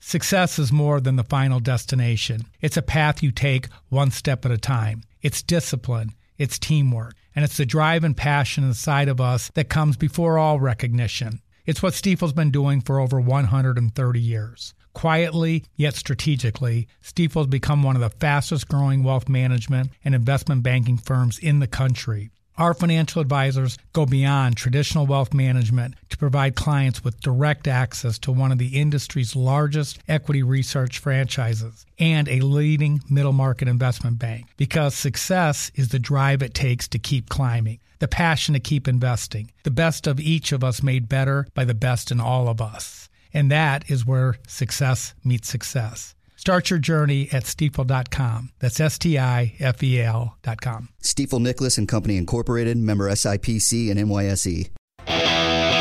Success 0.00 0.58
is 0.58 0.72
more 0.72 1.00
than 1.00 1.16
the 1.16 1.24
final 1.24 1.60
destination. 1.60 2.46
It's 2.60 2.76
a 2.76 2.82
path 2.82 3.22
you 3.22 3.32
take 3.32 3.68
one 3.88 4.10
step 4.10 4.44
at 4.44 4.50
a 4.50 4.58
time. 4.58 5.02
It's 5.20 5.42
discipline, 5.42 6.12
it's 6.38 6.58
teamwork, 6.58 7.14
and 7.34 7.44
it's 7.44 7.56
the 7.56 7.66
drive 7.66 8.04
and 8.04 8.16
passion 8.16 8.64
inside 8.64 9.08
of 9.08 9.20
us 9.20 9.50
that 9.54 9.68
comes 9.68 9.96
before 9.96 10.38
all 10.38 10.60
recognition. 10.60 11.40
It's 11.66 11.82
what 11.82 11.94
Stifel's 11.94 12.32
been 12.32 12.52
doing 12.52 12.80
for 12.80 13.00
over 13.00 13.20
130 13.20 14.20
years. 14.20 14.72
Quietly, 14.92 15.64
yet 15.74 15.96
strategically, 15.96 16.86
Stifel's 17.02 17.48
become 17.48 17.82
one 17.82 17.96
of 17.96 18.02
the 18.02 18.08
fastest 18.08 18.68
growing 18.68 19.02
wealth 19.02 19.28
management 19.28 19.90
and 20.04 20.14
investment 20.14 20.62
banking 20.62 20.96
firms 20.96 21.40
in 21.40 21.58
the 21.58 21.66
country. 21.66 22.30
Our 22.56 22.72
financial 22.72 23.20
advisors 23.20 23.76
go 23.92 24.06
beyond 24.06 24.56
traditional 24.56 25.06
wealth 25.06 25.34
management 25.34 25.96
to 26.08 26.16
provide 26.16 26.54
clients 26.54 27.02
with 27.02 27.20
direct 27.20 27.66
access 27.66 28.16
to 28.20 28.32
one 28.32 28.52
of 28.52 28.58
the 28.58 28.78
industry's 28.80 29.34
largest 29.34 29.98
equity 30.08 30.44
research 30.44 31.00
franchises 31.00 31.84
and 31.98 32.28
a 32.28 32.40
leading 32.40 33.00
middle 33.10 33.32
market 33.32 33.66
investment 33.66 34.20
bank 34.20 34.46
because 34.56 34.94
success 34.94 35.70
is 35.74 35.88
the 35.88 35.98
drive 35.98 36.42
it 36.42 36.54
takes 36.54 36.88
to 36.88 36.98
keep 36.98 37.28
climbing 37.28 37.80
the 37.98 38.08
passion 38.08 38.54
to 38.54 38.60
keep 38.60 38.86
investing, 38.88 39.50
the 39.62 39.70
best 39.70 40.06
of 40.06 40.20
each 40.20 40.52
of 40.52 40.62
us 40.62 40.82
made 40.82 41.08
better 41.08 41.46
by 41.54 41.64
the 41.64 41.74
best 41.74 42.10
in 42.10 42.20
all 42.20 42.48
of 42.48 42.60
us. 42.60 43.08
And 43.32 43.50
that 43.50 43.90
is 43.90 44.06
where 44.06 44.36
success 44.46 45.14
meets 45.24 45.48
success. 45.48 46.14
Start 46.36 46.70
your 46.70 46.78
journey 46.78 47.28
at 47.32 47.44
stifel.com. 47.44 48.52
That's 48.60 48.78
S 48.78 48.98
T 48.98 49.18
I 49.18 49.54
F 49.58 49.82
E 49.82 50.00
L.com. 50.00 50.90
Stifel 51.02 51.40
Nicolaus 51.40 51.78
and 51.78 51.88
Company 51.88 52.16
Incorporated, 52.16 52.76
member 52.76 53.10
SIPC 53.10 53.90
and 53.90 53.98
NYSE. 53.98 54.70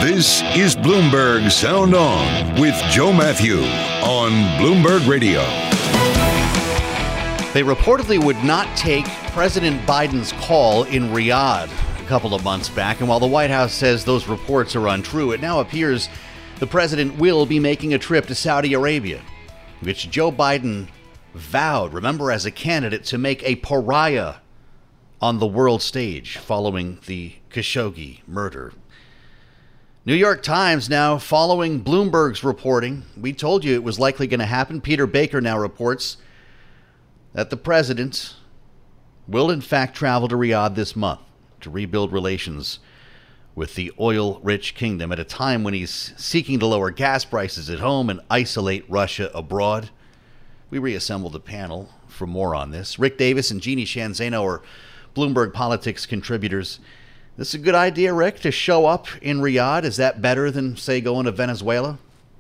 This 0.02 0.42
is 0.56 0.76
Bloomberg 0.76 1.52
Sound 1.52 1.96
On 1.96 2.60
with 2.60 2.76
Joe 2.92 3.14
Matthew 3.14 3.58
on 4.04 4.32
Bloomberg 4.60 5.08
Radio. 5.08 5.42
They 7.54 7.64
reportedly 7.64 8.24
would 8.24 8.44
not 8.44 8.76
take 8.76 9.06
President 9.32 9.82
Biden's 9.88 10.34
call 10.34 10.84
in 10.84 11.04
Riyadh 11.10 11.70
a 11.70 11.85
couple 12.06 12.36
of 12.36 12.44
months 12.44 12.70
back, 12.70 13.00
and 13.00 13.10
while 13.10 13.20
the 13.20 13.26
White 13.26 13.50
House 13.50 13.74
says 13.74 14.06
those 14.06 14.28
reports 14.28 14.76
are 14.76 14.88
untrue, 14.88 15.32
it 15.32 15.42
now 15.42 15.60
appears 15.60 16.08
the 16.60 16.68
president 16.68 17.18
will 17.18 17.46
be 17.46 17.60
making 17.60 17.94
a 17.94 18.00
trip 18.00 18.28
to 18.28 18.36
Saudi 18.36 18.74
Arabia, 18.74 19.22
which 19.82 20.10
Joe 20.10 20.32
Biden 20.32 20.88
vowed, 21.34 21.94
remember, 21.94 22.32
as 22.32 22.46
a 22.46 22.52
candidate, 22.52 23.04
to 23.06 23.18
make 23.18 23.44
a 23.44 23.56
pariah 23.56 24.36
on 25.20 25.40
the 25.40 25.48
world 25.48 25.82
stage 25.82 26.38
following 26.38 27.00
the 27.08 27.34
Khashoggi 27.50 28.20
murder. 28.28 28.72
New 30.06 30.14
York 30.14 30.44
Times 30.44 30.88
now 30.88 31.18
following 31.18 31.84
Bloomberg's 31.84 32.44
reporting. 32.44 33.04
We 33.18 33.34
told 33.34 33.66
you 33.66 33.74
it 33.74 33.84
was 33.84 34.00
likely 34.00 34.28
going 34.28 34.40
to 34.40 34.46
happen. 34.46 34.80
Peter 34.80 35.08
Baker 35.08 35.42
now 35.42 35.58
reports 35.58 36.18
that 37.34 37.50
the 37.50 37.58
president 37.58 38.36
will, 39.28 39.50
in 39.50 39.62
fact, 39.62 39.96
travel 39.96 40.28
to 40.28 40.36
Riyadh 40.36 40.76
this 40.76 40.96
month 40.96 41.22
to 41.66 41.72
rebuild 41.72 42.14
relations 42.14 42.78
with 43.56 43.74
the 43.74 43.92
oil 44.00 44.40
rich 44.44 44.76
kingdom 44.76 45.12
at 45.12 45.20
a 45.20 45.24
time 45.24 45.64
when 45.64 45.74
he's 45.74 46.14
seeking 46.16 46.60
to 46.60 46.66
lower 46.68 46.92
gas 46.92 47.26
prices 47.26 47.72
at 47.72 47.80
home 47.80 48.08
and 48.08 48.20
isolate 48.30 48.86
Russia 48.88 49.32
abroad. 49.34 49.90
We 50.70 50.78
reassembled 50.78 51.34
the 51.34 51.40
panel 51.40 51.90
for 52.08 52.28
more 52.28 52.54
on 52.54 52.70
this. 52.70 53.00
Rick 53.00 53.18
Davis 53.18 53.50
and 53.50 53.62
Jeannie 53.62 53.84
Sheehan 53.84 54.12
Zaino 54.12 54.44
are 54.44 54.62
Bloomberg 55.16 55.54
Politics 55.54 56.06
contributors. 56.06 56.80
This 57.36 57.50
is 57.50 57.56
a 57.56 57.60
good 57.60 57.74
idea, 57.74 58.14
Rick, 58.14 58.42
to 58.42 58.52
show 58.52 58.86
up 58.86 59.08
in 59.24 59.40
Riyadh. 59.40 59.86
Is 59.86 59.98
that 59.98 60.22
better 60.22 60.52
than, 60.52 60.78
say, 60.78 61.02
going 61.02 61.26
to 61.26 61.32
Venezuela? 61.32 61.98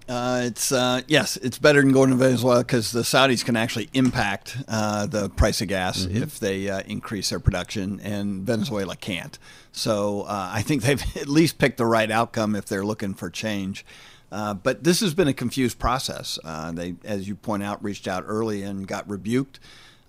Uh, 0.07 0.41
it's 0.43 0.71
uh, 0.71 1.01
yes, 1.07 1.35
it's 1.37 1.57
better 1.57 1.81
than 1.81 1.91
going 1.91 2.11
to 2.11 2.15
Venezuela 2.15 2.59
because 2.59 2.91
the 2.91 3.01
Saudis 3.01 3.43
can 3.43 3.55
actually 3.55 3.89
impact 3.93 4.55
uh, 4.67 5.07
the 5.07 5.29
price 5.29 5.61
of 5.61 5.67
gas 5.67 6.05
mm-hmm. 6.05 6.21
if 6.21 6.39
they 6.39 6.69
uh, 6.69 6.81
increase 6.85 7.29
their 7.29 7.39
production, 7.39 7.99
and 8.01 8.43
Venezuela 8.43 8.95
can't. 8.95 9.39
So 9.71 10.21
uh, 10.21 10.51
I 10.53 10.61
think 10.61 10.83
they've 10.83 11.01
at 11.17 11.27
least 11.27 11.57
picked 11.57 11.77
the 11.77 11.87
right 11.87 12.11
outcome 12.11 12.55
if 12.55 12.65
they're 12.65 12.85
looking 12.85 13.15
for 13.15 13.31
change. 13.31 13.83
Uh, 14.31 14.53
but 14.53 14.83
this 14.83 14.99
has 14.99 15.13
been 15.13 15.27
a 15.27 15.33
confused 15.33 15.79
process. 15.79 16.37
they, 16.73 16.95
as 17.03 17.27
you 17.27 17.35
point 17.35 17.63
out, 17.63 17.83
reached 17.83 18.07
out 18.07 18.23
early 18.27 18.61
and 18.61 18.87
got 18.87 19.09
rebuked. 19.09 19.59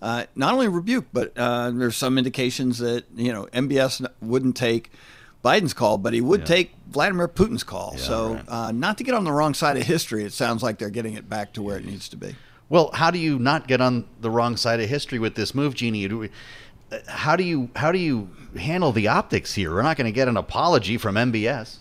not 0.01 0.53
only 0.53 0.67
rebuked, 0.67 1.09
but 1.11 1.33
there's 1.33 1.95
some 1.95 2.19
indications 2.19 2.77
that 2.79 3.05
you 3.15 3.33
know 3.33 3.47
MBS 3.47 4.07
wouldn't 4.21 4.55
take 4.55 4.91
Biden's 5.47 5.73
call, 5.73 5.97
but 5.97 6.13
he 6.13 6.19
would 6.19 6.41
yeah. 6.41 6.45
take 6.45 6.75
Vladimir 6.89 7.27
Putin's 7.27 7.63
call. 7.63 7.93
Yeah, 7.95 8.01
so, 8.01 8.33
right. 8.33 8.49
uh, 8.49 8.71
not 8.73 8.97
to 8.97 9.03
get 9.05 9.15
on 9.15 9.23
the 9.23 9.31
wrong 9.31 9.53
side 9.53 9.77
of 9.77 9.83
history, 9.83 10.25
it 10.25 10.33
sounds 10.33 10.61
like 10.61 10.77
they're 10.77 10.89
getting 10.89 11.13
it 11.13 11.29
back 11.29 11.53
to 11.53 11.61
where 11.61 11.77
it 11.77 11.85
needs 11.85 12.09
to 12.09 12.17
be. 12.17 12.35
Well, 12.69 12.91
how 12.93 13.11
do 13.11 13.19
you 13.19 13.39
not 13.39 13.67
get 13.67 13.79
on 13.79 14.05
the 14.19 14.29
wrong 14.29 14.57
side 14.57 14.81
of 14.81 14.89
history 14.89 15.19
with 15.19 15.35
this 15.35 15.55
move, 15.55 15.73
Jeannie? 15.73 16.29
How 17.07 17.37
do 17.37 17.43
you 17.43 17.69
how 17.77 17.93
do 17.93 17.97
you 17.97 18.29
handle 18.57 18.91
the 18.91 19.07
optics 19.07 19.53
here? 19.53 19.73
We're 19.73 19.83
not 19.83 19.95
going 19.95 20.05
to 20.05 20.11
get 20.11 20.27
an 20.27 20.35
apology 20.35 20.97
from 20.97 21.15
MBS. 21.15 21.77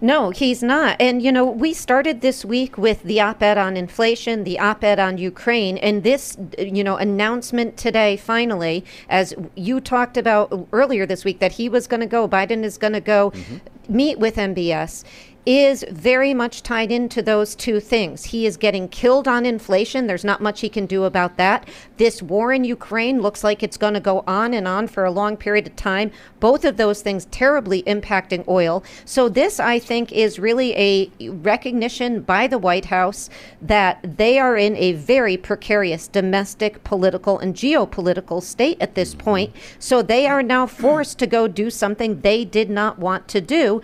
No, 0.00 0.30
he's 0.30 0.62
not. 0.62 0.96
And, 1.00 1.22
you 1.22 1.30
know, 1.30 1.44
we 1.44 1.72
started 1.72 2.20
this 2.20 2.44
week 2.44 2.76
with 2.76 3.02
the 3.04 3.20
op 3.20 3.42
ed 3.42 3.56
on 3.56 3.76
inflation, 3.76 4.44
the 4.44 4.58
op 4.58 4.82
ed 4.82 4.98
on 4.98 5.18
Ukraine, 5.18 5.78
and 5.78 6.02
this, 6.02 6.36
you 6.58 6.82
know, 6.82 6.96
announcement 6.96 7.76
today, 7.76 8.16
finally, 8.16 8.84
as 9.08 9.32
you 9.54 9.80
talked 9.80 10.16
about 10.16 10.68
earlier 10.72 11.06
this 11.06 11.24
week, 11.24 11.38
that 11.38 11.52
he 11.52 11.68
was 11.68 11.86
going 11.86 12.00
to 12.00 12.06
go, 12.06 12.28
Biden 12.28 12.64
is 12.64 12.78
going 12.78 12.94
to 12.94 13.00
go 13.00 13.30
mm-hmm. 13.30 13.96
meet 13.96 14.18
with 14.18 14.36
MBS 14.36 15.04
is 15.44 15.84
very 15.90 16.32
much 16.32 16.62
tied 16.62 16.92
into 16.92 17.20
those 17.20 17.56
two 17.56 17.80
things. 17.80 18.26
He 18.26 18.46
is 18.46 18.56
getting 18.56 18.88
killed 18.88 19.26
on 19.26 19.44
inflation. 19.44 20.06
There's 20.06 20.24
not 20.24 20.40
much 20.40 20.60
he 20.60 20.68
can 20.68 20.86
do 20.86 21.02
about 21.04 21.36
that. 21.36 21.68
This 21.96 22.22
war 22.22 22.52
in 22.52 22.62
Ukraine 22.62 23.20
looks 23.20 23.42
like 23.42 23.62
it's 23.62 23.76
going 23.76 23.94
to 23.94 24.00
go 24.00 24.22
on 24.26 24.54
and 24.54 24.68
on 24.68 24.86
for 24.86 25.04
a 25.04 25.10
long 25.10 25.36
period 25.36 25.66
of 25.66 25.74
time. 25.74 26.12
Both 26.38 26.64
of 26.64 26.76
those 26.76 27.02
things 27.02 27.26
terribly 27.26 27.82
impacting 27.84 28.46
oil. 28.46 28.84
So, 29.04 29.28
this, 29.28 29.58
I 29.58 29.80
think, 29.80 30.12
is 30.12 30.38
really 30.38 30.76
a 30.76 31.10
recognition 31.28 32.20
by 32.20 32.46
the 32.46 32.58
White 32.58 32.86
House 32.86 33.28
that 33.60 34.16
they 34.16 34.38
are 34.38 34.56
in 34.56 34.76
a 34.76 34.92
very 34.92 35.36
precarious 35.36 36.06
domestic, 36.06 36.84
political, 36.84 37.38
and 37.38 37.54
geopolitical 37.54 38.42
state 38.42 38.76
at 38.80 38.94
this 38.94 39.14
point. 39.14 39.54
So, 39.80 40.02
they 40.02 40.26
are 40.26 40.42
now 40.42 40.66
forced 40.66 41.18
to 41.18 41.26
go 41.26 41.48
do 41.48 41.68
something 41.68 42.20
they 42.20 42.44
did 42.44 42.70
not 42.70 43.00
want 43.00 43.26
to 43.28 43.40
do. 43.40 43.82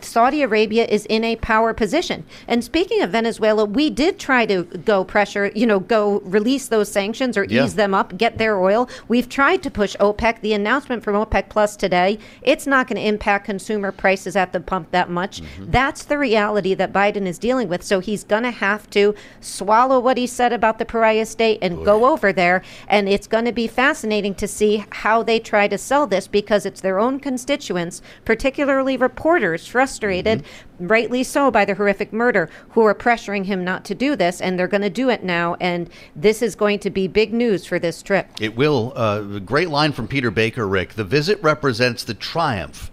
Saudi 0.00 0.42
Arabia 0.42 0.84
is 0.86 1.06
in 1.06 1.22
a 1.24 1.36
power 1.36 1.72
position. 1.72 2.24
And 2.48 2.64
speaking 2.64 3.02
of 3.02 3.10
Venezuela, 3.10 3.64
we 3.64 3.90
did 3.90 4.18
try 4.18 4.46
to 4.46 4.64
go 4.64 5.04
pressure, 5.04 5.52
you 5.54 5.66
know, 5.66 5.78
go 5.78 6.20
release 6.20 6.68
those 6.68 6.90
sanctions 6.90 7.36
or 7.36 7.44
yeah. 7.44 7.64
ease 7.64 7.74
them 7.76 7.94
up, 7.94 8.16
get 8.16 8.38
their 8.38 8.58
oil. 8.58 8.88
We've 9.08 9.28
tried 9.28 9.62
to 9.62 9.70
push 9.70 9.96
OPEC. 9.96 10.40
The 10.40 10.52
announcement 10.52 11.02
from 11.02 11.14
OPEC 11.14 11.48
Plus 11.48 11.76
today, 11.76 12.18
it's 12.42 12.66
not 12.66 12.88
going 12.88 13.00
to 13.00 13.06
impact 13.06 13.44
consumer 13.44 13.92
prices 13.92 14.34
at 14.34 14.52
the 14.52 14.60
pump 14.60 14.90
that 14.90 15.08
much. 15.08 15.40
Mm-hmm. 15.40 15.70
That's 15.70 16.04
the 16.04 16.18
reality 16.18 16.74
that 16.74 16.92
Biden 16.92 17.26
is 17.26 17.38
dealing 17.38 17.68
with. 17.68 17.82
So 17.82 18.00
he's 18.00 18.24
going 18.24 18.42
to 18.42 18.50
have 18.50 18.90
to 18.90 19.14
swallow 19.40 20.00
what 20.00 20.18
he 20.18 20.26
said 20.26 20.52
about 20.52 20.78
the 20.78 20.84
pariah 20.84 21.26
state 21.26 21.58
and 21.62 21.76
Boy. 21.76 21.84
go 21.84 22.06
over 22.06 22.32
there. 22.32 22.62
And 22.88 23.08
it's 23.08 23.26
going 23.26 23.44
to 23.44 23.52
be 23.52 23.66
fascinating 23.66 24.34
to 24.36 24.48
see 24.48 24.84
how 24.90 25.22
they 25.22 25.38
try 25.38 25.68
to 25.68 25.78
sell 25.78 26.06
this 26.06 26.26
because 26.26 26.66
it's 26.66 26.80
their 26.80 26.98
own 26.98 27.20
constituents, 27.20 28.02
particularly 28.24 28.96
reporters 28.96 29.66
frustrated, 29.76 30.38
mm-hmm. 30.38 30.86
rightly 30.86 31.22
so, 31.22 31.50
by 31.50 31.62
the 31.62 31.74
horrific 31.74 32.10
murder, 32.10 32.48
who 32.70 32.82
are 32.86 32.94
pressuring 32.94 33.44
him 33.44 33.62
not 33.62 33.84
to 33.84 33.94
do 33.94 34.16
this, 34.16 34.40
and 34.40 34.58
they're 34.58 34.66
going 34.66 34.80
to 34.80 34.88
do 34.88 35.10
it 35.10 35.22
now. 35.22 35.54
And 35.60 35.90
this 36.14 36.40
is 36.40 36.54
going 36.54 36.78
to 36.78 36.88
be 36.88 37.06
big 37.08 37.34
news 37.34 37.66
for 37.66 37.78
this 37.78 38.02
trip. 38.02 38.26
It 38.40 38.56
will. 38.56 38.94
Uh, 38.96 39.38
great 39.40 39.68
line 39.68 39.92
from 39.92 40.08
Peter 40.08 40.30
Baker, 40.30 40.66
Rick. 40.66 40.94
The 40.94 41.04
visit 41.04 41.38
represents 41.42 42.04
the 42.04 42.14
triumph 42.14 42.90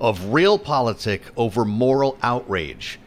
of 0.00 0.20
realpolitik 0.20 1.20
over 1.36 1.66
moral 1.66 2.16
outrage. 2.22 2.98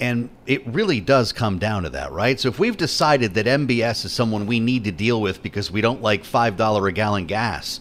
And 0.00 0.30
it 0.46 0.66
really 0.66 1.02
does 1.02 1.34
come 1.34 1.58
down 1.58 1.82
to 1.82 1.90
that, 1.90 2.10
right? 2.10 2.40
So 2.40 2.48
if 2.48 2.58
we've 2.58 2.78
decided 2.78 3.34
that 3.34 3.44
MBS 3.44 4.06
is 4.06 4.12
someone 4.12 4.46
we 4.46 4.60
need 4.60 4.84
to 4.84 4.92
deal 4.92 5.20
with 5.20 5.42
because 5.42 5.70
we 5.70 5.82
don't 5.82 6.00
like 6.00 6.24
$5 6.24 6.88
a 6.88 6.92
gallon 6.92 7.26
gas, 7.26 7.80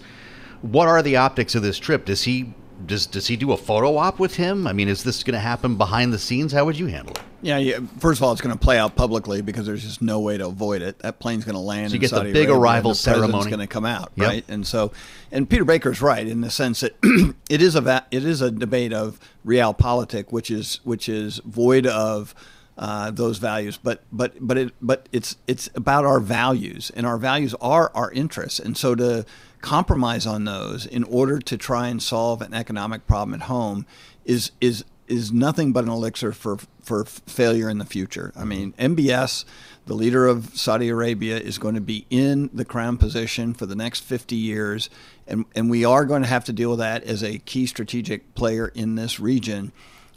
what 0.61 0.89
are 0.89 1.01
the 1.01 1.15
optics 1.15 1.55
of 1.55 1.63
this 1.63 1.79
trip? 1.79 2.03
Does 2.03 2.23
he 2.23 2.53
does 2.85 3.05
does 3.05 3.27
he 3.27 3.35
do 3.35 3.51
a 3.51 3.57
photo 3.57 3.97
op 3.97 4.19
with 4.19 4.35
him? 4.35 4.67
I 4.67 4.73
mean, 4.73 4.87
is 4.87 5.03
this 5.03 5.23
going 5.23 5.33
to 5.33 5.39
happen 5.39 5.75
behind 5.75 6.13
the 6.13 6.19
scenes? 6.19 6.51
How 6.51 6.65
would 6.65 6.77
you 6.77 6.87
handle 6.87 7.13
it? 7.15 7.21
Yeah, 7.41 7.57
yeah. 7.57 7.79
First 7.99 8.19
of 8.19 8.23
all, 8.23 8.31
it's 8.31 8.41
going 8.41 8.55
to 8.55 8.59
play 8.59 8.79
out 8.79 8.95
publicly 8.95 9.41
because 9.41 9.67
there's 9.67 9.83
just 9.83 10.01
no 10.01 10.19
way 10.19 10.37
to 10.37 10.47
avoid 10.47 10.81
it. 10.81 10.99
That 10.99 11.19
plane's 11.19 11.45
going 11.45 11.55
to 11.55 11.61
land. 11.61 11.91
So 11.91 11.93
you 11.93 11.99
get 11.99 12.09
Saudi 12.09 12.29
the 12.29 12.33
big 12.33 12.49
Arabia, 12.49 12.61
arrival 12.61 12.91
the 12.91 12.95
ceremony. 12.95 13.37
It's 13.37 13.47
going 13.47 13.59
to 13.59 13.67
come 13.67 13.85
out, 13.85 14.11
yep. 14.15 14.27
right? 14.27 14.45
And 14.47 14.65
so, 14.65 14.91
and 15.31 15.49
Peter 15.49 15.63
Baker's 15.63 16.01
right 16.01 16.25
in 16.25 16.41
the 16.41 16.49
sense 16.49 16.79
that 16.79 16.95
it 17.49 17.61
is 17.61 17.75
a 17.75 17.81
va- 17.81 18.07
it 18.09 18.25
is 18.25 18.41
a 18.41 18.49
debate 18.49 18.93
of 18.93 19.19
real 19.43 19.73
realpolitik, 19.73 20.31
which 20.31 20.49
is 20.49 20.79
which 20.83 21.07
is 21.09 21.39
void 21.45 21.85
of. 21.85 22.33
Uh, 22.77 23.09
those 23.09 23.37
values, 23.37 23.77
but 23.81 24.03
but 24.11 24.33
but 24.37 24.57
it 24.57 24.73
but 24.81 25.07
it's 25.13 25.37
it's 25.47 25.69
about 25.75 26.03
our 26.03 26.19
values, 26.19 26.91
and 26.93 27.05
our 27.05 27.17
values 27.17 27.55
are 27.61 27.89
our 27.95 28.11
interests, 28.11 28.59
and 28.59 28.75
so 28.75 28.93
to 28.93 29.25
compromise 29.65 30.27
on 30.27 30.45
those 30.45 30.85
in 30.85 31.03
order 31.05 31.39
to 31.39 31.57
try 31.57 31.87
and 31.87 32.01
solve 32.01 32.39
an 32.39 32.53
economic 32.53 33.07
problem 33.07 33.33
at 33.33 33.47
home 33.47 33.83
is 34.23 34.51
is 34.61 34.85
is 35.07 35.31
nothing 35.31 35.73
but 35.73 35.83
an 35.83 35.89
elixir 35.89 36.31
for 36.31 36.57
for 36.83 37.03
failure 37.03 37.67
in 37.67 37.79
the 37.79 37.85
future. 37.85 38.31
I 38.35 38.43
mean, 38.43 38.73
MBS, 38.73 39.43
the 39.87 39.95
leader 39.95 40.27
of 40.27 40.55
Saudi 40.55 40.89
Arabia, 40.89 41.37
is 41.37 41.57
going 41.57 41.73
to 41.73 41.81
be 41.81 42.05
in 42.11 42.51
the 42.53 42.63
crown 42.63 42.97
position 42.97 43.55
for 43.55 43.65
the 43.65 43.75
next 43.75 44.01
50 44.01 44.35
years, 44.35 44.87
and 45.25 45.45
and 45.55 45.67
we 45.67 45.83
are 45.83 46.05
going 46.05 46.21
to 46.21 46.29
have 46.29 46.45
to 46.45 46.53
deal 46.53 46.69
with 46.69 46.79
that 46.79 47.03
as 47.03 47.23
a 47.23 47.39
key 47.39 47.65
strategic 47.65 48.35
player 48.35 48.67
in 48.75 48.93
this 48.93 49.19
region. 49.19 49.71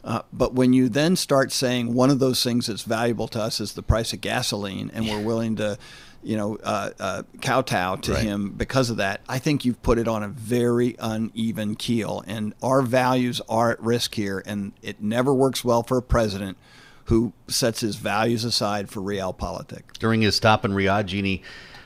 Uh, 0.05 0.23
but 0.31 0.53
when 0.53 0.75
you 0.75 0.91
then 0.91 1.17
start 1.17 1.53
saying 1.53 1.95
one 1.95 2.11
of 2.11 2.19
those 2.19 2.43
things 2.43 2.67
that's 2.67 2.83
valuable 2.83 3.29
to 3.29 3.41
us 3.41 3.61
is 3.61 3.73
the 3.73 3.83
price 3.83 4.13
of 4.13 4.21
gasoline, 4.21 4.91
and 4.93 5.09
we're 5.09 5.25
willing 5.25 5.57
to 5.57 5.79
you 6.23 6.37
know, 6.37 6.59
uh, 6.63 6.91
uh, 6.99 7.23
kowtow 7.41 7.97
to 7.97 8.13
right. 8.13 8.23
him 8.23 8.51
because 8.51 8.91
of 8.91 8.97
that. 8.97 9.21
I 9.29 9.39
think 9.39 9.65
you've 9.65 9.83
put 9.83 9.99
it 9.99 10.09
on 10.09 10.23
a 10.23 10.29
very 10.29 10.97
uneven 10.99 11.77
keel, 11.77 12.25
and 12.27 12.55
our 12.63 12.83
values 12.83 13.41
are 13.49 13.71
at 13.71 13.81
risk 13.81 14.15
here. 14.15 14.43
And 14.45 14.73
it 14.83 15.01
never 15.01 15.33
works 15.33 15.65
well 15.65 15.83
for 15.83 15.97
a 15.97 16.03
president 16.03 16.59
who 17.05 17.33
sets 17.47 17.81
his 17.81 17.97
values 17.97 18.45
aside 18.45 18.91
for 18.91 19.01
realpolitik. 19.01 19.95
During 19.99 20.21
his 20.21 20.37
stop 20.37 20.65
in 20.65 20.73
Riyadh, 20.73 21.07
Jeannie, 21.07 21.43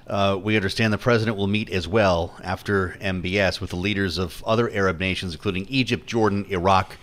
uh, 0.07 0.39
we 0.43 0.57
understand 0.57 0.93
the 0.93 0.99
president 0.99 1.37
will 1.37 1.47
meet 1.47 1.71
as 1.71 1.87
well 1.87 2.35
after 2.43 2.97
MBS 3.01 3.61
with 3.61 3.71
the 3.71 3.77
leaders 3.77 4.19
of 4.19 4.43
other 4.45 4.69
Arab 4.71 4.99
nations, 4.99 5.33
including 5.33 5.67
Egypt, 5.69 6.07
Jordan, 6.07 6.45
Iraq, 6.49 6.97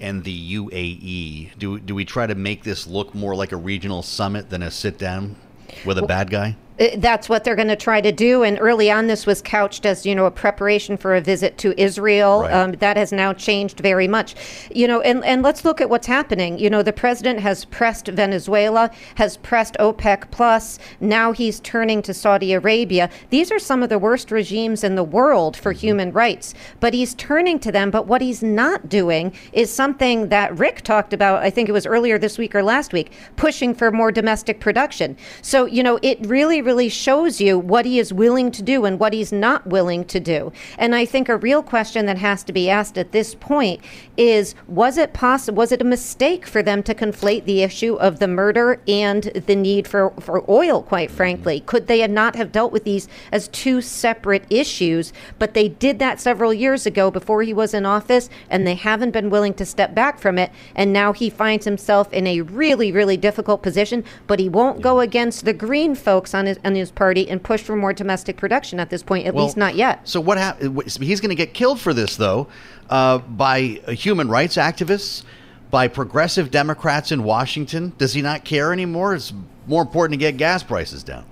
and 0.00 0.24
the 0.24 0.56
UAE. 0.56 1.56
Do 1.58 1.78
do 1.78 1.94
we 1.94 2.04
try 2.04 2.26
to 2.26 2.34
make 2.34 2.64
this 2.64 2.86
look 2.86 3.14
more 3.14 3.36
like 3.36 3.52
a 3.52 3.56
regional 3.56 4.02
summit 4.02 4.50
than 4.50 4.62
a 4.62 4.70
sit 4.70 4.98
down 4.98 5.36
with 5.84 5.98
a 5.98 6.02
bad 6.02 6.30
guy? 6.30 6.56
Uh, 6.80 6.88
that's 6.96 7.28
what 7.28 7.44
they're 7.44 7.56
going 7.56 7.68
to 7.68 7.76
try 7.76 8.00
to 8.00 8.10
do. 8.10 8.42
And 8.42 8.58
early 8.60 8.90
on, 8.90 9.06
this 9.06 9.26
was 9.26 9.42
couched 9.42 9.84
as 9.84 10.06
you 10.06 10.14
know 10.14 10.24
a 10.24 10.30
preparation 10.30 10.96
for 10.96 11.14
a 11.14 11.20
visit 11.20 11.58
to 11.58 11.78
Israel. 11.80 12.42
Right. 12.42 12.52
Um, 12.52 12.72
that 12.72 12.96
has 12.96 13.12
now 13.12 13.32
changed 13.32 13.80
very 13.80 14.08
much. 14.08 14.34
You 14.74 14.88
know, 14.88 15.00
and 15.02 15.24
and 15.24 15.42
let's 15.42 15.64
look 15.64 15.80
at 15.80 15.90
what's 15.90 16.06
happening. 16.06 16.58
You 16.58 16.70
know, 16.70 16.82
the 16.82 16.92
president 16.92 17.40
has 17.40 17.64
pressed 17.66 18.08
Venezuela, 18.08 18.90
has 19.16 19.36
pressed 19.36 19.76
OPEC 19.78 20.30
plus. 20.30 20.78
Now 21.00 21.32
he's 21.32 21.60
turning 21.60 22.02
to 22.02 22.14
Saudi 22.14 22.52
Arabia. 22.52 23.10
These 23.28 23.52
are 23.52 23.58
some 23.58 23.82
of 23.82 23.90
the 23.90 23.98
worst 23.98 24.30
regimes 24.30 24.82
in 24.82 24.94
the 24.94 25.04
world 25.04 25.56
for 25.56 25.72
mm-hmm. 25.72 25.80
human 25.80 26.12
rights. 26.12 26.54
But 26.80 26.94
he's 26.94 27.14
turning 27.14 27.58
to 27.60 27.72
them. 27.72 27.90
But 27.90 28.06
what 28.06 28.22
he's 28.22 28.42
not 28.42 28.88
doing 28.88 29.32
is 29.52 29.70
something 29.70 30.28
that 30.28 30.56
Rick 30.58 30.82
talked 30.82 31.12
about. 31.12 31.42
I 31.42 31.50
think 31.50 31.68
it 31.68 31.72
was 31.72 31.86
earlier 31.86 32.18
this 32.18 32.38
week 32.38 32.54
or 32.54 32.62
last 32.62 32.92
week, 32.92 33.12
pushing 33.36 33.74
for 33.74 33.90
more 33.90 34.10
domestic 34.10 34.60
production. 34.60 35.16
So 35.42 35.66
you 35.66 35.82
know, 35.82 35.98
it 36.02 36.24
really 36.26 36.62
really 36.70 36.88
shows 36.88 37.40
you 37.40 37.58
what 37.58 37.84
he 37.84 37.98
is 37.98 38.12
willing 38.12 38.48
to 38.52 38.62
do 38.62 38.84
and 38.84 39.00
what 39.00 39.12
he's 39.12 39.32
not 39.32 39.66
willing 39.66 40.04
to 40.04 40.20
do. 40.20 40.52
And 40.78 40.94
I 40.94 41.04
think 41.04 41.28
a 41.28 41.36
real 41.36 41.64
question 41.64 42.06
that 42.06 42.18
has 42.18 42.44
to 42.44 42.52
be 42.52 42.70
asked 42.70 42.96
at 42.96 43.10
this 43.10 43.34
point 43.34 43.80
is 44.16 44.54
was 44.68 44.96
it 44.96 45.12
possible 45.12 45.58
was 45.58 45.72
it 45.72 45.82
a 45.82 45.84
mistake 45.84 46.46
for 46.46 46.62
them 46.62 46.80
to 46.84 46.94
conflate 46.94 47.44
the 47.44 47.64
issue 47.64 47.96
of 47.96 48.20
the 48.20 48.28
murder 48.28 48.80
and 48.86 49.24
the 49.46 49.56
need 49.56 49.88
for, 49.88 50.10
for 50.20 50.48
oil, 50.48 50.80
quite 50.80 51.10
frankly? 51.10 51.58
Could 51.66 51.88
they 51.88 52.06
not 52.06 52.36
have 52.36 52.52
dealt 52.52 52.70
with 52.70 52.84
these 52.84 53.08
as 53.32 53.48
two 53.48 53.80
separate 53.80 54.44
issues? 54.48 55.12
But 55.40 55.54
they 55.54 55.68
did 55.68 55.98
that 55.98 56.20
several 56.20 56.54
years 56.54 56.86
ago 56.86 57.10
before 57.10 57.42
he 57.42 57.52
was 57.52 57.74
in 57.74 57.84
office, 57.84 58.30
and 58.48 58.64
they 58.64 58.76
haven't 58.76 59.10
been 59.10 59.28
willing 59.28 59.54
to 59.54 59.66
step 59.66 59.92
back 59.92 60.20
from 60.20 60.38
it. 60.38 60.52
And 60.76 60.92
now 60.92 61.12
he 61.12 61.30
finds 61.30 61.64
himself 61.64 62.12
in 62.12 62.28
a 62.28 62.42
really, 62.42 62.92
really 62.92 63.16
difficult 63.16 63.60
position, 63.60 64.04
but 64.28 64.38
he 64.38 64.48
won't 64.48 64.80
go 64.80 65.00
against 65.00 65.44
the 65.44 65.52
green 65.52 65.96
folks 65.96 66.32
on 66.32 66.46
his 66.46 66.59
and 66.64 66.76
his 66.76 66.90
party 66.90 67.28
and 67.28 67.42
push 67.42 67.62
for 67.62 67.76
more 67.76 67.92
domestic 67.92 68.36
production 68.36 68.80
at 68.80 68.90
this 68.90 69.02
point. 69.02 69.26
At 69.26 69.34
well, 69.34 69.44
least 69.44 69.56
not 69.56 69.74
yet. 69.74 70.08
So 70.08 70.20
what 70.20 70.38
happened? 70.38 70.82
He's 71.00 71.20
going 71.20 71.30
to 71.30 71.34
get 71.34 71.54
killed 71.54 71.80
for 71.80 71.92
this, 71.94 72.16
though, 72.16 72.48
uh, 72.88 73.18
by 73.18 73.60
human 73.88 74.28
rights 74.28 74.56
activists, 74.56 75.24
by 75.70 75.88
progressive 75.88 76.50
Democrats 76.50 77.12
in 77.12 77.22
Washington. 77.22 77.92
Does 77.98 78.12
he 78.12 78.22
not 78.22 78.44
care 78.44 78.72
anymore? 78.72 79.14
It's 79.14 79.32
more 79.66 79.82
important 79.82 80.14
to 80.14 80.24
get 80.24 80.36
gas 80.36 80.62
prices 80.62 81.02
down. 81.02 81.24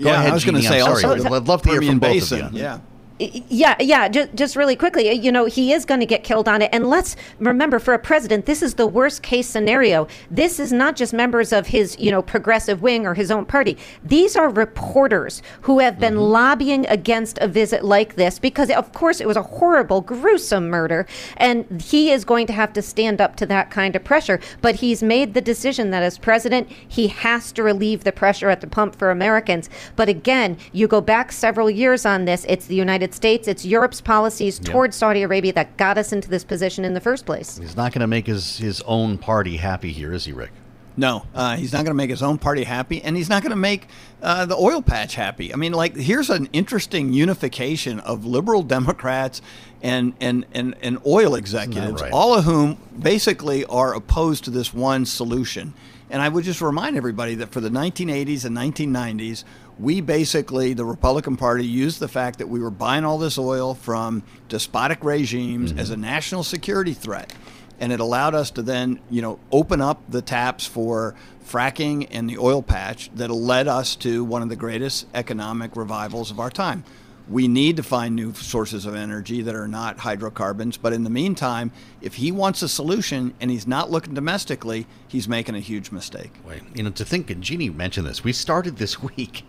Go 0.00 0.08
yeah, 0.08 0.14
ahead, 0.14 0.30
I 0.30 0.32
was 0.32 0.44
going 0.46 0.54
to 0.54 0.62
say 0.62 0.80
also, 0.80 1.12
I'd 1.12 1.46
love 1.46 1.60
to 1.62 1.68
hear 1.68 1.82
from 1.82 1.98
both 1.98 2.12
Basin. 2.12 2.40
of 2.42 2.52
you. 2.54 2.60
Yeah. 2.60 2.78
Yeah, 3.20 3.76
yeah, 3.80 4.08
just, 4.08 4.34
just 4.34 4.56
really 4.56 4.76
quickly, 4.76 5.12
you 5.12 5.30
know, 5.30 5.44
he 5.44 5.74
is 5.74 5.84
going 5.84 6.00
to 6.00 6.06
get 6.06 6.24
killed 6.24 6.48
on 6.48 6.62
it. 6.62 6.70
And 6.72 6.86
let's 6.86 7.16
remember 7.38 7.78
for 7.78 7.92
a 7.92 7.98
president, 7.98 8.46
this 8.46 8.62
is 8.62 8.74
the 8.74 8.86
worst 8.86 9.22
case 9.22 9.46
scenario. 9.46 10.08
This 10.30 10.58
is 10.58 10.72
not 10.72 10.96
just 10.96 11.12
members 11.12 11.52
of 11.52 11.66
his, 11.66 11.98
you 11.98 12.10
know, 12.10 12.22
progressive 12.22 12.80
wing 12.80 13.06
or 13.06 13.12
his 13.12 13.30
own 13.30 13.44
party. 13.44 13.76
These 14.02 14.36
are 14.36 14.48
reporters 14.48 15.42
who 15.60 15.80
have 15.80 16.00
been 16.00 16.14
mm-hmm. 16.14 16.32
lobbying 16.32 16.86
against 16.86 17.36
a 17.42 17.46
visit 17.46 17.84
like 17.84 18.14
this 18.14 18.38
because, 18.38 18.70
of 18.70 18.90
course, 18.94 19.20
it 19.20 19.26
was 19.26 19.36
a 19.36 19.42
horrible, 19.42 20.00
gruesome 20.00 20.70
murder. 20.70 21.06
And 21.36 21.82
he 21.82 22.12
is 22.12 22.24
going 22.24 22.46
to 22.46 22.54
have 22.54 22.72
to 22.72 22.80
stand 22.80 23.20
up 23.20 23.36
to 23.36 23.44
that 23.46 23.70
kind 23.70 23.94
of 23.96 24.02
pressure. 24.02 24.40
But 24.62 24.76
he's 24.76 25.02
made 25.02 25.34
the 25.34 25.42
decision 25.42 25.90
that 25.90 26.02
as 26.02 26.16
president, 26.16 26.70
he 26.88 27.08
has 27.08 27.52
to 27.52 27.62
relieve 27.62 28.04
the 28.04 28.12
pressure 28.12 28.48
at 28.48 28.62
the 28.62 28.66
pump 28.66 28.96
for 28.96 29.10
Americans. 29.10 29.68
But 29.94 30.08
again, 30.08 30.56
you 30.72 30.88
go 30.88 31.02
back 31.02 31.32
several 31.32 31.68
years 31.68 32.06
on 32.06 32.24
this, 32.24 32.46
it's 32.48 32.64
the 32.64 32.74
United 32.74 33.09
United 33.10 33.14
States. 33.14 33.48
It's 33.48 33.64
Europe's 33.64 34.00
policies 34.00 34.60
yep. 34.62 34.72
toward 34.72 34.94
Saudi 34.94 35.22
Arabia 35.22 35.52
that 35.54 35.76
got 35.76 35.98
us 35.98 36.12
into 36.12 36.28
this 36.28 36.44
position 36.44 36.84
in 36.84 36.94
the 36.94 37.00
first 37.00 37.26
place. 37.26 37.58
He's 37.58 37.76
not 37.76 37.92
going 37.92 38.00
to 38.00 38.06
make 38.06 38.26
his, 38.26 38.58
his 38.58 38.80
own 38.82 39.18
party 39.18 39.56
happy 39.56 39.92
here, 39.92 40.12
is 40.12 40.24
he, 40.24 40.32
Rick? 40.32 40.50
No, 40.96 41.24
uh, 41.34 41.56
he's 41.56 41.72
not 41.72 41.78
going 41.78 41.92
to 41.92 41.94
make 41.94 42.10
his 42.10 42.22
own 42.22 42.36
party 42.36 42.64
happy, 42.64 43.00
and 43.02 43.16
he's 43.16 43.28
not 43.28 43.42
going 43.42 43.50
to 43.50 43.56
make 43.56 43.86
uh, 44.22 44.44
the 44.44 44.56
oil 44.56 44.82
patch 44.82 45.14
happy. 45.14 45.52
I 45.52 45.56
mean, 45.56 45.72
like, 45.72 45.96
here's 45.96 46.28
an 46.30 46.48
interesting 46.52 47.12
unification 47.12 48.00
of 48.00 48.26
liberal 48.26 48.62
Democrats 48.62 49.40
and 49.82 50.12
and 50.20 50.44
and, 50.52 50.74
and 50.82 50.98
oil 51.06 51.36
executives, 51.36 52.02
right? 52.02 52.12
all 52.12 52.34
of 52.34 52.44
whom 52.44 52.76
basically 52.98 53.64
are 53.66 53.94
opposed 53.94 54.44
to 54.44 54.50
this 54.50 54.74
one 54.74 55.06
solution. 55.06 55.72
And 56.10 56.20
I 56.20 56.28
would 56.28 56.44
just 56.44 56.60
remind 56.60 56.96
everybody 56.96 57.36
that 57.36 57.52
for 57.52 57.60
the 57.60 57.70
1980s 57.70 58.44
and 58.44 58.56
1990s, 58.56 59.44
we 59.80 60.00
basically, 60.00 60.74
the 60.74 60.84
Republican 60.84 61.36
Party, 61.36 61.66
used 61.66 62.00
the 62.00 62.08
fact 62.08 62.38
that 62.38 62.48
we 62.48 62.60
were 62.60 62.70
buying 62.70 63.04
all 63.04 63.18
this 63.18 63.38
oil 63.38 63.74
from 63.74 64.22
despotic 64.48 65.02
regimes 65.02 65.70
mm-hmm. 65.70 65.80
as 65.80 65.90
a 65.90 65.96
national 65.96 66.42
security 66.42 66.94
threat. 66.94 67.32
And 67.78 67.92
it 67.92 68.00
allowed 68.00 68.34
us 68.34 68.50
to 68.52 68.62
then, 68.62 69.00
you 69.08 69.22
know, 69.22 69.38
open 69.50 69.80
up 69.80 70.02
the 70.08 70.20
taps 70.20 70.66
for 70.66 71.14
fracking 71.46 72.06
and 72.10 72.28
the 72.28 72.36
oil 72.36 72.62
patch 72.62 73.10
that 73.14 73.30
led 73.30 73.68
us 73.68 73.96
to 73.96 74.22
one 74.22 74.42
of 74.42 74.50
the 74.50 74.56
greatest 74.56 75.06
economic 75.14 75.74
revivals 75.76 76.30
of 76.30 76.38
our 76.38 76.50
time. 76.50 76.84
We 77.30 77.46
need 77.46 77.76
to 77.76 77.84
find 77.84 78.16
new 78.16 78.34
sources 78.34 78.86
of 78.86 78.96
energy 78.96 79.40
that 79.42 79.54
are 79.54 79.68
not 79.68 80.00
hydrocarbons. 80.00 80.76
But 80.76 80.92
in 80.92 81.04
the 81.04 81.10
meantime, 81.10 81.70
if 82.02 82.14
he 82.14 82.32
wants 82.32 82.60
a 82.62 82.68
solution 82.68 83.34
and 83.40 83.52
he's 83.52 83.68
not 83.68 83.88
looking 83.88 84.14
domestically, 84.14 84.88
he's 85.06 85.28
making 85.28 85.54
a 85.54 85.60
huge 85.60 85.92
mistake. 85.92 86.32
Wait, 86.44 86.62
you 86.74 86.82
know, 86.82 86.90
to 86.90 87.04
think, 87.04 87.30
and 87.30 87.40
Jeannie 87.40 87.70
mentioned 87.70 88.08
this, 88.08 88.24
we 88.24 88.32
started 88.32 88.78
this 88.78 89.00
week 89.16 89.44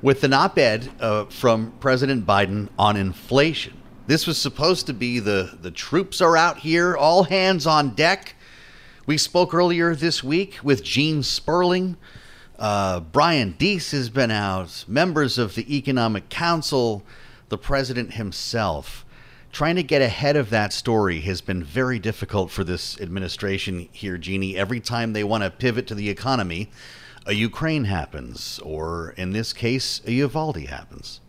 with 0.00 0.24
an 0.24 0.32
op 0.32 0.58
ed 0.58 0.90
uh, 0.98 1.26
from 1.26 1.72
President 1.78 2.24
Biden 2.24 2.70
on 2.78 2.96
inflation. 2.96 3.76
This 4.06 4.26
was 4.26 4.38
supposed 4.38 4.86
to 4.86 4.94
be 4.94 5.18
the, 5.18 5.58
the 5.60 5.70
troops 5.70 6.22
are 6.22 6.38
out 6.38 6.58
here, 6.58 6.96
all 6.96 7.24
hands 7.24 7.66
on 7.66 7.90
deck. 7.90 8.34
We 9.04 9.18
spoke 9.18 9.52
earlier 9.52 9.94
this 9.94 10.24
week 10.24 10.58
with 10.62 10.82
Gene 10.82 11.22
Sperling 11.22 11.98
uh, 12.60 13.00
Brian 13.00 13.52
Deese 13.58 13.92
has 13.92 14.10
been 14.10 14.30
out, 14.30 14.84
members 14.86 15.38
of 15.38 15.54
the 15.54 15.76
Economic 15.76 16.28
Council, 16.28 17.02
the 17.48 17.56
president 17.56 18.14
himself. 18.14 19.06
Trying 19.50 19.76
to 19.76 19.82
get 19.82 20.02
ahead 20.02 20.36
of 20.36 20.50
that 20.50 20.72
story 20.72 21.20
has 21.20 21.40
been 21.40 21.64
very 21.64 21.98
difficult 21.98 22.50
for 22.50 22.62
this 22.62 23.00
administration 23.00 23.88
here, 23.90 24.18
Jeannie. 24.18 24.56
Every 24.56 24.78
time 24.78 25.12
they 25.14 25.24
want 25.24 25.42
to 25.42 25.50
pivot 25.50 25.86
to 25.88 25.94
the 25.94 26.10
economy, 26.10 26.70
a 27.26 27.32
Ukraine 27.32 27.84
happens, 27.84 28.60
or 28.62 29.14
in 29.16 29.32
this 29.32 29.52
case, 29.52 30.02
a 30.06 30.12
Uvalde 30.12 30.66
happens. 30.66 31.20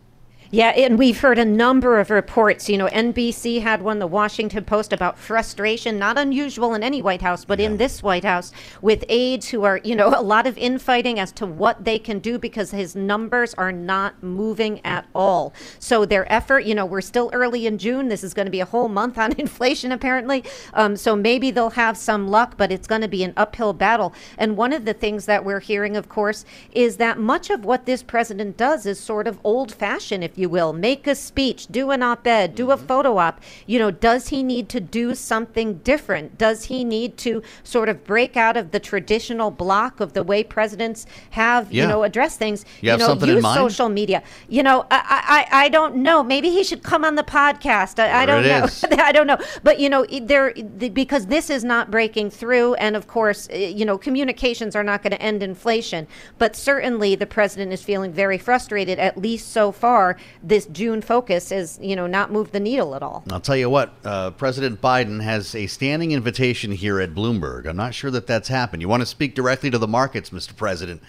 Yeah, 0.54 0.72
and 0.72 1.00
we've 1.00 1.18
heard 1.18 1.40
a 1.40 1.46
number 1.46 1.98
of 1.98 2.10
reports. 2.10 2.68
You 2.68 2.78
know, 2.78 2.88
NBC 2.88 3.62
had 3.62 3.82
one, 3.82 4.00
the 4.00 4.08
Washington 4.08 4.66
Post, 4.66 4.92
about 4.92 5.18
frustration, 5.18 5.98
not 5.98 6.18
unusual 6.18 6.74
in 6.74 6.84
any 6.84 7.02
White 7.02 7.22
House, 7.22 7.46
but 7.46 7.58
yeah. 7.58 7.68
in 7.68 7.78
this 7.78 8.04
White 8.04 8.26
House, 8.26 8.52
with 8.82 9.06
aides 9.08 9.48
who 9.48 9.64
are, 9.64 9.78
you 9.78 9.96
know, 9.96 10.10
a 10.10 10.22
lot 10.22 10.46
of 10.46 10.58
infighting 10.58 11.20
as 11.20 11.32
to 11.32 11.46
what 11.46 11.86
they 11.86 11.98
can 11.98 12.20
do 12.20 12.38
because 12.38 12.72
his 12.72 12.98
numbers 12.98 13.54
are 13.54 13.72
not 13.72 14.22
moving 14.22 14.86
at 14.86 15.08
all. 15.16 15.54
So 15.80 16.04
their 16.04 16.30
effort, 16.30 16.66
you 16.66 16.76
know, 16.76 16.86
we're 16.86 17.00
still 17.00 17.30
early 17.32 17.66
in 17.66 17.78
June. 17.78 18.10
This 18.10 18.22
is 18.22 18.34
going 18.34 18.48
to 18.48 18.52
be 18.52 18.60
a 18.60 18.66
whole 18.66 18.90
month 18.90 19.18
on 19.18 19.32
inflation, 19.38 19.94
apparently. 19.94 20.44
Um, 20.74 20.98
so 20.98 21.16
maybe 21.16 21.52
they'll 21.52 21.70
have 21.70 21.96
some 21.96 22.28
luck, 22.28 22.58
but 22.58 22.74
it's 22.74 22.88
going 22.88 23.04
to 23.04 23.08
be 23.08 23.24
an 23.24 23.32
uphill 23.38 23.72
battle. 23.72 24.14
And 24.38 24.58
one 24.58 24.74
of 24.74 24.84
the 24.84 24.94
things 24.94 25.28
that 25.28 25.46
we're 25.46 25.62
hearing, 25.62 25.96
of 25.96 26.10
course, 26.10 26.44
is 26.74 26.98
that 26.98 27.18
much 27.18 27.50
of 27.50 27.64
what 27.64 27.86
this 27.86 28.04
president 28.04 28.58
does 28.58 28.86
is 28.86 29.00
sort 29.00 29.28
of 29.28 29.40
old 29.46 29.74
fashioned, 29.74 30.26
if 30.26 30.38
you 30.41 30.41
will. 30.50 30.74
Make 30.74 31.08
a 31.08 31.16
speech, 31.16 31.68
do 31.68 31.92
an 31.92 32.04
op 32.04 32.26
ed, 32.28 32.56
do 32.56 32.72
a 32.72 32.78
mm-hmm. 32.78 32.86
photo 32.86 33.18
op. 33.18 33.42
You 33.66 33.80
know, 33.80 33.92
does 33.92 34.30
he 34.30 34.44
need 34.44 34.70
to 34.70 34.80
do 34.80 35.16
something 35.16 35.76
different? 35.80 36.38
Does 36.38 36.66
he 36.66 36.84
need 36.84 37.18
to 37.18 37.42
sort 37.64 37.90
of 37.90 38.04
break 38.04 38.38
out 38.38 38.58
of 38.58 38.72
the 38.72 38.80
traditional 38.80 39.52
block 39.52 40.00
of 40.00 40.14
the 40.14 40.24
way 40.24 40.44
presidents 40.44 41.06
have, 41.32 41.72
yeah. 41.72 41.84
you 41.84 41.90
know, 41.90 42.04
address 42.04 42.38
things? 42.38 42.66
You, 42.82 42.92
you 42.92 42.98
know, 42.98 43.14
use 43.14 43.44
social 43.44 43.90
media. 43.90 44.24
You 44.50 44.64
know, 44.64 44.86
I, 44.92 45.48
I, 45.52 45.66
I 45.66 45.70
don't 45.70 45.98
know. 45.98 46.24
Maybe 46.24 46.50
he 46.50 46.64
should 46.64 46.84
come 46.84 47.04
on 47.06 47.16
the 47.16 47.24
podcast. 47.24 48.00
I, 48.00 48.24
I 48.24 48.26
don't 48.26 48.44
know. 48.44 48.68
I 49.04 49.12
don't 49.12 49.28
know. 49.28 49.38
But, 49.64 49.80
you 49.80 49.90
know, 49.90 50.06
there 50.06 50.54
because 50.54 51.28
this 51.28 51.50
is 51.50 51.64
not 51.64 51.92
breaking 51.92 52.30
through. 52.30 52.76
And 52.76 52.96
of 52.96 53.08
course, 53.08 53.48
you 53.52 53.86
know, 53.86 53.98
communications 53.98 54.76
are 54.76 54.84
not 54.84 55.04
going 55.04 55.12
to 55.12 55.22
end 55.22 55.44
inflation. 55.44 56.08
But 56.38 56.56
certainly 56.56 57.16
the 57.16 57.26
president 57.26 57.74
is 57.74 57.82
feeling 57.82 58.12
very 58.12 58.38
frustrated, 58.38 59.00
at 59.00 59.18
least 59.18 59.52
so 59.52 59.72
far, 59.72 60.18
this 60.44 60.66
June 60.68 61.02
focus 61.02 61.50
has, 61.50 61.80
you 61.82 61.96
know, 61.96 62.08
not 62.08 62.32
moved 62.32 62.52
the 62.52 62.60
needle 62.60 62.96
at 62.96 63.04
all. 63.04 63.24
I'll 63.32 63.40
tell 63.40 63.56
you 63.56 63.70
what, 63.70 63.94
uh, 64.04 64.32
President 64.32 64.82
Biden 64.82 65.22
has 65.22 65.54
a 65.56 65.68
standing 65.68 66.12
invitation 66.12 66.72
here 66.72 67.00
at 67.00 67.14
Bloomberg. 67.14 67.68
I'm 67.68 67.78
not 67.78 67.94
sure 67.94 68.12
that 68.12 68.28
that's 68.28 68.48
happened. 68.48 68.82
You 68.82 68.88
want 68.88 69.02
to 69.02 69.08
speak 69.08 69.36
directly 69.36 69.70
to 69.70 69.78
the 69.78 69.88
markets, 69.88 70.32
Mr. 70.32 70.56
President. 70.56 71.02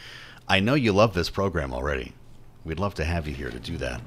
I 0.49 0.61
know 0.61 0.75
you 0.75 0.93
love 0.93 1.15
this 1.15 1.31
program 1.31 1.73
already. 1.73 2.13
We'd 2.65 2.79
love 2.79 2.95
to 2.95 3.05
have 3.05 3.27
you 3.27 3.35
here 3.35 3.51
to 3.51 3.59
do 3.59 3.77
that. 3.79 4.01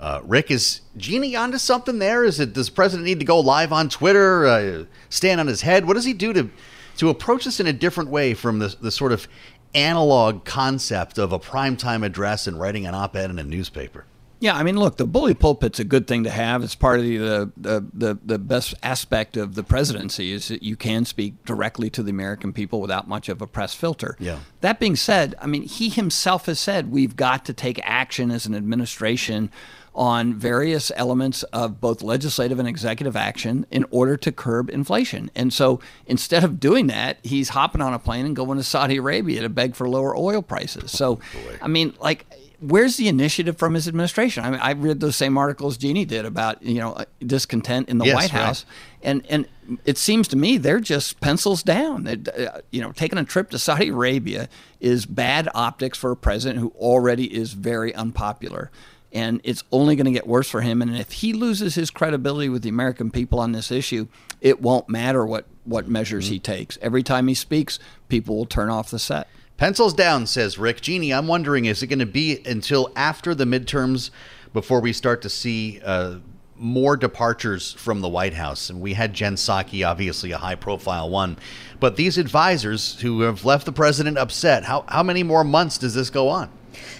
Uh, 0.00 0.20
Rick, 0.24 0.50
is 0.50 0.80
Jeannie 0.96 1.36
onto 1.36 1.58
something 1.58 2.00
there? 2.00 2.24
Is 2.24 2.40
it 2.40 2.52
does 2.52 2.66
the 2.66 2.74
president 2.74 3.06
need 3.06 3.20
to 3.20 3.24
go 3.24 3.38
live 3.38 3.72
on 3.72 3.88
Twitter, 3.88 4.46
uh, 4.46 4.84
stand 5.08 5.38
on 5.40 5.46
his 5.46 5.62
head? 5.62 5.86
What 5.86 5.94
does 5.94 6.04
he 6.04 6.12
do 6.12 6.32
to 6.32 6.50
to 6.96 7.08
approach 7.08 7.44
this 7.44 7.60
in 7.60 7.68
a 7.68 7.72
different 7.72 8.10
way 8.10 8.34
from 8.34 8.58
the 8.58 8.74
the 8.80 8.90
sort 8.90 9.12
of 9.12 9.28
analog 9.74 10.44
concept 10.44 11.18
of 11.18 11.32
a 11.32 11.38
primetime 11.38 12.04
address 12.04 12.48
and 12.48 12.58
writing 12.58 12.84
an 12.84 12.94
op-ed 12.96 13.30
in 13.30 13.38
a 13.38 13.44
newspaper? 13.44 14.04
Yeah, 14.42 14.56
I 14.56 14.64
mean, 14.64 14.76
look, 14.76 14.96
the 14.96 15.06
bully 15.06 15.34
pulpit's 15.34 15.78
a 15.78 15.84
good 15.84 16.08
thing 16.08 16.24
to 16.24 16.30
have. 16.30 16.64
It's 16.64 16.74
part 16.74 16.98
of 16.98 17.04
the, 17.04 17.52
the, 17.56 17.86
the, 17.94 18.18
the, 18.24 18.38
best 18.40 18.74
aspect 18.82 19.36
of 19.36 19.54
the 19.54 19.62
presidency 19.62 20.32
is 20.32 20.48
that 20.48 20.64
you 20.64 20.74
can 20.74 21.04
speak 21.04 21.44
directly 21.44 21.88
to 21.90 22.02
the 22.02 22.10
American 22.10 22.52
people 22.52 22.80
without 22.80 23.06
much 23.06 23.28
of 23.28 23.40
a 23.40 23.46
press 23.46 23.72
filter. 23.72 24.16
Yeah. 24.18 24.40
That 24.60 24.80
being 24.80 24.96
said, 24.96 25.36
I 25.40 25.46
mean, 25.46 25.62
he 25.62 25.90
himself 25.90 26.46
has 26.46 26.58
said 26.58 26.90
we've 26.90 27.14
got 27.14 27.44
to 27.44 27.52
take 27.52 27.80
action 27.84 28.32
as 28.32 28.44
an 28.44 28.56
administration 28.56 29.52
on 29.94 30.34
various 30.34 30.90
elements 30.96 31.44
of 31.44 31.80
both 31.80 32.02
legislative 32.02 32.58
and 32.58 32.66
executive 32.66 33.14
action 33.14 33.64
in 33.70 33.84
order 33.92 34.16
to 34.16 34.32
curb 34.32 34.70
inflation. 34.70 35.30
And 35.36 35.52
so 35.52 35.78
instead 36.06 36.42
of 36.42 36.58
doing 36.58 36.88
that, 36.88 37.18
he's 37.22 37.50
hopping 37.50 37.80
on 37.80 37.94
a 37.94 37.98
plane 38.00 38.26
and 38.26 38.34
going 38.34 38.58
to 38.58 38.64
Saudi 38.64 38.96
Arabia 38.96 39.42
to 39.42 39.48
beg 39.48 39.76
for 39.76 39.88
lower 39.88 40.16
oil 40.16 40.42
prices. 40.42 40.90
So, 40.90 41.20
I 41.60 41.68
mean, 41.68 41.94
like, 42.00 42.26
where's 42.62 42.96
the 42.96 43.08
initiative 43.08 43.58
from 43.58 43.74
his 43.74 43.88
administration? 43.88 44.44
I 44.44 44.50
mean, 44.50 44.60
I 44.60 44.72
read 44.72 45.00
those 45.00 45.16
same 45.16 45.36
articles 45.36 45.76
Jeannie 45.76 46.04
did 46.04 46.24
about 46.24 46.62
you 46.62 46.80
know 46.80 47.04
discontent 47.24 47.88
in 47.88 47.98
the 47.98 48.06
yes, 48.06 48.14
White 48.14 48.30
House, 48.30 48.64
right. 48.64 49.10
and 49.10 49.26
and 49.28 49.48
it 49.84 49.98
seems 49.98 50.28
to 50.28 50.36
me 50.36 50.58
they're 50.58 50.80
just 50.80 51.20
pencils 51.20 51.62
down. 51.62 52.06
uh, 52.06 52.60
you 52.70 52.80
know, 52.80 52.92
taking 52.92 53.18
a 53.18 53.24
trip 53.24 53.50
to 53.50 53.58
Saudi 53.58 53.88
Arabia 53.88 54.48
is 54.80 55.06
bad 55.06 55.48
optics 55.54 55.98
for 55.98 56.10
a 56.10 56.16
president 56.16 56.60
who 56.60 56.68
already 56.76 57.34
is 57.34 57.52
very 57.52 57.94
unpopular. 57.94 58.70
And 59.14 59.42
it's 59.44 59.62
only 59.70 59.94
going 59.94 60.06
to 60.06 60.12
get 60.12 60.26
worse 60.26 60.48
for 60.48 60.62
him. 60.62 60.80
And 60.80 60.96
if 60.96 61.12
he 61.12 61.34
loses 61.34 61.74
his 61.74 61.90
credibility 61.90 62.48
with 62.48 62.62
the 62.62 62.70
American 62.70 63.10
people 63.10 63.40
on 63.40 63.52
this 63.52 63.70
issue, 63.70 64.08
it 64.40 64.62
won't 64.62 64.88
matter 64.88 65.26
what, 65.26 65.46
what 65.64 65.86
measures 65.86 66.24
mm-hmm. 66.24 66.32
he 66.32 66.38
takes. 66.38 66.78
Every 66.80 67.02
time 67.02 67.28
he 67.28 67.34
speaks, 67.34 67.78
people 68.08 68.36
will 68.36 68.46
turn 68.46 68.70
off 68.70 68.90
the 68.90 68.98
set. 68.98 69.28
Pencils 69.62 69.94
down, 69.94 70.26
says 70.26 70.58
Rick. 70.58 70.80
Jeannie, 70.80 71.14
I'm 71.14 71.28
wondering, 71.28 71.66
is 71.66 71.84
it 71.84 71.86
going 71.86 72.00
to 72.00 72.04
be 72.04 72.42
until 72.44 72.90
after 72.96 73.32
the 73.32 73.44
midterms 73.44 74.10
before 74.52 74.80
we 74.80 74.92
start 74.92 75.22
to 75.22 75.28
see 75.28 75.80
uh, 75.84 76.16
more 76.56 76.96
departures 76.96 77.72
from 77.74 78.00
the 78.00 78.08
White 78.08 78.34
House. 78.34 78.70
And 78.70 78.80
we 78.80 78.94
had 78.94 79.14
Jen 79.14 79.36
Psaki, 79.36 79.88
obviously 79.88 80.32
a 80.32 80.36
high 80.36 80.56
profile 80.56 81.08
one. 81.08 81.38
But 81.78 81.94
these 81.94 82.18
advisors 82.18 83.00
who 83.02 83.20
have 83.20 83.44
left 83.44 83.64
the 83.64 83.70
president 83.70 84.18
upset, 84.18 84.64
how, 84.64 84.84
how 84.88 85.04
many 85.04 85.22
more 85.22 85.44
months 85.44 85.78
does 85.78 85.94
this 85.94 86.10
go 86.10 86.28
on? 86.28 86.50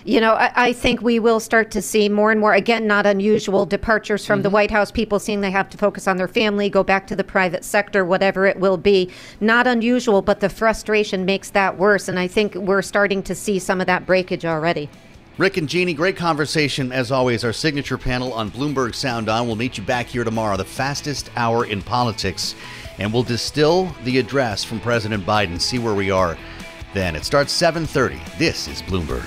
You 0.04 0.20
know, 0.20 0.34
I, 0.34 0.52
I, 0.54 0.72
think 0.72 1.02
we 1.02 1.18
will 1.18 1.40
start 1.40 1.70
to 1.72 1.82
see 1.82 2.08
more 2.08 2.30
and 2.30 2.40
more, 2.40 2.54
again, 2.54 2.86
not 2.86 3.06
unusual 3.06 3.66
departures 3.66 4.26
from 4.26 4.38
mm-hmm. 4.38 4.44
the 4.44 4.50
White 4.50 4.70
House, 4.70 4.90
people 4.90 5.18
seeing 5.18 5.40
they 5.40 5.50
have 5.50 5.70
to 5.70 5.78
focus 5.78 6.06
on 6.06 6.16
their 6.16 6.28
family, 6.28 6.68
go 6.68 6.82
back 6.82 7.06
to 7.08 7.16
the 7.16 7.24
private 7.24 7.64
sector, 7.64 8.04
whatever 8.04 8.46
it 8.46 8.58
will 8.58 8.76
be. 8.76 9.10
Not 9.40 9.66
unusual, 9.66 10.22
but 10.22 10.40
the 10.40 10.48
frustration 10.48 11.24
makes 11.24 11.50
that 11.50 11.78
worse. 11.78 12.08
And 12.08 12.18
I 12.18 12.28
think 12.28 12.54
we're 12.54 12.82
starting 12.82 13.22
to 13.24 13.34
see 13.34 13.58
some 13.58 13.80
of 13.80 13.86
that 13.86 14.06
breakage 14.06 14.44
already. 14.44 14.88
Rick 15.38 15.56
and 15.56 15.68
Jeannie, 15.68 15.94
great 15.94 16.16
conversation 16.16 16.92
as 16.92 17.10
always. 17.10 17.42
Our 17.42 17.54
signature 17.54 17.96
panel 17.96 18.34
on 18.34 18.50
Bloomberg 18.50 18.94
Sound 18.94 19.30
On. 19.30 19.46
We'll 19.46 19.56
meet 19.56 19.78
you 19.78 19.82
back 19.82 20.06
here 20.06 20.24
tomorrow, 20.24 20.58
the 20.58 20.64
fastest 20.64 21.30
hour 21.36 21.64
in 21.64 21.80
politics, 21.80 22.54
and 22.98 23.10
we'll 23.12 23.22
distill 23.22 23.94
the 24.04 24.18
address 24.18 24.62
from 24.62 24.78
President 24.80 25.24
Biden. 25.24 25.58
See 25.58 25.78
where 25.78 25.94
we 25.94 26.10
are 26.10 26.36
then. 26.92 27.16
It 27.16 27.24
starts 27.24 27.52
7:30. 27.52 28.20
This 28.36 28.68
is 28.68 28.82
Bloomberg. 28.82 29.26